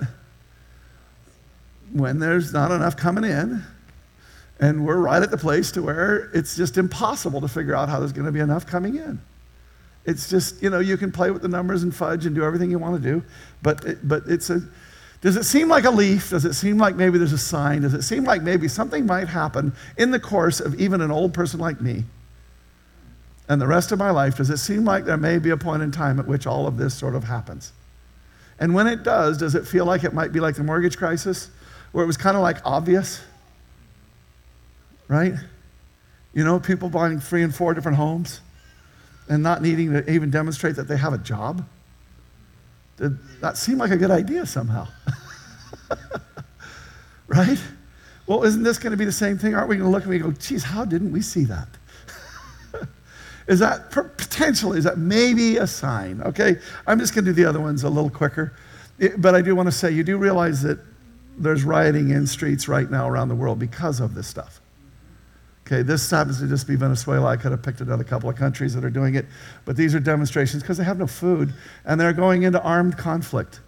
When 1.91 2.20
there's 2.20 2.53
not 2.53 2.72
enough 2.72 2.97
coming 2.97 3.26
in, 3.26 3.62
and 4.60 4.86
we're 4.86 4.97
right 4.97 5.22
at 5.22 5.32
the 5.32 5.38
place 5.38 5.72
to 5.74 5.82
where 5.82 6.32
it's 6.34 6.56
just 6.56 6.78
impossible 6.78 7.41
to 7.41 7.47
figure 7.49 7.76
out 7.76 7.89
how 7.89 7.99
there's 7.99 8.14
going 8.14 8.26
to 8.26 8.32
be 8.32 8.39
enough 8.39 8.66
coming 8.66 8.95
in. 8.95 9.22
It's 10.06 10.30
just, 10.30 10.64
you 10.64 10.70
know, 10.70 10.80
you 10.80 10.97
can 10.97 11.12
play 11.12 11.30
with 11.30 11.41
the 11.41 11.47
numbers 11.49 11.84
and 11.84 11.93
fudge 11.93 12.26
and 12.26 12.34
do 12.34 12.43
everything 12.43 12.72
you 12.72 12.80
want 12.80 13.01
to 13.01 13.10
do, 13.10 13.24
but, 13.62 13.84
it, 13.84 14.08
but 14.08 14.24
it's 14.28 14.49
a, 14.49 14.62
does 15.20 15.36
it 15.36 15.43
seem 15.43 15.68
like 15.68 15.84
a 15.84 15.89
leaf? 15.89 16.30
Does 16.30 16.45
it 16.45 16.53
seem 16.53 16.78
like 16.78 16.95
maybe 16.95 17.18
there's 17.18 17.34
a 17.34 17.38
sign? 17.38 17.82
Does 17.82 17.93
it 17.93 18.03
seem 18.03 18.24
like 18.24 18.43
maybe 18.43 18.68
something 18.70 19.06
might 19.06 19.28
happen 19.28 19.74
in 19.97 20.12
the 20.12 20.20
course 20.20 20.62
of 20.62 20.80
even 20.80 21.01
an 21.01 21.12
old 21.12 21.34
person 21.34 21.60
like 21.60 21.82
me 21.82 22.06
and 23.48 23.62
the 23.62 23.68
rest 23.68 23.91
of 23.91 24.00
my 24.00 24.12
life? 24.12 24.38
Does 24.38 24.50
it 24.50 24.58
seem 24.58 24.86
like 24.86 25.06
there 25.06 25.18
may 25.18 25.38
be 25.38 25.50
a 25.52 25.58
point 25.58 25.84
in 25.84 25.91
time 25.91 26.20
at 26.20 26.28
which 26.28 26.48
all 26.48 26.68
of 26.68 26.78
this 26.78 26.93
sort 26.93 27.16
of 27.16 27.24
happens? 27.24 27.72
And 28.60 28.74
when 28.74 28.88
it 28.88 29.04
does, 29.04 29.38
does 29.38 29.56
it 29.56 29.68
feel 29.68 29.86
like 29.86 30.04
it 30.04 30.14
might 30.14 30.32
be 30.32 30.39
like 30.39 30.56
the 30.56 30.64
mortgage 30.64 30.98
crisis, 30.98 31.50
where 31.91 32.04
it 32.04 32.08
was 32.08 32.18
kind 32.18 32.36
of 32.36 32.43
like 32.43 32.58
obvious? 32.66 33.22
right? 35.08 35.34
You 36.34 36.43
know, 36.43 36.60
people 36.60 36.89
buying 36.89 37.20
three 37.20 37.43
and 37.43 37.54
four 37.54 37.74
different 37.74 37.98
homes 37.98 38.41
and 39.30 39.41
not 39.41 39.62
needing 39.62 39.93
to 39.93 40.10
even 40.10 40.30
demonstrate 40.30 40.76
that 40.76 40.88
they 40.88 40.98
have 40.98 41.14
a 41.14 41.18
job. 41.18 41.66
Did 42.98 43.18
that 43.41 43.58
seem 43.58 43.78
like 43.78 43.91
a 43.91 43.98
good 43.98 44.12
idea 44.12 44.46
somehow? 44.46 44.88
right? 47.28 47.62
Well, 48.28 48.43
isn't 48.43 48.64
this 48.64 48.80
going 48.80 48.91
to 48.91 48.98
be 48.98 49.06
the 49.06 49.12
same 49.12 49.38
thing? 49.38 49.56
Aren't 49.56 49.70
we 49.70 49.78
going 49.78 49.88
to 49.88 49.91
look 49.91 50.04
and 50.04 50.12
we 50.12 50.20
go, 50.20 50.32
geez, 50.32 50.64
how 50.64 50.86
didn't 50.86 51.12
we 51.12 51.22
see 51.22 51.46
that? 51.46 51.68
Is 53.48 53.60
that 53.60 53.91
potentially, 53.91 54.80
is 54.80 54.84
that 54.86 54.98
maybe 54.98 55.58
a 55.58 55.68
sign? 55.68 56.22
Okay, 56.22 56.58
I'm 56.88 57.00
just 57.00 57.14
going 57.14 57.26
to 57.26 57.32
do 57.32 57.43
the 57.43 57.48
other 57.48 57.60
ones 57.60 57.84
a 57.84 57.89
little 57.89 58.10
quicker. 58.10 58.54
It, 58.98 59.22
but 59.22 59.36
I 59.36 59.41
do 59.41 59.56
want 59.56 59.68
to 59.68 59.72
say, 59.72 59.91
you 59.91 60.04
do 60.04 60.18
realize 60.18 60.62
that 60.64 60.80
there's 61.38 61.64
rioting 61.64 62.10
in 62.10 62.26
streets 62.26 62.68
right 62.68 62.89
now 62.89 63.08
around 63.08 63.28
the 63.28 63.36
world 63.36 63.60
because 63.60 64.00
of 64.00 64.16
this 64.16 64.28
stuff. 64.28 64.62
Okay, 65.68 65.82
this 65.82 66.10
happens 66.10 66.39
to 66.39 66.48
just 66.48 66.68
be 66.68 66.76
Venezuela. 66.76 67.28
I 67.30 67.38
could 67.38 67.52
have 67.52 67.64
picked 67.64 67.82
another 67.82 68.04
couple 68.04 68.30
of 68.30 68.36
countries 68.36 68.74
that 68.76 68.86
are 68.86 68.89
doing 68.89 69.16
it, 69.16 69.26
but 69.66 69.76
these 69.76 69.96
are 69.96 70.00
demonstrations 70.00 70.62
because 70.62 70.78
they 70.78 70.84
have 70.84 71.00
no 71.00 71.08
food 71.08 71.54
and 71.86 72.00
they're 72.00 72.14
going 72.14 72.43
into 72.43 72.62
armed 72.62 72.98
conflict 72.98 73.62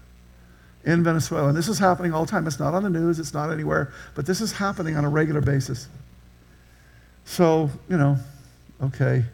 in 0.86 1.04
Venezuela. 1.04 1.50
And 1.50 1.58
this 1.58 1.68
is 1.68 1.80
happening 1.80 2.14
all 2.14 2.24
the 2.24 2.32
time. 2.32 2.46
It's 2.46 2.60
not 2.60 2.76
on 2.76 2.84
the 2.84 2.90
news, 2.90 3.20
it's 3.20 3.34
not 3.34 3.52
anywhere, 3.52 3.92
but 4.14 4.26
this 4.26 4.42
is 4.42 4.52
happening 4.52 4.96
on 4.96 5.06
a 5.06 5.10
regular 5.10 5.42
basis. 5.42 5.88
So, 7.26 7.70
you 7.90 7.98
know, 7.98 8.18
okay. 8.82 9.26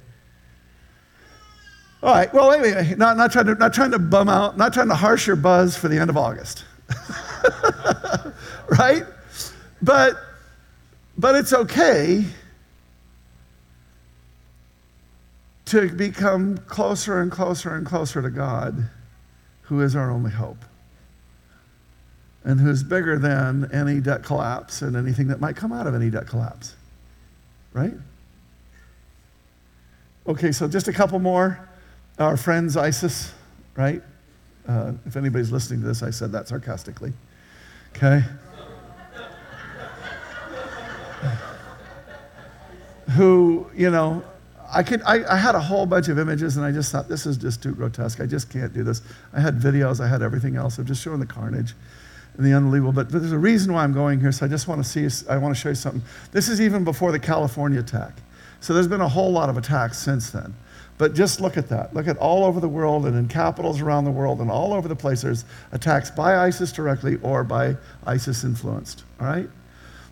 All 2.03 2.13
right, 2.13 2.33
well, 2.33 2.51
anyway, 2.51 2.95
not, 2.97 3.15
not, 3.15 3.31
trying 3.31 3.45
to, 3.45 3.55
not 3.55 3.73
trying 3.73 3.91
to 3.91 3.99
bum 3.99 4.27
out, 4.27 4.57
not 4.57 4.73
trying 4.73 4.89
to 4.89 4.95
harsh 4.95 5.25
your 5.25 5.37
buzz 5.37 5.77
for 5.77 5.87
the 5.87 5.97
end 5.97 6.09
of 6.09 6.17
August. 6.17 6.65
right? 8.67 9.03
But, 9.81 10.17
but 11.17 11.35
it's 11.35 11.53
okay 11.53 12.25
to 15.67 15.89
become 15.91 16.57
closer 16.57 17.21
and 17.21 17.31
closer 17.31 17.73
and 17.73 17.85
closer 17.85 18.21
to 18.21 18.29
God, 18.29 18.89
who 19.61 19.79
is 19.79 19.95
our 19.95 20.11
only 20.11 20.31
hope 20.31 20.65
and 22.43 22.59
who's 22.59 22.83
bigger 22.83 23.17
than 23.17 23.69
any 23.71 24.01
debt 24.01 24.23
collapse 24.23 24.81
and 24.81 24.97
anything 24.97 25.27
that 25.29 25.39
might 25.39 25.55
come 25.55 25.71
out 25.71 25.87
of 25.87 25.95
any 25.95 26.09
debt 26.09 26.27
collapse. 26.27 26.75
Right? 27.71 27.93
Okay, 30.27 30.51
so 30.51 30.67
just 30.67 30.89
a 30.89 30.93
couple 30.93 31.19
more. 31.19 31.69
Our 32.19 32.37
friends 32.37 32.77
ISIS, 32.77 33.31
right? 33.75 34.01
Uh, 34.67 34.93
if 35.05 35.17
anybody's 35.17 35.51
listening 35.51 35.81
to 35.81 35.87
this, 35.87 36.03
I 36.03 36.11
said 36.11 36.31
that 36.31 36.47
sarcastically. 36.47 37.11
Okay? 37.95 38.23
Who, 43.11 43.69
you 43.75 43.89
know, 43.89 44.23
I, 44.71 44.83
could, 44.83 45.01
I, 45.03 45.23
I, 45.31 45.37
had 45.37 45.55
a 45.55 45.59
whole 45.59 45.85
bunch 45.85 46.07
of 46.07 46.17
images 46.17 46.57
and 46.57 46.65
I 46.65 46.71
just 46.71 46.91
thought, 46.91 47.07
this 47.07 47.25
is 47.25 47.37
just 47.37 47.61
too 47.61 47.75
grotesque. 47.75 48.19
I 48.21 48.25
just 48.25 48.49
can't 48.49 48.73
do 48.73 48.83
this. 48.83 49.01
I 49.33 49.39
had 49.39 49.59
videos, 49.59 49.99
I 49.99 50.07
had 50.07 50.21
everything 50.21 50.55
else 50.55 50.77
of 50.77 50.85
just 50.85 51.01
showing 51.03 51.19
the 51.19 51.25
carnage 51.25 51.73
and 52.37 52.45
the 52.45 52.53
unbelievable. 52.53 52.93
But, 52.93 53.11
but 53.11 53.19
there's 53.19 53.33
a 53.33 53.37
reason 53.37 53.73
why 53.73 53.83
I'm 53.83 53.93
going 53.93 54.19
here, 54.19 54.31
so 54.31 54.45
I 54.45 54.49
just 54.49 54.67
want 54.67 54.83
to 54.83 54.89
see, 54.89 55.25
I 55.29 55.37
want 55.37 55.55
to 55.55 55.59
show 55.59 55.69
you 55.69 55.75
something. 55.75 56.01
This 56.31 56.47
is 56.47 56.61
even 56.61 56.83
before 56.83 57.11
the 57.11 57.19
California 57.19 57.79
attack. 57.79 58.13
So 58.61 58.73
there's 58.73 58.87
been 58.87 59.01
a 59.01 59.09
whole 59.09 59.31
lot 59.31 59.49
of 59.49 59.57
attacks 59.57 59.97
since 59.97 60.31
then. 60.31 60.55
But 60.97 61.15
just 61.15 61.41
look 61.41 61.57
at 61.57 61.69
that. 61.69 61.93
Look 61.93 62.07
at 62.07 62.17
all 62.17 62.43
over 62.43 62.59
the 62.59 62.69
world 62.69 63.05
and 63.05 63.17
in 63.17 63.27
capitals 63.27 63.81
around 63.81 64.05
the 64.05 64.11
world 64.11 64.39
and 64.39 64.51
all 64.51 64.73
over 64.73 64.87
the 64.87 64.95
place, 64.95 65.21
there's 65.23 65.43
attacks 65.71 66.11
by 66.11 66.37
ISIS 66.37 66.71
directly 66.71 67.17
or 67.23 67.43
by 67.43 67.75
ISIS 68.05 68.43
influenced. 68.43 69.03
All 69.19 69.27
right? 69.27 69.49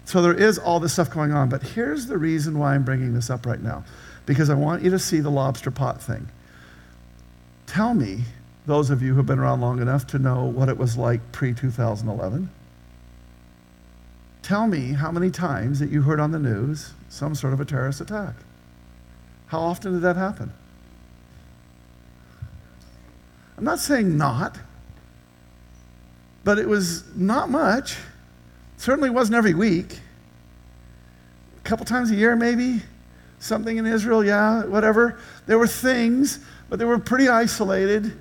So 0.05 0.21
there 0.21 0.33
is 0.33 0.57
all 0.57 0.79
this 0.79 0.93
stuff 0.93 1.11
going 1.11 1.31
on. 1.31 1.49
But 1.49 1.61
here's 1.61 2.07
the 2.07 2.17
reason 2.17 2.57
why 2.57 2.75
I'm 2.75 2.83
bringing 2.83 3.13
this 3.13 3.29
up 3.29 3.45
right 3.45 3.61
now 3.61 3.83
because 4.25 4.49
I 4.49 4.55
want 4.55 4.83
you 4.83 4.89
to 4.91 4.99
see 4.99 5.19
the 5.19 5.29
lobster 5.29 5.71
pot 5.71 6.01
thing. 6.01 6.27
Tell 7.67 7.93
me, 7.93 8.23
those 8.65 8.89
of 8.89 9.01
you 9.01 9.11
who 9.11 9.17
have 9.17 9.25
been 9.25 9.39
around 9.39 9.61
long 9.61 9.81
enough 9.81 10.05
to 10.07 10.19
know 10.19 10.45
what 10.45 10.69
it 10.69 10.77
was 10.77 10.97
like 10.97 11.31
pre 11.31 11.53
2011. 11.53 12.49
Tell 14.41 14.67
me 14.67 14.93
how 14.93 15.11
many 15.11 15.31
times 15.31 15.79
that 15.79 15.89
you 15.89 16.01
heard 16.01 16.19
on 16.19 16.31
the 16.31 16.39
news 16.39 16.93
some 17.09 17.35
sort 17.35 17.53
of 17.53 17.61
a 17.61 17.65
terrorist 17.65 18.01
attack. 18.01 18.35
How 19.47 19.59
often 19.59 19.93
did 19.93 20.01
that 20.01 20.15
happen? 20.15 20.53
I'm 23.61 23.65
not 23.65 23.77
saying 23.77 24.17
not, 24.17 24.57
but 26.43 26.57
it 26.57 26.67
was 26.67 27.03
not 27.15 27.47
much. 27.47 27.95
Certainly 28.77 29.11
wasn't 29.11 29.35
every 29.35 29.53
week. 29.53 29.99
A 31.59 31.61
couple 31.61 31.85
times 31.85 32.09
a 32.09 32.15
year, 32.15 32.35
maybe 32.35 32.81
something 33.37 33.77
in 33.77 33.85
Israel, 33.85 34.25
yeah, 34.25 34.65
whatever. 34.65 35.19
There 35.45 35.59
were 35.59 35.67
things, 35.67 36.39
but 36.71 36.79
they 36.79 36.85
were 36.85 36.97
pretty 36.97 37.29
isolated. 37.29 38.11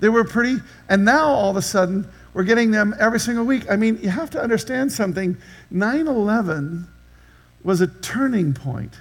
They 0.00 0.10
were 0.10 0.24
pretty, 0.24 0.58
and 0.90 1.06
now 1.06 1.24
all 1.24 1.48
of 1.48 1.56
a 1.56 1.62
sudden, 1.62 2.06
We're 2.34 2.44
getting 2.44 2.70
them 2.70 2.94
every 3.00 3.20
single 3.20 3.46
week. 3.46 3.70
I 3.70 3.76
mean, 3.76 3.98
you 4.02 4.10
have 4.10 4.28
to 4.30 4.42
understand 4.42 4.92
something. 4.92 5.38
9 5.70 6.06
11 6.06 6.86
was 7.64 7.80
a 7.80 7.86
turning 7.86 8.52
point. 8.52 8.92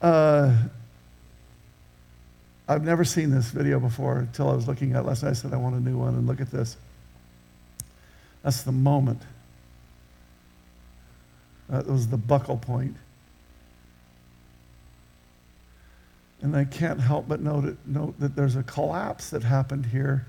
Uh, 0.00 0.54
I've 2.66 2.84
never 2.84 3.04
seen 3.04 3.30
this 3.30 3.50
video 3.50 3.78
before 3.78 4.18
until 4.18 4.48
I 4.50 4.54
was 4.54 4.66
looking 4.66 4.92
at 4.92 5.00
it 5.00 5.06
last 5.06 5.22
night. 5.22 5.30
I 5.30 5.32
said, 5.34 5.52
I 5.52 5.56
want 5.56 5.74
a 5.74 5.80
new 5.80 5.98
one, 5.98 6.14
and 6.14 6.26
look 6.26 6.40
at 6.40 6.50
this. 6.50 6.76
That's 8.42 8.62
the 8.62 8.72
moment. 8.72 9.20
That 11.68 11.86
was 11.86 12.08
the 12.08 12.16
buckle 12.16 12.56
point. 12.56 12.96
And 16.40 16.54
I 16.56 16.64
can't 16.64 17.00
help 17.00 17.26
but 17.28 17.40
note, 17.40 17.64
it, 17.64 17.76
note 17.86 18.18
that 18.20 18.36
there's 18.36 18.56
a 18.56 18.62
collapse 18.62 19.30
that 19.30 19.42
happened 19.42 19.86
here 19.86 20.26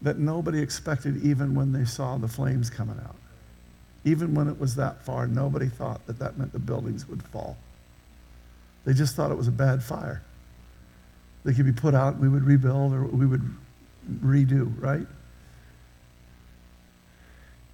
that 0.00 0.18
nobody 0.18 0.60
expected 0.60 1.22
even 1.22 1.54
when 1.54 1.72
they 1.72 1.84
saw 1.84 2.16
the 2.16 2.28
flames 2.28 2.70
coming 2.70 2.98
out. 3.04 3.16
Even 4.04 4.34
when 4.34 4.48
it 4.48 4.58
was 4.58 4.74
that 4.76 5.02
far, 5.02 5.26
nobody 5.26 5.68
thought 5.68 6.06
that 6.06 6.18
that 6.18 6.38
meant 6.38 6.52
the 6.52 6.58
buildings 6.58 7.08
would 7.08 7.22
fall. 7.22 7.56
They 8.84 8.92
just 8.92 9.16
thought 9.16 9.30
it 9.30 9.36
was 9.36 9.48
a 9.48 9.52
bad 9.52 9.82
fire. 9.82 10.22
They 11.44 11.52
could 11.52 11.66
be 11.66 11.72
put 11.72 11.94
out, 11.94 12.18
we 12.18 12.28
would 12.28 12.44
rebuild 12.44 12.92
or 12.94 13.04
we 13.04 13.26
would 13.26 13.42
redo, 14.22 14.72
right? 14.80 15.06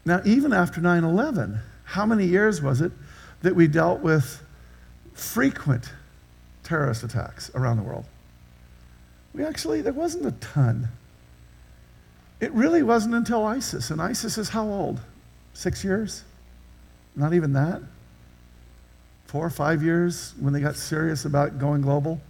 Now, 0.04 0.20
even 0.24 0.52
after 0.52 0.80
9 0.80 1.04
11, 1.04 1.60
how 1.84 2.06
many 2.06 2.24
years 2.24 2.60
was 2.60 2.80
it 2.80 2.92
that 3.42 3.54
we 3.54 3.68
dealt 3.68 4.00
with 4.00 4.42
frequent 5.12 5.92
terrorist 6.62 7.02
attacks 7.02 7.50
around 7.54 7.76
the 7.76 7.82
world? 7.82 8.06
We 9.32 9.44
actually, 9.44 9.82
there 9.82 9.92
wasn't 9.92 10.26
a 10.26 10.32
ton. 10.32 10.88
It 12.40 12.52
really 12.52 12.82
wasn't 12.82 13.14
until 13.14 13.44
ISIS. 13.44 13.90
And 13.90 14.00
ISIS 14.00 14.38
is 14.38 14.48
how 14.48 14.66
old? 14.66 15.00
Six 15.52 15.84
years? 15.84 16.24
Not 17.14 17.34
even 17.34 17.52
that? 17.52 17.82
Four 19.26 19.44
or 19.44 19.50
five 19.50 19.82
years 19.82 20.34
when 20.40 20.52
they 20.52 20.60
got 20.60 20.74
serious 20.74 21.24
about 21.24 21.58
going 21.58 21.82
global? 21.82 22.20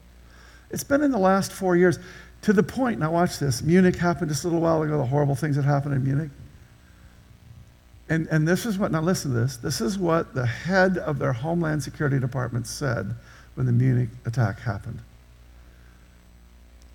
It's 0.70 0.84
been 0.84 1.02
in 1.02 1.10
the 1.10 1.18
last 1.18 1.52
four 1.52 1.76
years 1.76 1.98
to 2.42 2.52
the 2.52 2.62
point, 2.62 2.98
now 3.00 3.12
watch 3.12 3.38
this. 3.38 3.62
Munich 3.62 3.96
happened 3.96 4.30
just 4.30 4.44
a 4.44 4.46
little 4.46 4.62
while 4.62 4.82
ago, 4.82 4.96
the 4.96 5.04
horrible 5.04 5.34
things 5.34 5.56
that 5.56 5.64
happened 5.64 5.94
in 5.94 6.04
Munich. 6.04 6.30
And, 8.08 8.26
and 8.28 8.48
this 8.48 8.64
is 8.66 8.78
what, 8.78 8.90
now 8.90 9.02
listen 9.02 9.32
to 9.32 9.40
this. 9.40 9.56
This 9.56 9.80
is 9.80 9.98
what 9.98 10.34
the 10.34 10.46
head 10.46 10.96
of 10.98 11.18
their 11.18 11.32
Homeland 11.32 11.82
Security 11.82 12.18
Department 12.18 12.66
said 12.66 13.14
when 13.54 13.66
the 13.66 13.72
Munich 13.72 14.08
attack 14.24 14.60
happened. 14.60 15.00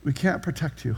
We 0.03 0.13
can't 0.13 0.41
protect 0.41 0.83
you. 0.83 0.95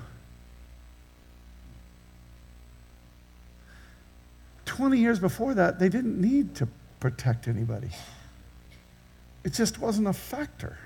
20 4.65 4.97
years 4.97 5.19
before 5.19 5.53
that, 5.55 5.79
they 5.79 5.89
didn't 5.89 6.19
need 6.19 6.55
to 6.55 6.67
protect 6.99 7.47
anybody. 7.47 7.89
It 9.43 9.53
just 9.53 9.79
wasn't 9.79 10.07
a 10.07 10.13
factor. 10.13 10.77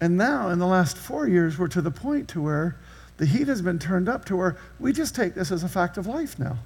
And 0.00 0.16
now, 0.16 0.48
in 0.50 0.58
the 0.58 0.66
last 0.66 0.96
four 0.96 1.26
years, 1.26 1.58
we're 1.58 1.68
to 1.68 1.80
the 1.80 1.90
point 1.90 2.28
to 2.30 2.42
where 2.42 2.76
the 3.16 3.26
heat 3.26 3.48
has 3.48 3.62
been 3.62 3.78
turned 3.78 4.08
up 4.08 4.24
to 4.26 4.36
where 4.36 4.56
we 4.80 4.92
just 4.92 5.14
take 5.14 5.34
this 5.34 5.52
as 5.52 5.62
a 5.62 5.68
fact 5.68 5.96
of 5.96 6.06
life 6.06 6.38
now. 6.38 6.58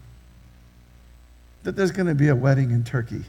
That 1.63 1.77
there's 1.77 1.93
going 1.93 2.07
to 2.07 2.15
be 2.15 2.29
a 2.29 2.35
wedding 2.35 2.71
in 2.71 2.85
Turkey. 2.85 3.25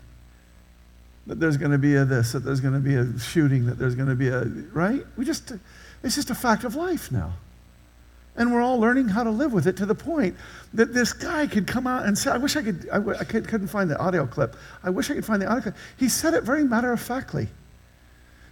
That 1.27 1.39
there's 1.39 1.57
going 1.57 1.71
to 1.71 1.77
be 1.77 1.95
a 1.95 2.05
this, 2.05 2.31
that 2.31 2.39
there's 2.39 2.61
going 2.61 2.73
to 2.73 2.79
be 2.79 2.95
a 2.95 3.19
shooting, 3.19 3.65
that 3.65 3.77
there's 3.77 3.95
going 3.95 4.09
to 4.09 4.15
be 4.15 4.29
a, 4.29 4.45
right? 4.73 5.05
We 5.17 5.25
just, 5.25 5.51
it's 6.01 6.15
just 6.15 6.29
a 6.29 6.35
fact 6.35 6.63
of 6.63 6.75
life 6.75 7.11
now. 7.11 7.33
And 8.35 8.53
we're 8.53 8.61
all 8.61 8.79
learning 8.79 9.09
how 9.09 9.25
to 9.25 9.31
live 9.31 9.51
with 9.51 9.67
it 9.67 9.75
to 9.77 9.85
the 9.85 9.95
point 9.95 10.35
that 10.73 10.93
this 10.93 11.11
guy 11.11 11.45
could 11.45 11.67
come 11.67 11.85
out 11.85 12.05
and 12.05 12.17
say, 12.17 12.31
I 12.31 12.37
wish 12.37 12.55
I 12.55 12.61
could, 12.61 12.87
I, 12.89 12.99
w- 12.99 13.17
I 13.19 13.25
could, 13.25 13.47
couldn't 13.47 13.67
find 13.67 13.91
the 13.91 13.99
audio 13.99 14.25
clip. 14.25 14.55
I 14.81 14.91
wish 14.91 15.11
I 15.11 15.15
could 15.15 15.25
find 15.25 15.41
the 15.41 15.47
audio 15.47 15.61
clip. 15.61 15.75
He 15.97 16.07
said 16.07 16.33
it 16.33 16.43
very 16.43 16.63
matter 16.63 16.93
of 16.93 17.01
factly. 17.01 17.49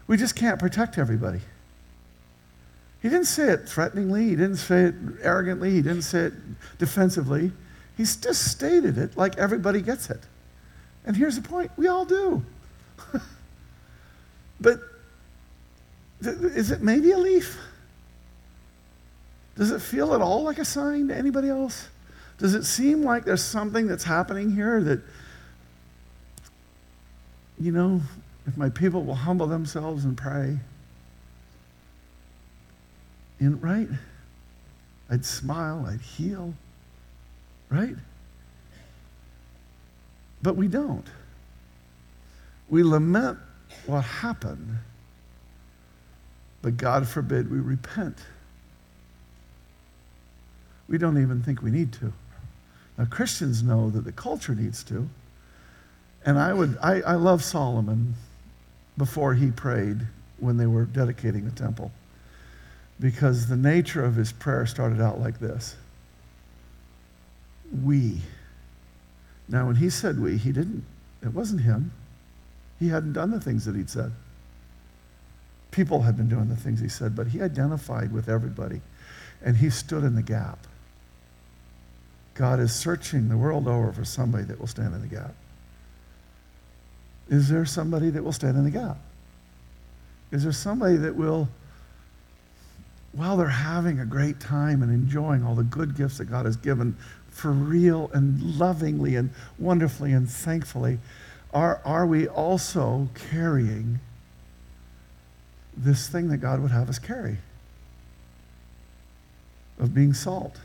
We 0.08 0.18
just 0.18 0.36
can't 0.36 0.60
protect 0.60 0.98
everybody. 0.98 1.42
He 3.02 3.10
didn't 3.10 3.26
say 3.26 3.52
it 3.52 3.70
threateningly, 3.70 4.30
he 4.30 4.36
didn't 4.36 4.58
say 4.58 4.86
it 4.86 4.96
arrogantly, 5.22 5.72
he 5.72 5.82
didn't 5.82 6.02
say 6.02 6.26
it 6.26 6.34
defensively. 6.80 7.52
He's 7.96 8.16
just 8.16 8.52
stated 8.52 8.98
it 8.98 9.18
like 9.18 9.38
everybody 9.38 9.82
gets 9.82 10.10
it. 10.10 10.22
And 11.06 11.16
here's 11.16 11.36
the 11.36 11.48
point 11.48 11.72
we 11.78 11.88
all 11.88 12.06
do. 12.06 12.44
but 14.62 14.80
th- 16.24 16.38
is 16.38 16.72
it 16.72 16.82
maybe 16.82 17.12
a 17.12 17.18
leaf? 17.18 17.58
Does 19.56 19.72
it 19.72 19.82
feel 19.82 20.14
at 20.14 20.22
all 20.22 20.44
like 20.44 20.60
a 20.60 20.66
sign 20.66 21.08
to 21.08 21.16
anybody 21.16 21.50
else? 21.50 21.88
Does 22.38 22.54
it 22.54 22.64
seem 22.64 23.04
like 23.04 23.26
there's 23.26 23.44
something 23.44 23.88
that's 23.88 24.04
happening 24.04 24.52
here 24.52 24.84
that, 24.84 25.02
you 27.60 27.72
know, 27.72 28.02
if 28.48 28.56
my 28.56 28.70
people 28.70 29.04
will 29.04 29.16
humble 29.16 29.46
themselves 29.46 30.06
and 30.06 30.18
pray, 30.18 30.58
in, 33.40 33.60
right? 33.60 33.90
I'd 35.10 35.26
smile, 35.26 35.86
I'd 35.88 36.02
heal, 36.02 36.54
right? 37.70 37.96
But 40.42 40.56
we 40.56 40.68
don't. 40.68 41.06
We 42.70 42.84
lament 42.84 43.38
what 43.86 44.02
happened, 44.02 44.80
but 46.62 46.78
God 46.78 47.08
forbid 47.08 47.52
we 47.52 47.60
repent. 47.60 48.18
We 50.88 50.98
don't 50.98 51.22
even 51.22 51.44
think 51.44 51.62
we 51.62 51.70
need 51.70 51.92
to. 51.94 52.14
Now, 52.98 53.06
Christians 53.06 53.62
know 53.62 53.90
that 53.90 54.06
the 54.06 54.12
culture 54.12 54.56
needs 54.56 54.84
to. 54.86 55.08
And 56.26 56.40
I 56.40 56.54
would, 56.54 56.78
I, 56.82 57.02
I 57.02 57.14
love 57.14 57.44
Solomon 57.44 58.16
before 58.98 59.34
he 59.36 59.52
prayed 59.52 60.08
when 60.40 60.58
they 60.58 60.66
were 60.66 60.86
dedicating 60.86 61.46
the 61.46 61.52
temple 61.52 61.92
because 63.00 63.48
the 63.48 63.56
nature 63.56 64.04
of 64.04 64.16
his 64.16 64.32
prayer 64.32 64.66
started 64.66 65.02
out 65.02 65.20
like 65.20 65.40
this 65.40 65.76
We. 67.84 68.22
Now, 69.50 69.68
when 69.68 69.78
he 69.78 69.90
said 69.90 70.20
we, 70.20 70.38
he 70.38 70.52
didn't, 70.52 70.84
it 71.24 71.34
wasn't 71.34 71.62
him. 71.62 71.94
He 72.80 72.90
hadn't 72.90 73.14
done 73.14 73.32
the 73.32 73.40
things 73.40 73.66
that 73.66 73.76
he'd 73.76 73.90
said. 73.90 74.12
People 75.72 76.02
had 76.02 76.18
been 76.18 76.28
doing 76.28 76.50
the 76.50 76.56
things 76.56 76.80
he 76.80 76.90
said, 76.90 77.16
but 77.16 77.28
he 77.28 77.42
identified 77.42 78.12
with 78.12 78.28
everybody 78.28 78.82
and 79.44 79.58
he 79.58 79.70
stood 79.70 80.04
in 80.04 80.16
the 80.16 80.24
gap. 80.24 80.60
God 82.34 82.60
is 82.60 82.74
searching 82.74 83.30
the 83.30 83.38
world 83.38 83.68
over 83.68 83.92
for 83.92 84.06
somebody 84.06 84.44
that 84.46 84.60
will 84.60 84.68
stand 84.68 84.94
in 84.94 85.02
the 85.02 85.08
gap. 85.08 85.34
Is 87.30 87.50
there 87.50 87.66
somebody 87.66 88.10
that 88.10 88.24
will 88.24 88.32
stand 88.32 88.58
in 88.58 88.64
the 88.64 88.72
gap? 88.72 88.98
Is 90.32 90.44
there 90.44 90.52
somebody 90.52 90.98
that 90.98 91.16
will 91.16 91.50
while 93.18 93.36
they're 93.36 93.48
having 93.48 94.00
a 94.00 94.06
great 94.06 94.40
time 94.40 94.84
and 94.84 94.92
enjoying 94.92 95.44
all 95.44 95.56
the 95.56 95.64
good 95.64 95.96
gifts 95.96 96.20
that 96.20 96.26
God 96.26 96.46
has 96.46 96.56
given 96.56 96.96
for 97.30 97.52
real 97.52 98.12
and 98.14 98.40
lovingly 98.58 99.16
and 99.16 99.32
wonderfully 99.58 100.12
and 100.12 100.30
thankfully, 100.30 101.00
are, 101.54 101.82
are 101.84 102.06
we 102.06 102.28
also 102.28 103.10
carrying 103.32 104.00
this 105.76 106.08
thing 106.08 106.28
that 106.30 106.38
God 106.38 106.60
would 106.62 106.72
have 106.72 106.90
us 106.90 107.00
carry 107.00 107.38
of 109.80 109.94
being 109.94 110.14
salt, 110.14 110.60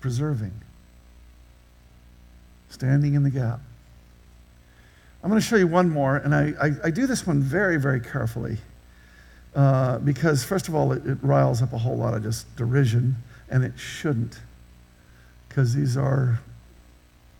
preserving, 0.00 0.52
standing 2.68 3.14
in 3.14 3.22
the 3.22 3.30
gap? 3.30 3.60
I'm 5.24 5.30
going 5.30 5.40
to 5.40 5.46
show 5.46 5.56
you 5.56 5.66
one 5.66 5.88
more, 5.88 6.16
and 6.18 6.34
I, 6.34 6.52
I, 6.60 6.70
I 6.84 6.90
do 6.90 7.06
this 7.06 7.26
one 7.26 7.40
very, 7.40 7.78
very 7.78 7.98
carefully. 7.98 8.58
Uh, 9.54 9.98
because, 10.00 10.44
first 10.44 10.68
of 10.68 10.74
all, 10.74 10.92
it, 10.92 11.06
it, 11.06 11.16
riles 11.22 11.62
up 11.62 11.72
a 11.72 11.78
whole 11.78 11.96
lot 11.96 12.12
of 12.12 12.22
just 12.22 12.54
derision, 12.56 13.16
and 13.48 13.64
it 13.64 13.72
shouldn't. 13.78 14.38
Because 15.48 15.74
these 15.74 15.96
are, 15.96 16.40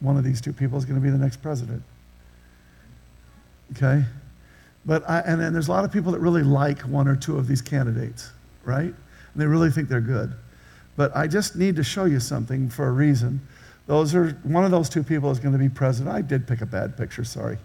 one 0.01 0.17
of 0.17 0.25
these 0.25 0.41
two 0.41 0.55
people 0.55 0.79
is 0.79 0.87
going 0.87 0.99
to 0.99 1.05
be 1.05 1.11
the 1.11 1.19
next 1.19 1.43
president. 1.43 1.83
Okay? 3.73 4.03
But 4.87 5.07
I, 5.07 5.21
and 5.21 5.39
then 5.39 5.53
there's 5.53 5.69
a 5.69 5.73
lot 5.73 5.85
of 5.85 5.93
people 5.93 6.13
that 6.13 6.21
really 6.21 6.43
like 6.43 6.81
one 6.83 7.07
or 7.07 7.17
two 7.17 7.37
of 7.37 7.47
these 7.47 7.61
candidates, 7.61 8.31
right? 8.65 8.85
And 8.85 8.95
they 9.37 9.45
really 9.45 9.71
think 9.71 9.91
they're 9.91 10.01
good. 10.01 10.33
But 10.97 11.15
I 11.15 11.27
just 11.27 11.55
need 11.55 11.77
to 11.77 11.85
show 11.85 12.07
you 12.07 12.19
something 12.19 12.71
for 12.71 12.87
a 12.87 12.93
reason. 12.93 13.47
Those 13.87 14.15
are, 14.15 14.31
one 14.43 14.65
of 14.65 14.71
those 14.71 14.89
two 14.89 15.03
people 15.03 15.31
is 15.31 15.39
going 15.39 15.53
to 15.53 15.59
be 15.59 15.69
president. 15.69 16.17
I 16.17 16.23
did 16.23 16.49
pick 16.49 16.63
a 16.63 16.67
bad 16.67 16.97
picture, 16.97 17.25
sorry. 17.25 17.59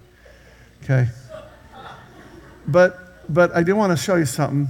Okay? 0.83 1.07
But 2.67 3.09
but 3.29 3.55
I 3.55 3.61
do 3.63 3.75
want 3.75 3.91
to 3.91 3.97
show 3.97 4.15
you 4.15 4.25
something. 4.25 4.67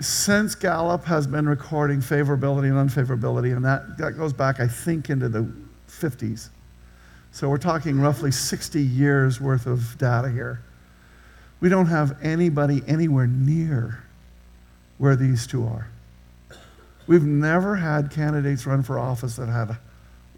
Since 0.00 0.54
Gallup 0.54 1.04
has 1.04 1.26
been 1.26 1.48
recording 1.48 2.00
favorability 2.00 2.70
and 2.70 2.90
unfavorability, 2.90 3.54
and 3.54 3.64
that, 3.64 3.98
that 3.98 4.12
goes 4.16 4.32
back, 4.32 4.60
I 4.60 4.68
think, 4.68 5.10
into 5.10 5.28
the 5.28 5.52
50s. 5.88 6.48
So 7.32 7.48
we're 7.48 7.58
talking 7.58 8.00
roughly 8.00 8.30
60 8.30 8.80
years 8.80 9.40
worth 9.40 9.66
of 9.66 9.96
data 9.98 10.30
here. 10.30 10.60
We 11.60 11.68
don't 11.68 11.86
have 11.86 12.16
anybody 12.22 12.82
anywhere 12.86 13.26
near 13.26 14.02
where 14.98 15.16
these 15.16 15.46
two 15.46 15.66
are. 15.66 15.88
We've 17.06 17.24
never 17.24 17.76
had 17.76 18.10
candidates 18.10 18.66
run 18.66 18.82
for 18.82 18.98
office 18.98 19.36
that 19.36 19.48
had 19.48 19.76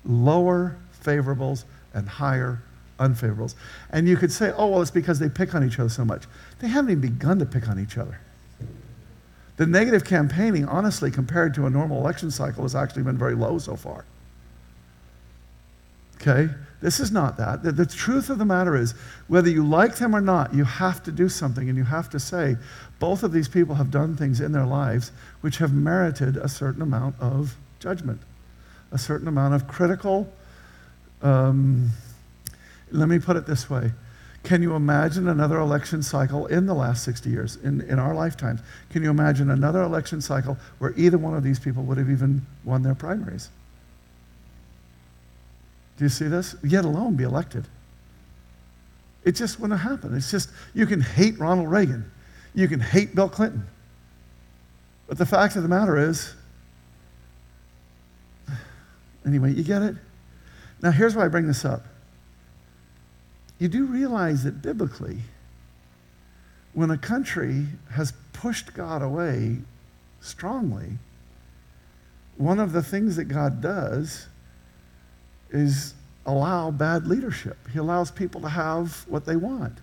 lower 0.05 0.77
favorables 1.03 1.65
and 1.93 2.09
higher 2.09 2.63
unfavorables. 2.99 3.55
And 3.91 4.09
you 4.09 4.17
could 4.17 4.33
say, 4.33 4.53
oh, 4.57 4.69
well, 4.69 4.83
it's 4.83 4.91
because 4.91 5.19
they 5.19 5.29
pick 5.29 5.55
on 5.55 5.65
each 5.65 5.79
other 5.79 5.89
so 5.89 6.05
much. 6.05 6.25
They 6.61 6.69
haven't 6.69 6.91
even 6.91 7.01
begun 7.01 7.39
to 7.39 7.47
pick 7.47 7.69
on 7.69 7.79
each 7.79 7.99
other. 7.99 8.21
The 9.57 9.67
negative 9.67 10.05
campaigning, 10.05 10.65
honestly, 10.67 11.11
compared 11.11 11.55
to 11.55 11.67
a 11.67 11.71
normal 11.71 12.01
election 12.01 12.31
cycle, 12.31 12.63
has 12.63 12.75
actually 12.75 13.05
been 13.05 13.19
very 13.19 13.35
low 13.35 13.59
so 13.59 13.77
far. 13.77 14.05
Okay? 16.17 16.53
This 16.81 17.01
is 17.01 17.13
not 17.13 17.37
that. 17.39 17.63
The, 17.63 17.73
the, 17.73 17.87
truth 17.87 18.31
of 18.31 18.39
the 18.39 18.45
matter 18.45 18.77
is, 18.77 18.93
whether 19.29 19.49
you 19.49 19.65
like 19.65 19.97
them 19.97 20.15
or 20.15 20.21
not, 20.21 20.53
you 20.53 20.65
have 20.65 21.03
to 21.05 21.13
do 21.13 21.29
something 21.29 21.69
and 21.69 21.79
you 21.79 21.85
have 21.85 22.11
to 22.11 22.21
say, 22.21 22.57
both 22.99 23.23
of 23.23 23.33
these 23.33 23.49
people 23.49 23.75
have 23.77 23.91
done 23.91 24.17
things 24.17 24.41
in 24.41 24.53
their 24.53 24.67
lives 24.67 25.13
which 25.41 25.59
have 25.59 25.73
merited 25.73 26.37
a 26.37 26.49
certain 26.49 26.83
amount 26.83 27.15
of 27.21 27.57
judgment, 27.79 28.21
a 28.93 28.99
certain 28.99 29.29
amount 29.29 29.55
of 29.55 29.67
critical. 29.67 30.31
Um, 31.23 31.91
let 32.95 33.09
me 33.09 33.19
put 33.19 33.37
it 33.37 33.47
this 33.47 33.69
way 33.69 33.93
can 34.45 34.61
you 34.61 34.75
imagine 34.75 35.27
another 35.27 35.59
election 35.59 36.03
cycle 36.03 36.47
in 36.47 36.67
the 36.67 36.75
last 36.75 37.03
60 37.05 37.31
years, 37.31 37.57
in, 37.57 37.81
in 37.81 37.99
our 37.99 38.15
lifetimes? 38.15 38.61
Can 38.91 39.03
you 39.03 39.09
imagine 39.09 39.51
another 39.51 39.83
election 39.83 40.21
cycle 40.21 40.59
where 40.79 40.93
either 40.99 41.17
one 41.17 41.35
of 41.35 41.43
these 41.43 41.59
people 41.59 41.83
would 41.85 41.97
have 41.97 42.11
even 42.11 42.45
won 42.63 42.83
their 42.83 42.95
primaries? 42.95 43.49
Do 45.97 46.05
you 46.05 46.11
see 46.11 46.27
this? 46.27 46.57
Yet 46.63 46.85
alone 46.85 47.17
be 47.17 47.25
elected. 47.25 47.67
It 49.25 49.33
just 49.33 49.59
wouldn't 49.59 49.81
happen. 49.81 50.15
It's 50.15 50.31
just, 50.31 50.51
you 50.75 50.85
can 50.85 51.01
hate 51.01 51.39
Ronald 51.39 51.71
Reagan, 51.71 52.11
you 52.55 52.69
can 52.69 52.81
hate 52.81 53.15
Bill 53.15 53.31
Clinton. 53.31 53.67
But 55.07 55.17
the 55.17 55.27
fact 55.27 55.57
of 55.57 55.63
the 55.63 55.71
matter 55.71 55.97
is, 55.97 56.35
anyway, 59.27 59.55
you 59.55 59.65
get 59.65 59.81
it? 59.81 59.95
Now, 60.83 60.91
here's 60.91 61.17
why 61.17 61.25
I 61.25 61.29
bring 61.29 61.47
this 61.47 61.65
up 61.65 61.87
you 63.65 63.69
do 63.71 63.87
realize 63.87 64.45
that 64.45 64.61
biblically, 64.61 65.21
when 66.75 66.91
a 66.91 66.99
country 66.99 67.65
has 67.93 68.13
pushed 68.35 68.75
God 68.75 69.01
away 69.01 69.57
strongly, 70.21 70.99
one 72.37 72.61
of 72.61 72.73
the 72.73 72.83
things 72.83 73.17
that 73.17 73.25
God 73.25 73.63
does 73.63 74.27
is 75.49 75.95
allow 76.27 76.71
bad 76.73 77.07
leadership. 77.07 77.57
He 77.73 77.79
allows 77.79 78.11
people 78.11 78.43
to 78.43 78.51
have 78.51 79.07
what 79.09 79.25
they 79.25 79.37
want. 79.37 79.79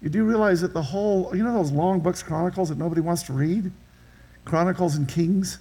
You 0.00 0.08
do 0.08 0.24
realize 0.24 0.62
that 0.62 0.72
the 0.72 0.80
whole, 0.80 1.36
you 1.36 1.44
know 1.44 1.52
those 1.52 1.72
long 1.72 2.00
books, 2.00 2.22
Chronicles, 2.22 2.70
that 2.70 2.78
nobody 2.78 3.02
wants 3.02 3.22
to 3.24 3.34
read? 3.34 3.70
Chronicles 4.46 4.96
and 4.96 5.06
Kings? 5.06 5.58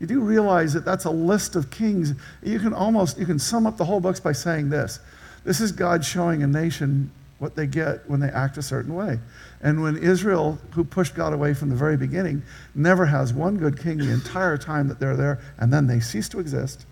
You 0.00 0.08
do 0.08 0.20
realize 0.22 0.72
that 0.72 0.84
that's 0.84 1.04
a 1.04 1.10
list 1.10 1.54
of 1.54 1.70
kings. 1.70 2.14
You 2.42 2.58
can 2.58 2.74
almost, 2.74 3.16
you 3.16 3.26
can 3.26 3.38
sum 3.38 3.64
up 3.64 3.76
the 3.76 3.84
whole 3.84 4.00
books 4.00 4.18
by 4.18 4.32
saying 4.32 4.70
this. 4.70 4.98
This 5.46 5.60
is 5.60 5.70
God 5.70 6.04
showing 6.04 6.42
a 6.42 6.46
nation 6.48 7.12
what 7.38 7.54
they 7.54 7.68
get 7.68 8.10
when 8.10 8.18
they 8.18 8.28
act 8.28 8.58
a 8.58 8.62
certain 8.62 8.94
way. 8.96 9.20
And 9.62 9.80
when 9.80 9.96
Israel, 9.96 10.58
who 10.72 10.82
pushed 10.82 11.14
God 11.14 11.32
away 11.32 11.54
from 11.54 11.68
the 11.68 11.76
very 11.76 11.96
beginning, 11.96 12.42
never 12.74 13.06
has 13.06 13.32
one 13.32 13.56
good 13.56 13.78
king 13.78 13.98
the 13.98 14.10
entire 14.10 14.58
time 14.58 14.88
that 14.88 14.98
they're 14.98 15.16
there, 15.16 15.38
and 15.56 15.72
then 15.72 15.86
they 15.86 16.00
cease 16.00 16.28
to 16.30 16.40
exist. 16.40 16.84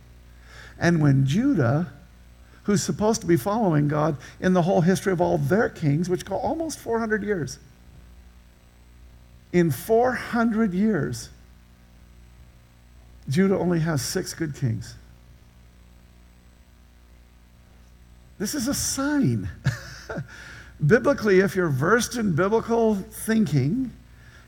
And 0.78 1.02
when 1.02 1.26
Judah, 1.26 1.92
who's 2.62 2.80
supposed 2.80 3.20
to 3.22 3.26
be 3.26 3.36
following 3.36 3.88
God 3.88 4.16
in 4.38 4.52
the 4.52 4.62
whole 4.62 4.82
history 4.82 5.12
of 5.12 5.20
all 5.20 5.36
their 5.36 5.68
kings, 5.68 6.08
which 6.08 6.24
go 6.24 6.36
almost 6.36 6.78
400 6.78 7.24
years, 7.24 7.58
in 9.52 9.72
400 9.72 10.72
years, 10.72 11.28
Judah 13.28 13.58
only 13.58 13.80
has 13.80 14.00
six 14.00 14.32
good 14.32 14.54
kings. 14.54 14.94
This 18.38 18.54
is 18.54 18.68
a 18.68 18.74
sign. 18.74 19.48
Biblically, 20.86 21.40
if 21.40 21.54
you're 21.54 21.68
versed 21.68 22.16
in 22.16 22.34
biblical 22.34 22.96
thinking, 22.96 23.92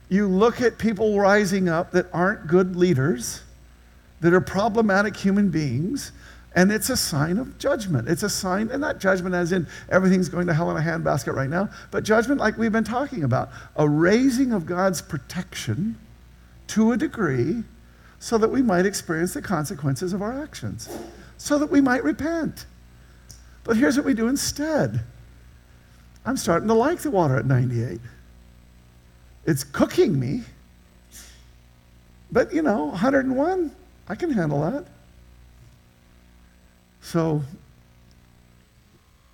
you 0.08 0.26
look 0.26 0.60
at 0.60 0.78
people 0.78 1.18
rising 1.18 1.68
up 1.68 1.92
that 1.92 2.06
aren't 2.12 2.46
good 2.46 2.76
leaders, 2.76 3.42
that 4.20 4.32
are 4.32 4.40
problematic 4.40 5.16
human 5.16 5.50
beings, 5.50 6.12
and 6.54 6.72
it's 6.72 6.90
a 6.90 6.96
sign 6.96 7.38
of 7.38 7.58
judgment. 7.58 8.08
It's 8.08 8.22
a 8.22 8.30
sign, 8.30 8.70
and 8.70 8.80
not 8.80 8.98
judgment 8.98 9.34
as 9.34 9.52
in 9.52 9.66
everything's 9.90 10.28
going 10.28 10.46
to 10.46 10.54
hell 10.54 10.70
in 10.70 10.76
a 10.76 10.80
handbasket 10.80 11.34
right 11.34 11.50
now, 11.50 11.68
but 11.90 12.02
judgment 12.02 12.40
like 12.40 12.56
we've 12.56 12.72
been 12.72 12.84
talking 12.84 13.24
about 13.24 13.50
a 13.76 13.88
raising 13.88 14.52
of 14.52 14.66
God's 14.66 15.02
protection 15.02 15.98
to 16.68 16.92
a 16.92 16.96
degree 16.96 17.62
so 18.18 18.38
that 18.38 18.48
we 18.48 18.62
might 18.62 18.86
experience 18.86 19.34
the 19.34 19.42
consequences 19.42 20.12
of 20.12 20.22
our 20.22 20.42
actions, 20.42 20.88
so 21.36 21.58
that 21.58 21.70
we 21.70 21.80
might 21.80 22.02
repent. 22.02 22.64
But 23.66 23.76
here's 23.76 23.96
what 23.96 24.06
we 24.06 24.14
do 24.14 24.28
instead 24.28 25.00
I'm 26.24 26.36
starting 26.36 26.68
to 26.68 26.74
like 26.74 27.00
the 27.00 27.10
water 27.10 27.36
at 27.36 27.46
98. 27.46 28.00
It's 29.44 29.64
cooking 29.64 30.18
me. 30.18 30.42
But, 32.32 32.52
you 32.52 32.62
know, 32.62 32.86
101, 32.86 33.70
I 34.08 34.14
can 34.14 34.30
handle 34.30 34.60
that. 34.68 34.86
So, 37.00 37.42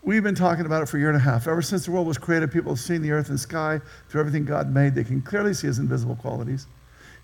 we've 0.03 0.23
been 0.23 0.35
talking 0.35 0.67
about 0.67 0.83
it 0.83 0.89
for 0.91 0.99
a 0.99 1.01
year 1.01 1.09
and 1.09 1.17
a 1.17 1.21
half. 1.21 1.49
Ever 1.49 1.63
since 1.63 1.87
the 1.87 1.93
world 1.93 2.07
was 2.07 2.19
created, 2.19 2.53
people 2.53 2.73
have 2.73 2.81
seen 2.81 3.01
the 3.01 3.11
earth 3.11 3.31
and 3.31 3.41
sky 3.41 3.81
through 4.11 4.21
everything 4.21 4.45
God 4.45 4.71
made. 4.71 4.95
They 4.95 5.05
can 5.05 5.23
clearly 5.23 5.55
see 5.55 5.69
his 5.69 5.79
invisible 5.79 6.17
qualities, 6.17 6.67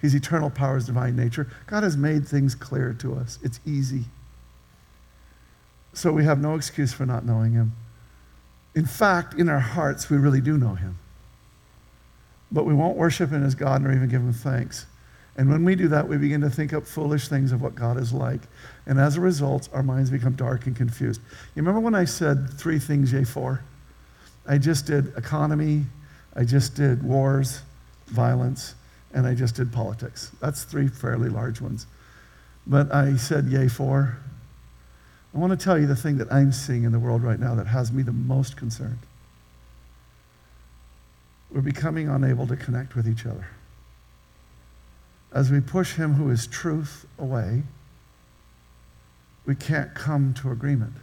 his 0.01 0.15
eternal 0.15 0.49
powers, 0.49 0.87
divine 0.87 1.15
nature. 1.15 1.47
God 1.67 1.83
has 1.83 1.99
made 1.99 2.27
things 2.27 2.55
clear 2.55 2.95
to 2.95 3.15
us. 3.17 3.39
It's 3.43 3.61
easy. 3.67 4.05
So 5.99 6.13
we 6.13 6.23
have 6.27 6.41
no 6.41 6.55
excuse 6.55 6.93
for 6.93 7.05
not 7.07 7.25
knowing 7.25 7.55
him. 7.55 7.73
In 8.77 8.87
fact, 8.87 9.35
in 9.35 9.49
our 9.49 9.59
hearts, 9.59 10.09
we 10.09 10.17
really 10.17 10.41
do 10.41 10.57
know 10.57 10.77
him. 10.77 10.97
But 12.53 12.67
we 12.67 12.73
won't 12.73 12.97
worship 12.97 13.31
him 13.31 13.45
as 13.45 13.57
God 13.57 13.83
nor 13.83 13.91
even 13.91 14.09
give 14.09 14.21
him 14.21 14.33
thanks. 14.33 14.87
And 15.37 15.51
when 15.51 15.65
we 15.65 15.75
do 15.75 15.89
that, 15.89 16.07
we 16.07 16.17
begin 16.17 16.41
to 16.43 16.51
think 16.51 16.73
up 16.73 16.87
foolish 16.87 17.27
things 17.27 17.51
of 17.51 17.61
what 17.61 17.75
God 17.75 17.99
is 17.99 18.13
like. 18.13 18.43
And 18.87 19.01
as 19.01 19.17
a 19.17 19.21
result, 19.21 19.69
our 19.73 19.83
minds 19.83 20.09
become 20.09 20.35
dark 20.35 20.67
and 20.67 20.77
confused. 20.77 21.21
You 21.57 21.63
remember 21.63 21.81
when 21.81 21.97
I 21.97 22.05
said 22.05 22.49
three 22.55 22.79
things, 22.79 23.11
J 23.11 23.25
four? 23.25 23.65
I 24.47 24.57
just 24.57 24.87
did 24.87 25.17
economy, 25.17 25.85
I 26.37 26.45
just 26.45 26.77
did 26.77 27.03
wars, 27.03 27.63
violence, 28.07 28.77
and 29.13 29.27
I 29.27 29.35
just 29.35 29.57
did 29.57 29.73
politics. 29.73 30.31
That's 30.41 30.63
three 30.63 30.87
fairly 30.87 31.29
large 31.29 31.61
ones. 31.61 31.89
But 32.69 32.95
I 32.95 33.17
said 33.17 33.47
yay 33.47 33.67
four 33.67 34.17
I 35.35 35.39
want 35.39 35.59
to 35.59 35.63
tell 35.63 35.79
you 35.79 35.87
the 35.87 35.97
thing 35.97 36.19
that 36.19 36.33
I'm 36.33 36.53
seeing 36.53 36.85
in 36.85 36.93
the 36.93 36.99
world 36.99 37.23
right 37.23 37.39
now 37.39 37.55
that 37.55 37.67
has 37.67 37.93
me 37.93 38.03
the 38.03 38.13
most 38.13 38.57
concerned. 38.57 38.99
We're 41.51 41.61
becoming 41.61 42.09
unable 42.09 42.47
to 42.47 42.57
connect 42.57 42.95
with 42.95 43.09
each 43.09 43.27
other. 43.27 43.47
As 45.33 45.51
we 45.51 45.61
push 45.61 45.95
Him 45.95 46.15
who 46.15 46.31
is 46.31 46.47
truth 46.47 47.07
away, 47.19 47.63
we 49.47 49.55
can't 49.55 49.95
come 49.95 50.35
to 50.35 50.51
agreement. 50.51 50.95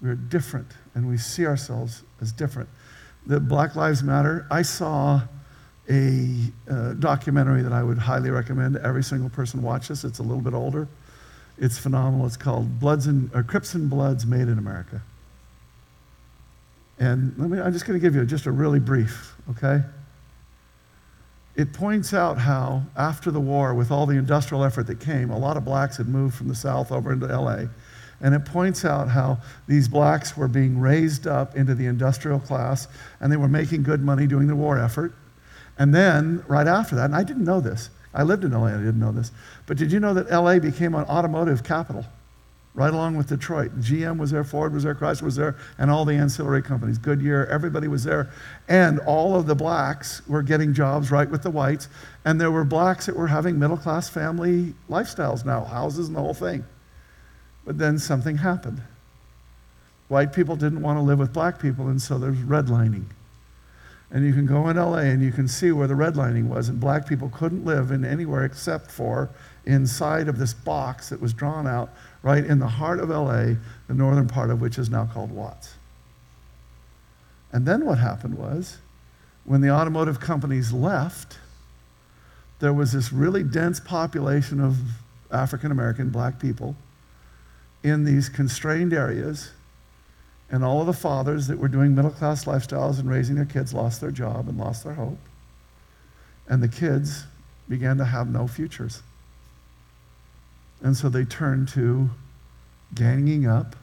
We're 0.00 0.14
different, 0.14 0.68
and 0.94 1.08
we 1.08 1.16
see 1.16 1.46
ourselves 1.46 2.02
as 2.20 2.32
different. 2.32 2.68
The 3.26 3.40
Black 3.40 3.74
Lives 3.74 4.02
Matter, 4.02 4.46
I 4.50 4.62
saw 4.62 5.22
a 5.88 6.36
uh, 6.68 6.92
documentary 6.94 7.62
that 7.62 7.72
I 7.72 7.82
would 7.82 7.98
highly 7.98 8.30
recommend 8.30 8.76
every 8.76 9.02
single 9.02 9.30
person 9.30 9.62
watch 9.62 9.88
this. 9.88 10.04
It's 10.04 10.18
a 10.18 10.22
little 10.22 10.42
bit 10.42 10.54
older. 10.54 10.88
It's 11.58 11.78
phenomenal. 11.78 12.26
It's 12.26 12.36
called 12.36 12.80
Bloods 12.80 13.06
and, 13.06 13.30
Crips 13.46 13.74
and 13.74 13.88
Bloods 13.88 14.26
Made 14.26 14.48
in 14.48 14.58
America. 14.58 15.02
And 16.98 17.34
let 17.38 17.50
me, 17.50 17.60
I'm 17.60 17.72
just 17.72 17.86
going 17.86 17.98
to 17.98 18.04
give 18.04 18.14
you 18.14 18.24
just 18.24 18.46
a 18.46 18.52
really 18.52 18.80
brief, 18.80 19.34
okay? 19.50 19.82
It 21.56 21.72
points 21.72 22.12
out 22.12 22.38
how, 22.38 22.82
after 22.96 23.30
the 23.30 23.40
war, 23.40 23.74
with 23.74 23.90
all 23.90 24.06
the 24.06 24.16
industrial 24.16 24.64
effort 24.64 24.86
that 24.88 25.00
came, 25.00 25.30
a 25.30 25.38
lot 25.38 25.56
of 25.56 25.64
blacks 25.64 25.96
had 25.96 26.08
moved 26.08 26.34
from 26.34 26.48
the 26.48 26.54
South 26.54 26.90
over 26.90 27.12
into 27.12 27.26
LA. 27.26 27.64
And 28.20 28.34
it 28.34 28.44
points 28.44 28.84
out 28.84 29.08
how 29.08 29.38
these 29.68 29.86
blacks 29.86 30.36
were 30.36 30.48
being 30.48 30.80
raised 30.80 31.26
up 31.26 31.56
into 31.56 31.74
the 31.74 31.86
industrial 31.86 32.40
class 32.40 32.88
and 33.20 33.30
they 33.30 33.36
were 33.36 33.48
making 33.48 33.82
good 33.82 34.00
money 34.00 34.26
doing 34.26 34.46
the 34.46 34.56
war 34.56 34.78
effort. 34.78 35.14
And 35.78 35.94
then, 35.94 36.44
right 36.48 36.66
after 36.66 36.94
that, 36.96 37.06
and 37.06 37.16
I 37.16 37.24
didn't 37.24 37.44
know 37.44 37.60
this, 37.60 37.90
I 38.14 38.22
lived 38.22 38.44
in 38.44 38.52
LA, 38.52 38.66
I 38.66 38.76
didn't 38.76 39.00
know 39.00 39.12
this. 39.12 39.32
But 39.66 39.76
did 39.76 39.90
you 39.90 40.00
know 40.00 40.14
that 40.14 40.30
LA 40.30 40.58
became 40.58 40.94
an 40.94 41.04
automotive 41.04 41.64
capital? 41.64 42.04
Right 42.74 42.92
along 42.92 43.16
with 43.16 43.28
Detroit. 43.28 43.80
GM 43.80 44.18
was 44.18 44.32
there, 44.32 44.42
Ford 44.42 44.72
was 44.72 44.82
there, 44.82 44.96
Chrysler 44.96 45.22
was 45.22 45.36
there, 45.36 45.56
and 45.78 45.92
all 45.92 46.04
the 46.04 46.14
ancillary 46.14 46.62
companies. 46.62 46.98
Goodyear, 46.98 47.46
everybody 47.46 47.86
was 47.86 48.02
there. 48.02 48.30
And 48.68 48.98
all 49.00 49.36
of 49.36 49.46
the 49.46 49.54
blacks 49.54 50.26
were 50.26 50.42
getting 50.42 50.74
jobs 50.74 51.12
right 51.12 51.30
with 51.30 51.42
the 51.42 51.50
whites. 51.50 51.88
And 52.24 52.40
there 52.40 52.50
were 52.50 52.64
blacks 52.64 53.06
that 53.06 53.14
were 53.14 53.28
having 53.28 53.60
middle 53.60 53.76
class 53.76 54.08
family 54.08 54.74
lifestyles 54.90 55.44
now, 55.44 55.64
houses 55.64 56.08
and 56.08 56.16
the 56.16 56.20
whole 56.20 56.34
thing. 56.34 56.64
But 57.64 57.78
then 57.78 57.98
something 57.98 58.38
happened. 58.38 58.82
White 60.08 60.32
people 60.32 60.56
didn't 60.56 60.82
want 60.82 60.98
to 60.98 61.02
live 61.02 61.18
with 61.18 61.32
black 61.32 61.60
people, 61.60 61.86
and 61.86 62.02
so 62.02 62.18
there's 62.18 62.36
redlining. 62.36 63.04
And 64.10 64.24
you 64.24 64.32
can 64.32 64.46
go 64.46 64.68
in 64.68 64.76
LA 64.76 64.98
and 64.98 65.22
you 65.22 65.32
can 65.32 65.48
see 65.48 65.72
where 65.72 65.88
the 65.88 65.94
redlining 65.94 66.48
was, 66.48 66.68
and 66.68 66.78
black 66.78 67.08
people 67.08 67.30
couldn't 67.30 67.64
live 67.64 67.90
in 67.90 68.04
anywhere 68.04 68.44
except 68.44 68.90
for 68.90 69.30
inside 69.64 70.28
of 70.28 70.38
this 70.38 70.54
box 70.54 71.08
that 71.08 71.20
was 71.20 71.32
drawn 71.32 71.66
out 71.66 71.90
right 72.22 72.44
in 72.44 72.58
the 72.58 72.68
heart 72.68 73.00
of 73.00 73.08
LA, 73.08 73.54
the 73.88 73.94
northern 73.94 74.28
part 74.28 74.50
of 74.50 74.60
which 74.60 74.78
is 74.78 74.90
now 74.90 75.06
called 75.06 75.30
Watts. 75.30 75.74
And 77.52 77.66
then 77.66 77.84
what 77.84 77.98
happened 77.98 78.36
was, 78.36 78.78
when 79.44 79.60
the 79.60 79.70
automotive 79.70 80.20
companies 80.20 80.72
left, 80.72 81.38
there 82.60 82.72
was 82.72 82.92
this 82.92 83.12
really 83.12 83.42
dense 83.42 83.78
population 83.78 84.60
of 84.60 84.76
African 85.30 85.70
American 85.70 86.10
black 86.10 86.38
people 86.38 86.76
in 87.82 88.04
these 88.04 88.28
constrained 88.28 88.92
areas 88.92 89.50
and 90.54 90.64
all 90.64 90.80
of 90.80 90.86
the 90.86 90.92
fathers 90.92 91.48
that 91.48 91.58
were 91.58 91.66
doing 91.66 91.96
middle 91.96 92.12
class 92.12 92.44
lifestyles 92.44 93.00
and 93.00 93.10
raising 93.10 93.34
their 93.34 93.44
kids 93.44 93.74
lost 93.74 94.00
their 94.00 94.12
job 94.12 94.48
and 94.48 94.56
lost 94.56 94.84
their 94.84 94.94
hope. 94.94 95.18
And 96.46 96.62
the 96.62 96.68
kids 96.68 97.24
began 97.68 97.96
to 97.96 98.04
have 98.04 98.28
no 98.28 98.46
futures. 98.46 99.02
And 100.80 100.96
so 100.96 101.08
they 101.08 101.24
turned 101.24 101.66
to 101.70 102.08
ganging 102.94 103.48
up 103.48 103.74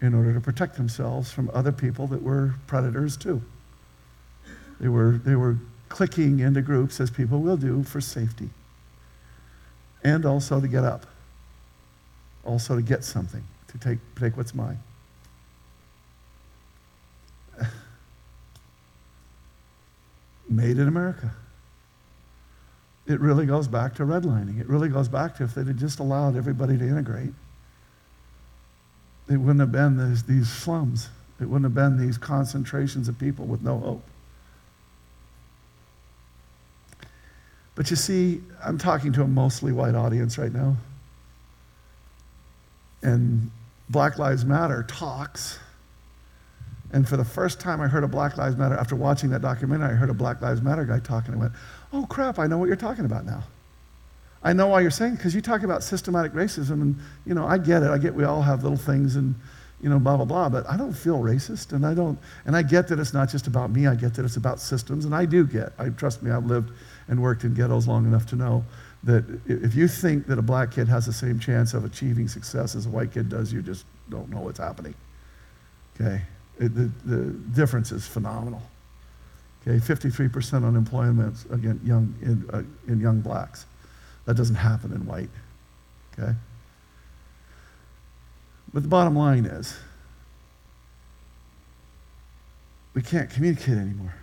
in 0.00 0.14
order 0.14 0.32
to 0.32 0.40
protect 0.40 0.76
themselves 0.76 1.32
from 1.32 1.50
other 1.52 1.72
people 1.72 2.06
that 2.06 2.22
were 2.22 2.54
predators 2.68 3.16
too. 3.16 3.42
They 4.78 4.86
were, 4.86 5.20
they 5.24 5.34
were 5.34 5.58
clicking 5.88 6.38
into 6.38 6.62
groups, 6.62 7.00
as 7.00 7.10
people 7.10 7.40
will 7.40 7.56
do, 7.56 7.82
for 7.82 8.00
safety. 8.00 8.50
And 10.04 10.24
also 10.24 10.60
to 10.60 10.68
get 10.68 10.84
up. 10.84 11.04
Also 12.44 12.76
to 12.76 12.82
get 12.82 13.02
something, 13.02 13.42
to 13.66 13.78
take, 13.78 13.98
take 14.20 14.36
what's 14.36 14.54
mine. 14.54 14.78
Made 20.52 20.78
in 20.78 20.88
America. 20.88 21.34
It 23.06 23.20
really 23.20 23.46
goes 23.46 23.66
back 23.66 23.94
to 23.96 24.04
redlining. 24.04 24.60
It 24.60 24.68
really 24.68 24.88
goes 24.88 25.08
back 25.08 25.36
to 25.36 25.44
if 25.44 25.54
they'd 25.54 25.76
just 25.76 25.98
allowed 25.98 26.36
everybody 26.36 26.78
to 26.78 26.84
integrate, 26.84 27.32
it 29.28 29.36
wouldn't 29.36 29.60
have 29.60 29.72
been 29.72 29.96
this, 29.96 30.22
these 30.22 30.48
slums. 30.48 31.08
It 31.40 31.46
wouldn't 31.46 31.64
have 31.64 31.74
been 31.74 31.98
these 31.98 32.18
concentrations 32.18 33.08
of 33.08 33.18
people 33.18 33.46
with 33.46 33.62
no 33.62 33.78
hope. 33.78 34.04
But 37.74 37.90
you 37.90 37.96
see, 37.96 38.42
I'm 38.62 38.78
talking 38.78 39.12
to 39.14 39.22
a 39.22 39.26
mostly 39.26 39.72
white 39.72 39.94
audience 39.94 40.38
right 40.38 40.52
now. 40.52 40.76
And 43.02 43.50
Black 43.88 44.18
Lives 44.18 44.44
Matter 44.44 44.84
talks 44.84 45.58
and 46.92 47.08
for 47.08 47.16
the 47.16 47.24
first 47.24 47.58
time 47.58 47.80
I 47.80 47.88
heard 47.88 48.04
a 48.04 48.08
Black 48.08 48.36
Lives 48.36 48.56
Matter, 48.56 48.76
after 48.76 48.94
watching 48.94 49.30
that 49.30 49.42
documentary, 49.42 49.90
I 49.90 49.94
heard 49.94 50.10
a 50.10 50.14
Black 50.14 50.40
Lives 50.42 50.60
Matter 50.60 50.84
guy 50.84 50.98
talking. 50.98 51.34
I 51.34 51.36
went, 51.36 51.52
oh 51.92 52.06
crap, 52.08 52.38
I 52.38 52.46
know 52.46 52.58
what 52.58 52.66
you're 52.66 52.76
talking 52.76 53.04
about 53.04 53.24
now. 53.24 53.42
I 54.44 54.52
know 54.52 54.66
why 54.66 54.80
you're 54.80 54.90
saying, 54.90 55.16
because 55.16 55.34
you 55.34 55.40
talk 55.40 55.62
about 55.62 55.82
systematic 55.82 56.32
racism, 56.32 56.82
and, 56.82 56.98
you 57.24 57.34
know, 57.34 57.46
I 57.46 57.58
get 57.58 57.82
it. 57.82 57.90
I 57.90 57.98
get 57.98 58.14
we 58.14 58.24
all 58.24 58.42
have 58.42 58.62
little 58.62 58.78
things 58.78 59.16
and, 59.16 59.34
you 59.80 59.88
know, 59.88 59.98
blah, 59.98 60.16
blah, 60.16 60.24
blah, 60.24 60.48
but 60.48 60.68
I 60.68 60.76
don't 60.76 60.92
feel 60.92 61.18
racist, 61.18 61.72
and 61.72 61.86
I 61.86 61.94
don't, 61.94 62.18
and 62.44 62.56
I 62.56 62.62
get 62.62 62.88
that 62.88 62.98
it's 62.98 63.14
not 63.14 63.28
just 63.28 63.46
about 63.46 63.70
me. 63.70 63.86
I 63.86 63.94
get 63.94 64.14
that 64.14 64.24
it's 64.24 64.36
about 64.36 64.60
systems, 64.60 65.04
and 65.04 65.14
I 65.14 65.24
do 65.26 65.46
get, 65.46 65.72
I 65.78 65.88
trust 65.90 66.22
me, 66.22 66.30
I've 66.30 66.46
lived 66.46 66.72
and 67.08 67.20
worked 67.22 67.44
in 67.44 67.54
ghettos 67.54 67.86
long 67.88 68.04
enough 68.06 68.26
to 68.26 68.36
know 68.36 68.64
that 69.04 69.24
if 69.46 69.74
you 69.74 69.88
think 69.88 70.26
that 70.26 70.38
a 70.38 70.42
black 70.42 70.70
kid 70.70 70.88
has 70.88 71.06
the 71.06 71.12
same 71.12 71.40
chance 71.40 71.74
of 71.74 71.84
achieving 71.84 72.28
success 72.28 72.76
as 72.76 72.86
a 72.86 72.88
white 72.88 73.12
kid 73.12 73.28
does, 73.28 73.52
you 73.52 73.62
just 73.62 73.84
don't 74.08 74.28
know 74.28 74.40
what's 74.40 74.60
happening. 74.60 74.94
Okay? 75.94 76.22
It, 76.58 76.74
the, 76.74 76.90
the 77.04 77.30
difference 77.54 77.92
is 77.92 78.06
phenomenal. 78.06 78.62
Okay, 79.66 79.78
53% 79.78 80.66
unemployment 80.66 81.36
again, 81.50 81.80
young, 81.84 82.14
in, 82.20 82.48
uh, 82.52 82.62
in 82.90 83.00
young 83.00 83.20
blacks. 83.20 83.66
That 84.24 84.36
doesn't 84.36 84.56
happen 84.56 84.92
in 84.92 85.06
white. 85.06 85.30
Okay? 86.18 86.32
But 88.72 88.82
the 88.82 88.88
bottom 88.88 89.16
line 89.16 89.44
is, 89.44 89.76
we 92.94 93.02
can't 93.02 93.30
communicate 93.30 93.76
anymore. 93.76 94.14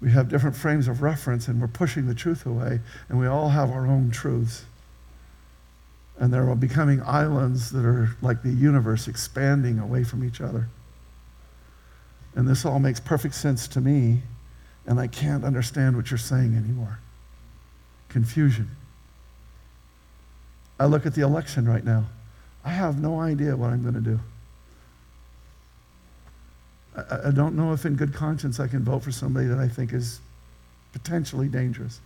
We 0.00 0.10
have 0.10 0.28
different 0.28 0.56
frames 0.56 0.88
of 0.88 1.02
reference 1.02 1.48
and 1.48 1.60
we're 1.60 1.68
pushing 1.68 2.06
the 2.06 2.14
truth 2.14 2.46
away, 2.46 2.80
and 3.08 3.18
we 3.18 3.26
all 3.26 3.50
have 3.50 3.70
our 3.70 3.86
own 3.86 4.10
truths 4.10 4.64
and 6.18 6.32
they're 6.32 6.54
becoming 6.54 7.02
islands 7.02 7.70
that 7.70 7.84
are 7.84 8.16
like 8.22 8.42
the 8.42 8.50
universe 8.50 9.08
expanding 9.08 9.78
away 9.78 10.04
from 10.04 10.24
each 10.24 10.40
other. 10.40 10.68
And 12.36 12.48
this 12.48 12.64
all 12.64 12.78
makes 12.78 13.00
perfect 13.00 13.34
sense 13.34 13.68
to 13.68 13.80
me, 13.80 14.22
and 14.86 14.98
I 15.00 15.06
can't 15.06 15.44
understand 15.44 15.96
what 15.96 16.10
you're 16.10 16.18
saying 16.18 16.56
anymore. 16.56 16.98
Confusion. 18.08 18.70
I 20.78 20.86
look 20.86 21.06
at 21.06 21.14
the 21.14 21.22
election 21.22 21.68
right 21.68 21.84
now. 21.84 22.04
I 22.64 22.70
have 22.70 23.00
no 23.00 23.20
idea 23.20 23.56
what 23.56 23.70
I'm 23.70 23.82
going 23.82 23.94
to 23.94 24.00
do. 24.00 24.20
I, 26.96 27.28
I 27.28 27.30
don't 27.30 27.54
know 27.56 27.72
if, 27.72 27.84
in 27.84 27.94
good 27.94 28.14
conscience, 28.14 28.58
I 28.58 28.66
can 28.66 28.84
vote 28.84 29.02
for 29.02 29.12
somebody 29.12 29.46
that 29.46 29.58
I 29.58 29.68
think 29.68 29.92
is 29.92 30.20
potentially 30.92 31.48
dangerous. 31.48 32.00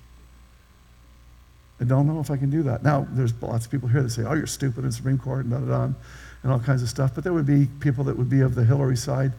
I 1.81 1.85
don't 1.85 2.07
know 2.07 2.21
if 2.21 2.31
I 2.31 2.37
can 2.37 2.51
do 2.51 2.63
that. 2.65 2.83
Now, 2.83 3.07
there's 3.11 3.33
lots 3.41 3.67
of 3.67 3.71
people 3.71 3.89
here 3.89 4.03
that 4.03 4.11
say, 4.11 4.25
oh, 4.25 4.35
you're 4.35 4.47
stupid 4.47 4.85
in 4.85 4.91
Supreme 4.91 5.19
Court 5.19 5.45
and 5.45 5.53
da 5.53 5.59
da 5.61 5.87
da, 5.87 5.95
and 6.43 6.53
all 6.53 6.59
kinds 6.59 6.83
of 6.83 6.89
stuff. 6.89 7.15
But 7.15 7.23
there 7.25 7.33
would 7.33 7.47
be 7.47 7.69
people 7.81 8.05
that 8.05 8.19
would 8.19 8.29
be 8.29 8.41
of 8.41 8.55
the 8.55 8.65
Hillary 8.65 8.97
side 8.97 9.33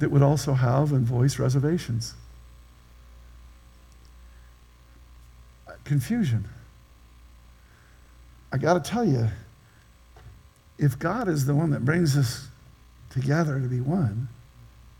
that 0.00 0.10
would 0.10 0.22
also 0.22 0.54
have 0.54 0.92
and 0.92 1.06
voice 1.06 1.38
reservations. 1.38 2.14
Confusion. 5.84 6.48
I 8.52 8.56
got 8.56 8.82
to 8.82 8.90
tell 8.90 9.04
you, 9.04 9.28
if 10.78 10.98
God 10.98 11.28
is 11.28 11.46
the 11.46 11.54
one 11.54 11.70
that 11.70 11.84
brings 11.84 12.16
us 12.16 12.48
together 13.10 13.60
to 13.60 13.68
be 13.68 13.80
one, 13.80 14.28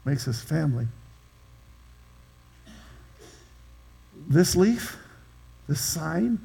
makes 0.05 0.29
us 0.29 0.41
family, 0.41 0.87
this 4.29 4.55
leaf, 4.55 4.97
this 5.69 5.81
sign, 5.81 6.39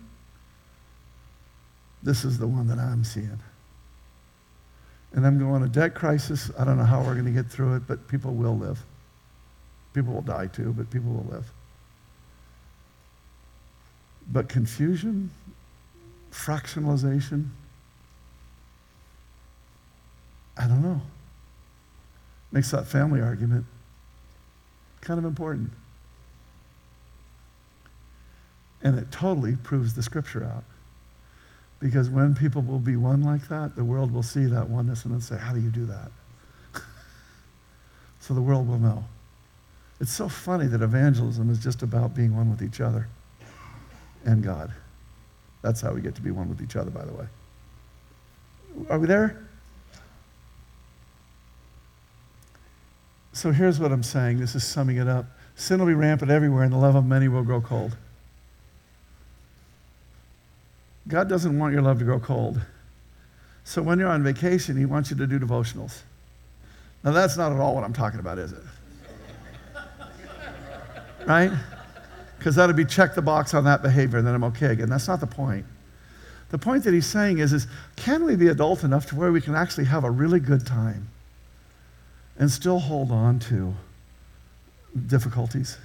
this 2.04 2.24
is 2.24 2.38
the 2.38 2.48
one 2.48 2.68
that 2.68 2.80
I'm 2.80 3.04
seeing. 3.04 3.40
And 5.14 5.26
I'm 5.26 5.40
going, 5.40 5.64
a 5.64 5.68
debt 5.68 5.96
crisis. 5.96 6.52
I 6.58 6.64
don't 6.64 6.78
know 6.78 6.84
how 6.84 7.02
we're 7.02 7.14
going 7.14 7.26
to 7.26 7.32
get 7.32 7.48
through 7.48 7.76
it, 7.76 7.84
but 7.88 8.08
people 8.08 8.34
will 8.34 8.58
live. 8.58 8.80
People 9.94 10.14
will 10.14 10.22
die 10.22 10.48
too, 10.48 10.74
but 10.78 10.90
people 10.92 11.12
will 11.12 11.28
live. 11.32 11.52
But 14.32 14.48
confusion, 14.48 15.32
fractionalization, 16.32 17.48
I 20.58 20.68
don't 20.68 20.84
know. 20.84 21.02
Makes 22.52 22.72
that 22.72 22.86
family 22.86 23.22
argument 23.22 23.66
kind 25.02 25.18
of 25.18 25.26
important. 25.26 25.72
And 28.84 28.98
it 28.98 29.12
totally 29.12 29.56
proves 29.56 29.94
the 29.94 30.04
scripture 30.04 30.44
out. 30.44 30.64
Because 31.80 32.10
when 32.10 32.36
people 32.36 32.62
will 32.62 32.80
be 32.80 32.98
one 32.98 33.24
like 33.24 33.48
that, 33.48 33.76
the 33.76 33.84
world 33.84 34.12
will 34.12 34.24
see 34.24 34.46
that 34.46 34.70
oneness 34.70 35.06
and 35.06 35.14
then 35.14 35.22
say, 35.22 35.38
How 35.38 35.54
do 35.54 35.62
you 35.62 35.70
do 35.70 35.86
that? 35.86 36.12
so 38.20 38.34
the 38.34 38.42
world 38.42 38.68
will 38.68 38.80
know. 38.80 39.06
It's 40.02 40.14
so 40.14 40.30
funny 40.30 40.68
that 40.68 40.82
evangelism 40.82 41.50
is 41.50 41.60
just 41.60 41.82
about 41.82 42.16
being 42.16 42.36
one 42.36 42.50
with 42.50 42.62
each 42.62 42.82
other 42.82 43.08
and 44.26 44.44
God. 44.44 44.72
That's 45.62 45.82
how 45.82 45.94
we 45.94 46.02
get 46.02 46.16
to 46.16 46.22
be 46.22 46.32
one 46.32 46.50
with 46.50 46.62
each 46.62 46.76
other, 46.76 46.90
by 46.90 47.06
the 47.06 47.14
way. 47.14 47.26
Are 48.90 49.00
we 49.00 49.08
there? 49.08 49.46
So 53.34 53.52
here's 53.52 53.80
what 53.80 53.92
I'm 53.92 54.04
saying. 54.04 54.40
This 54.40 54.56
is 54.56 54.66
summing 54.66 54.98
it 54.98 55.08
up. 55.08 55.26
Sin 55.56 55.80
will 55.80 55.88
be 55.88 55.94
rampant 55.94 56.32
everywhere, 56.32 56.64
and 56.64 56.74
the 56.74 56.78
love 56.78 56.96
of 56.96 57.06
many 57.06 57.28
will 57.28 57.44
grow 57.44 57.62
cold. 57.62 57.96
God 61.08 61.30
doesn't 61.30 61.58
want 61.58 61.74
your 61.74 61.82
love 61.82 62.00
to 62.00 62.06
grow 62.06 62.20
cold. 62.20 62.60
So 63.64 63.82
when 63.82 64.00
you're 64.00 64.10
on 64.10 64.24
vacation, 64.24 64.78
He 64.78 64.86
wants 64.86 65.12
you 65.12 65.18
to 65.18 65.28
do 65.28 65.40
devotionals. 65.40 66.02
Now, 67.04 67.12
that's 67.12 67.38
not 67.38 67.52
at 67.52 67.60
all 67.60 67.76
what 67.76 67.84
I'm 67.84 67.94
talking 67.94 68.20
about, 68.20 68.38
is 68.38 68.52
it? 68.52 68.64
right? 71.26 71.52
Because 72.38 72.56
that'd 72.56 72.76
be 72.76 72.86
check 72.86 73.16
the 73.16 73.22
box 73.22 73.54
on 73.54 73.64
that 73.66 73.82
behavior, 73.82 74.20
and 74.20 74.28
then 74.28 74.36
I'm 74.36 74.44
okay 74.46 74.68
again. 74.68 74.90
That's 74.90 75.08
not 75.08 75.20
the 75.20 75.28
point. 75.28 75.66
The 76.50 76.58
point 76.58 76.84
that 76.84 76.94
he's 76.94 77.06
saying 77.06 77.40
is, 77.40 77.54
is 77.54 77.68
can 77.96 78.26
we 78.26 78.36
be 78.36 78.48
adult 78.48 78.84
enough 78.84 79.06
to 79.08 79.16
where 79.16 79.32
we 79.32 79.40
can 79.40 79.56
actually 79.56 79.86
have 79.86 80.04
a 80.04 80.12
really 80.12 80.40
good 80.40 80.66
time 80.66 81.10
and 82.38 82.50
still 82.50 82.80
hold 82.80 83.12
on 83.12 83.40
to 83.40 83.74
difficulties 85.08 85.78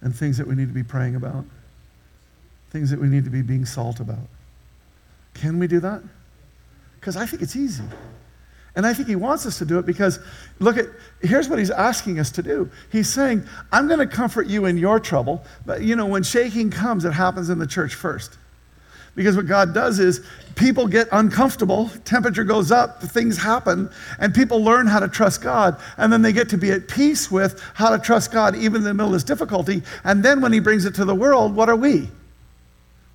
and 0.00 0.14
things 0.14 0.38
that 0.38 0.46
we 0.46 0.54
need 0.54 0.68
to 0.68 0.74
be 0.74 0.82
praying 0.82 1.14
about? 1.14 1.44
Things 2.70 2.90
that 2.90 3.00
we 3.00 3.08
need 3.08 3.24
to 3.24 3.30
be 3.30 3.42
being 3.42 3.64
salt 3.64 4.00
about. 4.00 4.18
Can 5.34 5.58
we 5.58 5.66
do 5.66 5.80
that? 5.80 6.02
Because 6.98 7.16
I 7.16 7.26
think 7.26 7.42
it's 7.42 7.56
easy. 7.56 7.84
And 8.76 8.86
I 8.86 8.94
think 8.94 9.08
he 9.08 9.16
wants 9.16 9.46
us 9.46 9.58
to 9.58 9.64
do 9.64 9.78
it 9.78 9.86
because, 9.86 10.20
look 10.60 10.76
at, 10.76 10.86
here's 11.20 11.48
what 11.48 11.58
he's 11.58 11.70
asking 11.70 12.20
us 12.20 12.30
to 12.32 12.42
do. 12.42 12.70
He's 12.92 13.12
saying, 13.12 13.44
I'm 13.72 13.88
going 13.88 13.98
to 13.98 14.06
comfort 14.06 14.46
you 14.46 14.66
in 14.66 14.78
your 14.78 15.00
trouble. 15.00 15.42
But, 15.66 15.82
you 15.82 15.96
know, 15.96 16.06
when 16.06 16.22
shaking 16.22 16.70
comes, 16.70 17.04
it 17.04 17.12
happens 17.12 17.50
in 17.50 17.58
the 17.58 17.66
church 17.66 17.94
first. 17.94 18.38
Because 19.16 19.34
what 19.34 19.46
God 19.46 19.74
does 19.74 19.98
is 19.98 20.24
people 20.54 20.86
get 20.86 21.08
uncomfortable, 21.10 21.90
temperature 22.04 22.44
goes 22.44 22.70
up, 22.70 23.02
things 23.02 23.36
happen, 23.36 23.90
and 24.20 24.32
people 24.32 24.62
learn 24.62 24.86
how 24.86 25.00
to 25.00 25.08
trust 25.08 25.42
God. 25.42 25.80
And 25.96 26.12
then 26.12 26.22
they 26.22 26.32
get 26.32 26.48
to 26.50 26.56
be 26.56 26.70
at 26.70 26.86
peace 26.86 27.28
with 27.28 27.60
how 27.74 27.90
to 27.90 27.98
trust 27.98 28.30
God 28.30 28.54
even 28.54 28.76
in 28.76 28.84
the 28.84 28.94
middle 28.94 29.08
of 29.08 29.14
this 29.14 29.24
difficulty. 29.24 29.82
And 30.04 30.22
then 30.22 30.40
when 30.40 30.52
he 30.52 30.60
brings 30.60 30.84
it 30.84 30.94
to 30.94 31.04
the 31.04 31.14
world, 31.14 31.56
what 31.56 31.68
are 31.68 31.76
we? 31.76 32.08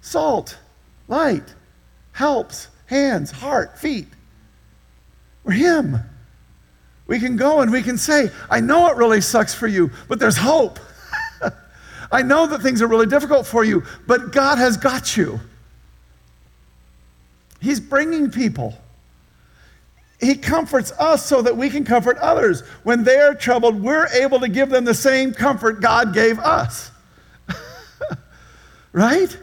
Salt, 0.06 0.56
light, 1.08 1.56
helps, 2.12 2.68
hands, 2.86 3.32
heart, 3.32 3.80
feet. 3.80 4.06
We're 5.44 5.54
Him. 5.54 5.98
We 7.08 7.20
can 7.20 7.38
go 7.38 7.62
and 7.62 7.72
we 7.72 7.82
can 7.82 7.98
say, 7.98 8.30
I 8.48 8.60
know 8.60 8.88
it 8.92 8.98
really 8.98 9.20
sucks 9.20 9.56
for 9.56 9.66
you, 9.66 9.90
but 10.08 10.20
there's 10.20 10.38
hope. 10.38 10.80
I 12.12 12.22
know 12.22 12.46
that 12.46 12.62
things 12.62 12.84
are 12.84 12.88
really 12.88 13.08
difficult 13.08 13.48
for 13.48 13.64
you, 13.64 13.82
but 14.06 14.32
God 14.32 14.60
has 14.60 14.78
got 14.78 15.18
you. 15.18 15.40
He's 17.60 17.80
bringing 17.80 18.30
people. 18.30 18.78
He 20.20 20.36
comforts 20.36 20.92
us 21.00 21.26
so 21.26 21.42
that 21.42 21.58
we 21.58 21.68
can 21.72 21.84
comfort 21.84 22.20
others. 22.20 22.62
When 22.84 23.04
they're 23.04 23.34
troubled, 23.34 23.82
we're 23.82 24.06
able 24.10 24.40
to 24.42 24.50
give 24.50 24.70
them 24.70 24.86
the 24.86 24.94
same 24.94 25.34
comfort 25.34 25.82
God 25.82 26.14
gave 26.14 26.38
us. 26.38 26.92
right? 28.92 29.36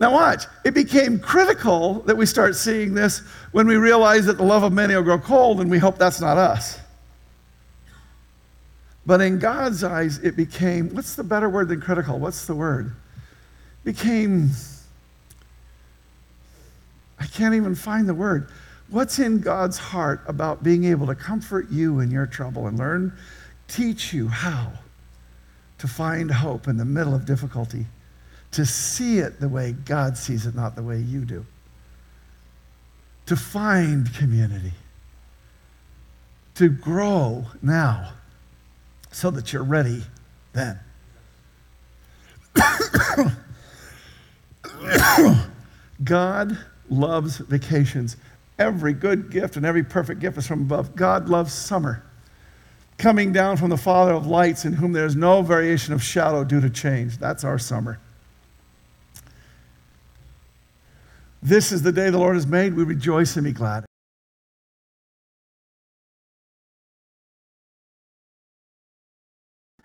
Now, 0.00 0.12
watch. 0.12 0.46
It 0.64 0.74
became 0.74 1.18
critical 1.20 2.00
that 2.00 2.16
we 2.16 2.26
start 2.26 2.56
seeing 2.56 2.94
this 2.94 3.20
when 3.52 3.66
we 3.66 3.76
realize 3.76 4.26
that 4.26 4.38
the 4.38 4.44
love 4.44 4.64
of 4.64 4.72
many 4.72 4.94
will 4.94 5.02
grow 5.02 5.18
cold, 5.18 5.60
and 5.60 5.70
we 5.70 5.78
hope 5.78 5.98
that's 5.98 6.20
not 6.20 6.36
us. 6.36 6.80
But 9.06 9.20
in 9.20 9.38
God's 9.38 9.84
eyes, 9.84 10.18
it 10.18 10.36
became 10.36 10.88
what's 10.94 11.14
the 11.14 11.24
better 11.24 11.48
word 11.48 11.68
than 11.68 11.80
critical? 11.80 12.18
What's 12.18 12.46
the 12.46 12.54
word? 12.54 12.94
Became, 13.84 14.50
I 17.20 17.26
can't 17.26 17.54
even 17.54 17.74
find 17.74 18.08
the 18.08 18.14
word. 18.14 18.48
What's 18.88 19.18
in 19.18 19.40
God's 19.40 19.78
heart 19.78 20.22
about 20.26 20.62
being 20.62 20.84
able 20.84 21.06
to 21.06 21.14
comfort 21.14 21.70
you 21.70 22.00
in 22.00 22.10
your 22.10 22.26
trouble 22.26 22.66
and 22.66 22.78
learn, 22.78 23.16
teach 23.68 24.12
you 24.12 24.28
how 24.28 24.72
to 25.78 25.86
find 25.86 26.30
hope 26.30 26.66
in 26.66 26.78
the 26.78 26.84
middle 26.84 27.14
of 27.14 27.26
difficulty? 27.26 27.86
To 28.54 28.64
see 28.64 29.18
it 29.18 29.40
the 29.40 29.48
way 29.48 29.72
God 29.72 30.16
sees 30.16 30.46
it, 30.46 30.54
not 30.54 30.76
the 30.76 30.82
way 30.82 31.00
you 31.00 31.24
do. 31.24 31.44
To 33.26 33.34
find 33.34 34.14
community. 34.14 34.72
To 36.56 36.68
grow 36.68 37.46
now 37.62 38.12
so 39.10 39.32
that 39.32 39.52
you're 39.52 39.64
ready 39.64 40.04
then. 40.52 40.78
God 46.04 46.56
loves 46.88 47.38
vacations. 47.38 48.16
Every 48.60 48.92
good 48.92 49.30
gift 49.30 49.56
and 49.56 49.66
every 49.66 49.82
perfect 49.82 50.20
gift 50.20 50.38
is 50.38 50.46
from 50.46 50.62
above. 50.62 50.94
God 50.94 51.28
loves 51.28 51.52
summer, 51.52 52.04
coming 52.98 53.32
down 53.32 53.56
from 53.56 53.70
the 53.70 53.76
Father 53.76 54.12
of 54.12 54.28
lights, 54.28 54.64
in 54.64 54.74
whom 54.74 54.92
there 54.92 55.06
is 55.06 55.16
no 55.16 55.42
variation 55.42 55.92
of 55.92 56.00
shadow 56.04 56.44
due 56.44 56.60
to 56.60 56.70
change. 56.70 57.18
That's 57.18 57.42
our 57.42 57.58
summer. 57.58 57.98
This 61.44 61.70
is 61.72 61.82
the 61.82 61.92
day 61.92 62.08
the 62.08 62.16
Lord 62.16 62.36
has 62.36 62.46
made. 62.46 62.72
We 62.72 62.84
rejoice 62.84 63.36
and 63.36 63.44
be 63.44 63.52
glad. 63.52 63.84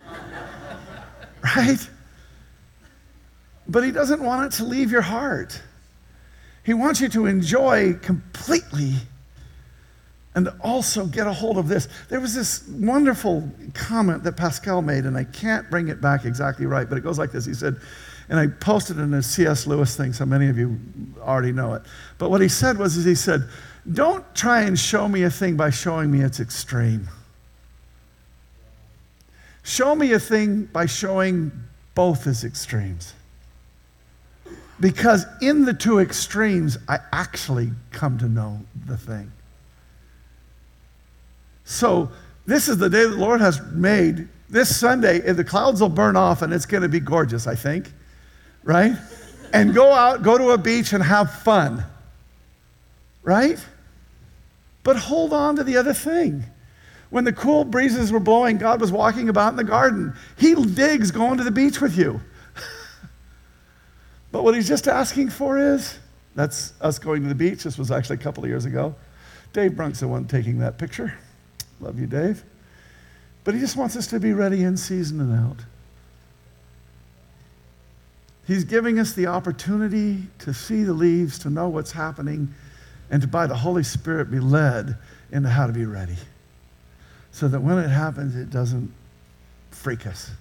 right? 1.44 1.90
But 3.68 3.84
He 3.84 3.92
doesn't 3.92 4.24
want 4.24 4.54
it 4.54 4.56
to 4.56 4.64
leave 4.64 4.90
your 4.90 5.02
heart. 5.02 5.62
He 6.64 6.74
wants 6.74 7.02
you 7.02 7.10
to 7.10 7.26
enjoy 7.26 7.96
completely 7.96 8.94
and 10.40 10.48
also 10.62 11.06
get 11.06 11.28
a 11.28 11.34
hold 11.34 11.58
of 11.58 11.68
this. 11.68 11.90
There 12.08 12.22
was 12.22 12.34
this 12.34 12.66
wonderful 12.70 13.52
comment 13.74 14.24
that 14.24 14.38
Pascal 14.38 14.82
made, 14.82 15.04
and 15.04 15.18
I 15.18 15.26
can't 15.26 15.70
bring 15.70 15.90
it 15.90 16.00
back 16.00 16.24
exactly 16.24 16.66
right, 16.66 16.88
but 16.88 16.98
it 16.98 17.02
goes 17.02 17.20
like 17.20 17.34
this. 17.34 17.46
He 17.46 17.54
said, 17.54 17.76
and 18.30 18.40
I 18.40 18.48
posted 18.48 19.00
it 19.00 19.02
in 19.02 19.14
a 19.14 19.22
C.S. 19.22 19.68
Lewis 19.68 19.98
thing, 19.98 20.14
so 20.14 20.26
many 20.26 20.48
of 20.48 20.58
you 20.58 20.80
already 21.20 21.52
know 21.52 21.74
it. 21.74 21.82
But 22.18 22.30
what 22.30 22.40
he 22.40 22.48
said 22.48 22.78
was, 22.78 22.96
is 22.96 23.04
he 23.04 23.16
said, 23.16 23.50
don't 23.92 24.24
try 24.34 24.62
and 24.62 24.80
show 24.80 25.10
me 25.10 25.24
a 25.24 25.30
thing 25.30 25.58
by 25.58 25.72
showing 25.72 26.10
me 26.10 26.22
its 26.22 26.40
extreme. 26.40 27.10
Show 29.64 29.94
me 29.94 30.14
a 30.14 30.20
thing 30.20 30.70
by 30.72 30.86
showing 30.86 31.52
both 31.96 32.26
its 32.28 32.46
extremes. 32.46 33.14
Because 34.80 35.26
in 35.42 35.66
the 35.66 35.74
two 35.74 36.00
extremes, 36.00 36.78
I 36.88 37.00
actually 37.12 37.72
come 37.92 38.18
to 38.20 38.30
know 38.30 38.62
the 38.86 38.96
thing. 38.96 39.34
So, 41.70 42.12
this 42.46 42.68
is 42.68 42.78
the 42.78 42.90
day 42.90 43.04
the 43.04 43.10
Lord 43.10 43.42
has 43.42 43.62
made. 43.72 44.28
This 44.50 44.76
Sunday, 44.76 45.22
eh, 45.22 45.34
the 45.34 45.44
clouds 45.44 45.82
will 45.82 45.90
burn 45.90 46.16
off 46.16 46.42
and 46.42 46.52
it's 46.52 46.66
going 46.66 46.82
to 46.82 46.90
be 46.90 47.00
gorgeous, 47.00 47.46
I 47.46 47.56
think 47.56 47.92
right? 48.64 48.96
And 49.54 49.74
go 49.74 49.92
out, 49.92 50.22
go 50.22 50.38
to 50.38 50.52
a 50.52 50.58
beach 50.58 50.94
and 50.94 51.04
have 51.04 51.34
fun, 51.42 51.84
right? 53.24 53.64
But 54.84 54.96
hold 54.98 55.34
on 55.34 55.56
to 55.56 55.64
the 55.64 55.78
other 55.78 55.94
thing. 55.94 56.44
When 57.10 57.24
the 57.24 57.34
cool 57.34 57.64
breezes 57.64 58.12
were 58.12 58.20
blowing, 58.20 58.58
God 58.58 58.80
was 58.80 58.92
walking 58.92 59.30
about 59.30 59.50
in 59.50 59.56
the 59.56 59.64
garden. 59.64 60.14
He 60.38 60.54
digs 60.54 61.10
going 61.10 61.38
to 61.38 61.44
the 61.44 61.52
beach 61.52 61.82
with 61.82 61.98
you. 61.98 62.22
but 64.32 64.44
what 64.44 64.54
he's 64.54 64.68
just 64.68 64.88
asking 64.88 65.30
for 65.30 65.58
is 65.58 65.98
that's 66.36 66.74
us 66.82 67.00
going 67.00 67.24
to 67.24 67.30
the 67.30 67.36
beach. 67.36 67.64
This 67.64 67.80
was 67.80 67.90
actually 67.90 68.18
a 68.18 68.20
couple 68.20 68.44
of 68.44 68.50
years 68.50 68.66
ago. 68.66 68.94
Dave 69.52 69.72
Brunk's 69.72 70.02
the 70.02 70.08
one 70.08 70.26
taking 70.26 70.60
that 70.60 70.78
picture. 70.78 71.18
Love 71.80 72.00
you, 72.00 72.08
Dave. 72.08 72.44
But 73.44 73.54
he 73.54 73.60
just 73.60 73.76
wants 73.76 73.96
us 73.96 74.08
to 74.08 74.20
be 74.20 74.34
ready 74.34 74.64
in 74.64 74.78
season 74.78 75.20
and 75.22 75.34
out. 75.34 75.58
He's 78.46 78.64
giving 78.64 79.00
us 79.00 79.14
the 79.14 79.28
opportunity 79.28 80.24
to 80.40 80.54
see 80.54 80.84
the 80.84 80.94
leaves, 80.94 81.38
to 81.40 81.50
know 81.50 81.70
what's 81.70 81.92
happening, 81.92 82.54
and 83.12 83.22
to, 83.22 83.28
by 83.28 83.48
the 83.48 83.56
Holy 83.56 83.84
Spirit, 83.84 84.32
be 84.32 84.40
led 84.40 84.98
into 85.32 85.50
how 85.50 85.68
to 85.68 85.74
be 85.74 85.86
ready. 85.86 86.16
So 87.32 87.48
that 87.48 87.60
when 87.62 87.78
it 87.78 87.90
happens, 87.90 88.36
it 88.36 88.50
doesn't 88.50 88.92
freak 89.72 90.08
us. 90.08 90.32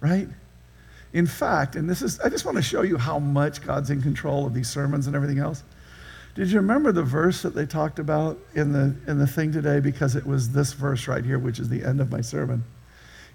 Right? 0.00 0.28
In 1.12 1.26
fact, 1.26 1.76
and 1.76 1.88
this 1.88 2.02
is, 2.02 2.20
I 2.20 2.28
just 2.28 2.44
want 2.44 2.56
to 2.56 2.62
show 2.62 2.82
you 2.82 2.96
how 2.96 3.18
much 3.18 3.60
God's 3.60 3.90
in 3.90 4.00
control 4.00 4.46
of 4.46 4.54
these 4.54 4.68
sermons 4.68 5.06
and 5.06 5.16
everything 5.16 5.38
else. 5.38 5.62
Did 6.34 6.50
you 6.50 6.58
remember 6.58 6.90
the 6.90 7.02
verse 7.02 7.42
that 7.42 7.54
they 7.54 7.64
talked 7.64 7.98
about 7.98 8.38
in 8.54 8.72
the, 8.72 8.96
in 9.06 9.18
the 9.18 9.26
thing 9.26 9.52
today? 9.52 9.78
Because 9.78 10.16
it 10.16 10.26
was 10.26 10.50
this 10.50 10.72
verse 10.72 11.06
right 11.06 11.24
here, 11.24 11.38
which 11.38 11.60
is 11.60 11.68
the 11.68 11.84
end 11.84 12.00
of 12.00 12.10
my 12.10 12.20
sermon. 12.20 12.64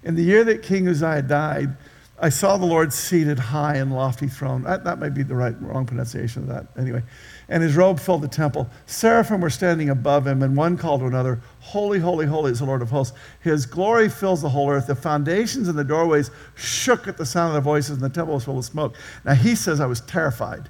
In 0.02 0.16
the 0.16 0.22
year 0.22 0.44
that 0.44 0.62
King 0.62 0.86
Uzziah 0.86 1.22
died, 1.22 1.76
I 2.22 2.28
saw 2.28 2.58
the 2.58 2.66
Lord 2.66 2.92
seated 2.92 3.38
high 3.38 3.76
and 3.76 3.94
lofty 3.94 4.28
throne. 4.28 4.62
That, 4.64 4.84
that 4.84 4.98
might 4.98 5.14
be 5.14 5.22
the 5.22 5.34
right, 5.34 5.54
wrong 5.62 5.86
pronunciation 5.86 6.42
of 6.42 6.48
that. 6.48 6.66
Anyway. 6.78 7.02
And 7.48 7.62
his 7.62 7.74
robe 7.74 7.98
filled 7.98 8.20
the 8.20 8.28
temple. 8.28 8.68
Seraphim 8.84 9.40
were 9.40 9.48
standing 9.48 9.88
above 9.88 10.26
him, 10.26 10.42
and 10.42 10.54
one 10.54 10.76
called 10.76 11.00
to 11.00 11.06
another, 11.06 11.40
Holy, 11.60 11.98
holy, 11.98 12.26
holy 12.26 12.52
is 12.52 12.58
the 12.58 12.66
Lord 12.66 12.82
of 12.82 12.90
hosts. 12.90 13.16
His 13.40 13.64
glory 13.64 14.10
fills 14.10 14.42
the 14.42 14.50
whole 14.50 14.70
earth. 14.70 14.86
The 14.86 14.94
foundations 14.94 15.68
and 15.68 15.78
the 15.78 15.84
doorways 15.84 16.30
shook 16.54 17.08
at 17.08 17.16
the 17.16 17.24
sound 17.24 17.48
of 17.48 17.54
their 17.54 17.62
voices, 17.62 17.92
and 17.92 18.02
the 18.02 18.10
temple 18.10 18.34
was 18.34 18.44
full 18.44 18.58
of 18.58 18.64
smoke. 18.66 18.94
Now 19.24 19.34
he 19.34 19.54
says, 19.54 19.80
I 19.80 19.86
was 19.86 20.02
terrified. 20.02 20.68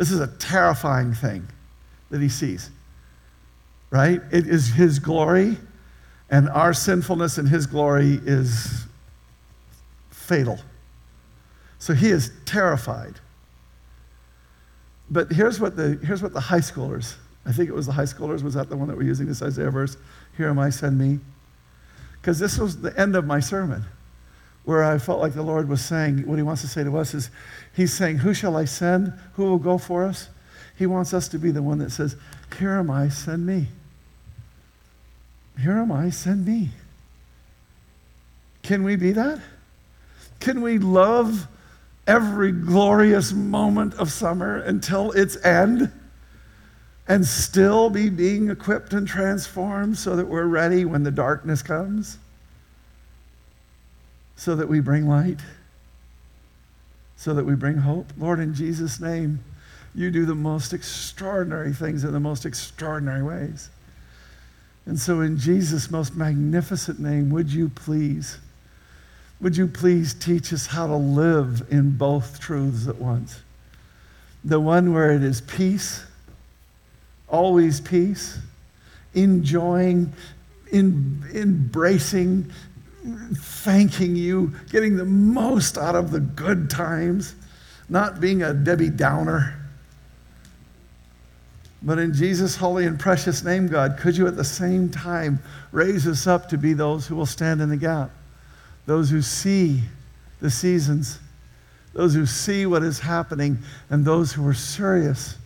This 0.00 0.12
is 0.12 0.20
a 0.20 0.28
terrifying 0.38 1.12
thing 1.12 1.46
that 2.08 2.22
he 2.22 2.30
sees. 2.30 2.70
Right? 3.90 4.22
It 4.32 4.46
is 4.46 4.68
his 4.68 4.98
glory, 4.98 5.58
and 6.30 6.48
our 6.48 6.72
sinfulness 6.72 7.36
and 7.36 7.46
his 7.46 7.66
glory 7.66 8.18
is 8.24 8.86
fatal. 10.10 10.58
So 11.78 11.92
he 11.92 12.08
is 12.08 12.32
terrified. 12.46 13.16
But 15.10 15.30
here's 15.30 15.60
what 15.60 15.76
the, 15.76 16.00
here's 16.02 16.22
what 16.22 16.32
the 16.32 16.40
high 16.40 16.60
schoolers, 16.60 17.16
I 17.44 17.52
think 17.52 17.68
it 17.68 17.74
was 17.74 17.84
the 17.84 17.92
high 17.92 18.04
schoolers, 18.04 18.42
was 18.42 18.54
that 18.54 18.70
the 18.70 18.78
one 18.78 18.88
that 18.88 18.96
we're 18.96 19.02
using 19.02 19.26
this 19.26 19.42
Isaiah 19.42 19.70
verse? 19.70 19.98
Here 20.34 20.48
am 20.48 20.58
I, 20.58 20.70
send 20.70 20.98
me. 20.98 21.20
Because 22.22 22.38
this 22.38 22.56
was 22.56 22.80
the 22.80 22.98
end 22.98 23.16
of 23.16 23.26
my 23.26 23.40
sermon, 23.40 23.84
where 24.70 24.84
I 24.84 24.98
felt 24.98 25.18
like 25.18 25.34
the 25.34 25.42
Lord 25.42 25.68
was 25.68 25.84
saying, 25.84 26.28
what 26.28 26.36
he 26.36 26.44
wants 26.44 26.62
to 26.62 26.68
say 26.68 26.84
to 26.84 26.96
us 26.96 27.12
is, 27.12 27.28
he's 27.74 27.92
saying, 27.92 28.18
Who 28.18 28.32
shall 28.32 28.56
I 28.56 28.66
send? 28.66 29.12
Who 29.32 29.42
will 29.42 29.58
go 29.58 29.78
for 29.78 30.04
us? 30.04 30.28
He 30.78 30.86
wants 30.86 31.12
us 31.12 31.26
to 31.30 31.40
be 31.40 31.50
the 31.50 31.60
one 31.60 31.78
that 31.78 31.90
says, 31.90 32.14
Here 32.56 32.74
am 32.74 32.88
I, 32.88 33.08
send 33.08 33.44
me. 33.44 33.66
Here 35.60 35.76
am 35.76 35.90
I, 35.90 36.10
send 36.10 36.46
me. 36.46 36.68
Can 38.62 38.84
we 38.84 38.94
be 38.94 39.10
that? 39.10 39.40
Can 40.38 40.62
we 40.62 40.78
love 40.78 41.48
every 42.06 42.52
glorious 42.52 43.32
moment 43.32 43.94
of 43.94 44.12
summer 44.12 44.58
until 44.58 45.10
its 45.10 45.36
end? 45.44 45.90
and 47.08 47.26
still 47.26 47.90
be 47.90 48.08
being 48.08 48.50
equipped 48.50 48.92
and 48.92 49.08
transformed 49.08 49.98
so 49.98 50.14
that 50.14 50.28
we're 50.28 50.44
ready 50.44 50.84
when 50.84 51.02
the 51.02 51.10
darkness 51.10 51.60
comes? 51.60 52.18
So 54.40 54.56
that 54.56 54.70
we 54.70 54.80
bring 54.80 55.06
light? 55.06 55.38
So 57.14 57.34
that 57.34 57.44
we 57.44 57.54
bring 57.54 57.76
hope? 57.76 58.06
Lord, 58.16 58.40
in 58.40 58.54
Jesus' 58.54 58.98
name, 58.98 59.40
you 59.94 60.10
do 60.10 60.24
the 60.24 60.34
most 60.34 60.72
extraordinary 60.72 61.74
things 61.74 62.04
in 62.04 62.12
the 62.14 62.20
most 62.20 62.46
extraordinary 62.46 63.22
ways. 63.22 63.68
And 64.86 64.98
so, 64.98 65.20
in 65.20 65.36
Jesus' 65.36 65.90
most 65.90 66.16
magnificent 66.16 66.98
name, 66.98 67.28
would 67.28 67.52
you 67.52 67.68
please, 67.68 68.38
would 69.42 69.58
you 69.58 69.66
please 69.66 70.14
teach 70.14 70.54
us 70.54 70.68
how 70.68 70.86
to 70.86 70.96
live 70.96 71.66
in 71.70 71.98
both 71.98 72.40
truths 72.40 72.88
at 72.88 72.96
once? 72.96 73.42
The 74.42 74.58
one 74.58 74.94
where 74.94 75.12
it 75.12 75.22
is 75.22 75.42
peace, 75.42 76.02
always 77.28 77.78
peace, 77.78 78.38
enjoying, 79.12 80.14
in, 80.72 81.24
embracing, 81.34 82.50
thanking 83.34 84.16
you, 84.16 84.52
getting 84.70 84.96
the 84.96 85.04
most 85.04 85.78
out 85.78 85.94
of 85.94 86.10
the 86.10 86.20
good 86.20 86.70
times, 86.70 87.34
not 87.88 88.20
being 88.20 88.42
a 88.42 88.54
Debbie 88.54 88.90
Downer 88.90 89.60
but 91.82 91.98
in 91.98 92.12
Jesus' 92.12 92.56
holy 92.56 92.84
and 92.86 92.98
precious 92.98 93.42
name, 93.42 93.66
God, 93.66 93.96
could 93.98 94.16
you 94.16 94.26
at 94.26 94.36
the 94.36 94.44
same 94.44 94.90
time 94.90 95.40
raise 95.72 96.06
us 96.06 96.26
up 96.26 96.48
to 96.50 96.58
be 96.58 96.74
those 96.74 97.06
who 97.06 97.16
will 97.16 97.26
stand 97.26 97.62
in 97.62 97.70
the 97.70 97.76
gap? 97.76 98.10
Those 98.84 99.08
who 99.08 99.22
see 99.22 99.82
the 100.40 100.50
seasons, 100.50 101.18
those 101.94 102.14
who 102.14 102.26
see 102.26 102.66
what 102.66 102.82
is 102.82 102.98
happening, 102.98 103.58
and 103.88 104.04
those 104.04 104.32
who 104.32 104.46
are 104.46 104.54
serious, 104.54 105.36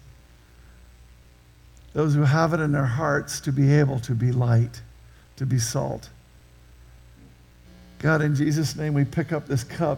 those 1.92 2.14
who 2.14 2.22
have 2.22 2.52
it 2.52 2.58
in 2.58 2.72
their 2.72 2.84
hearts 2.84 3.40
to 3.42 3.52
be 3.52 3.72
able 3.72 4.00
to 4.00 4.12
be 4.12 4.32
light, 4.32 4.82
to 5.36 5.46
be 5.46 5.58
salt. 5.58 6.10
God, 8.04 8.20
in 8.20 8.34
Jesus' 8.34 8.76
name, 8.76 8.92
we 8.92 9.06
pick 9.06 9.32
up 9.32 9.46
this 9.46 9.64
cup. 9.64 9.92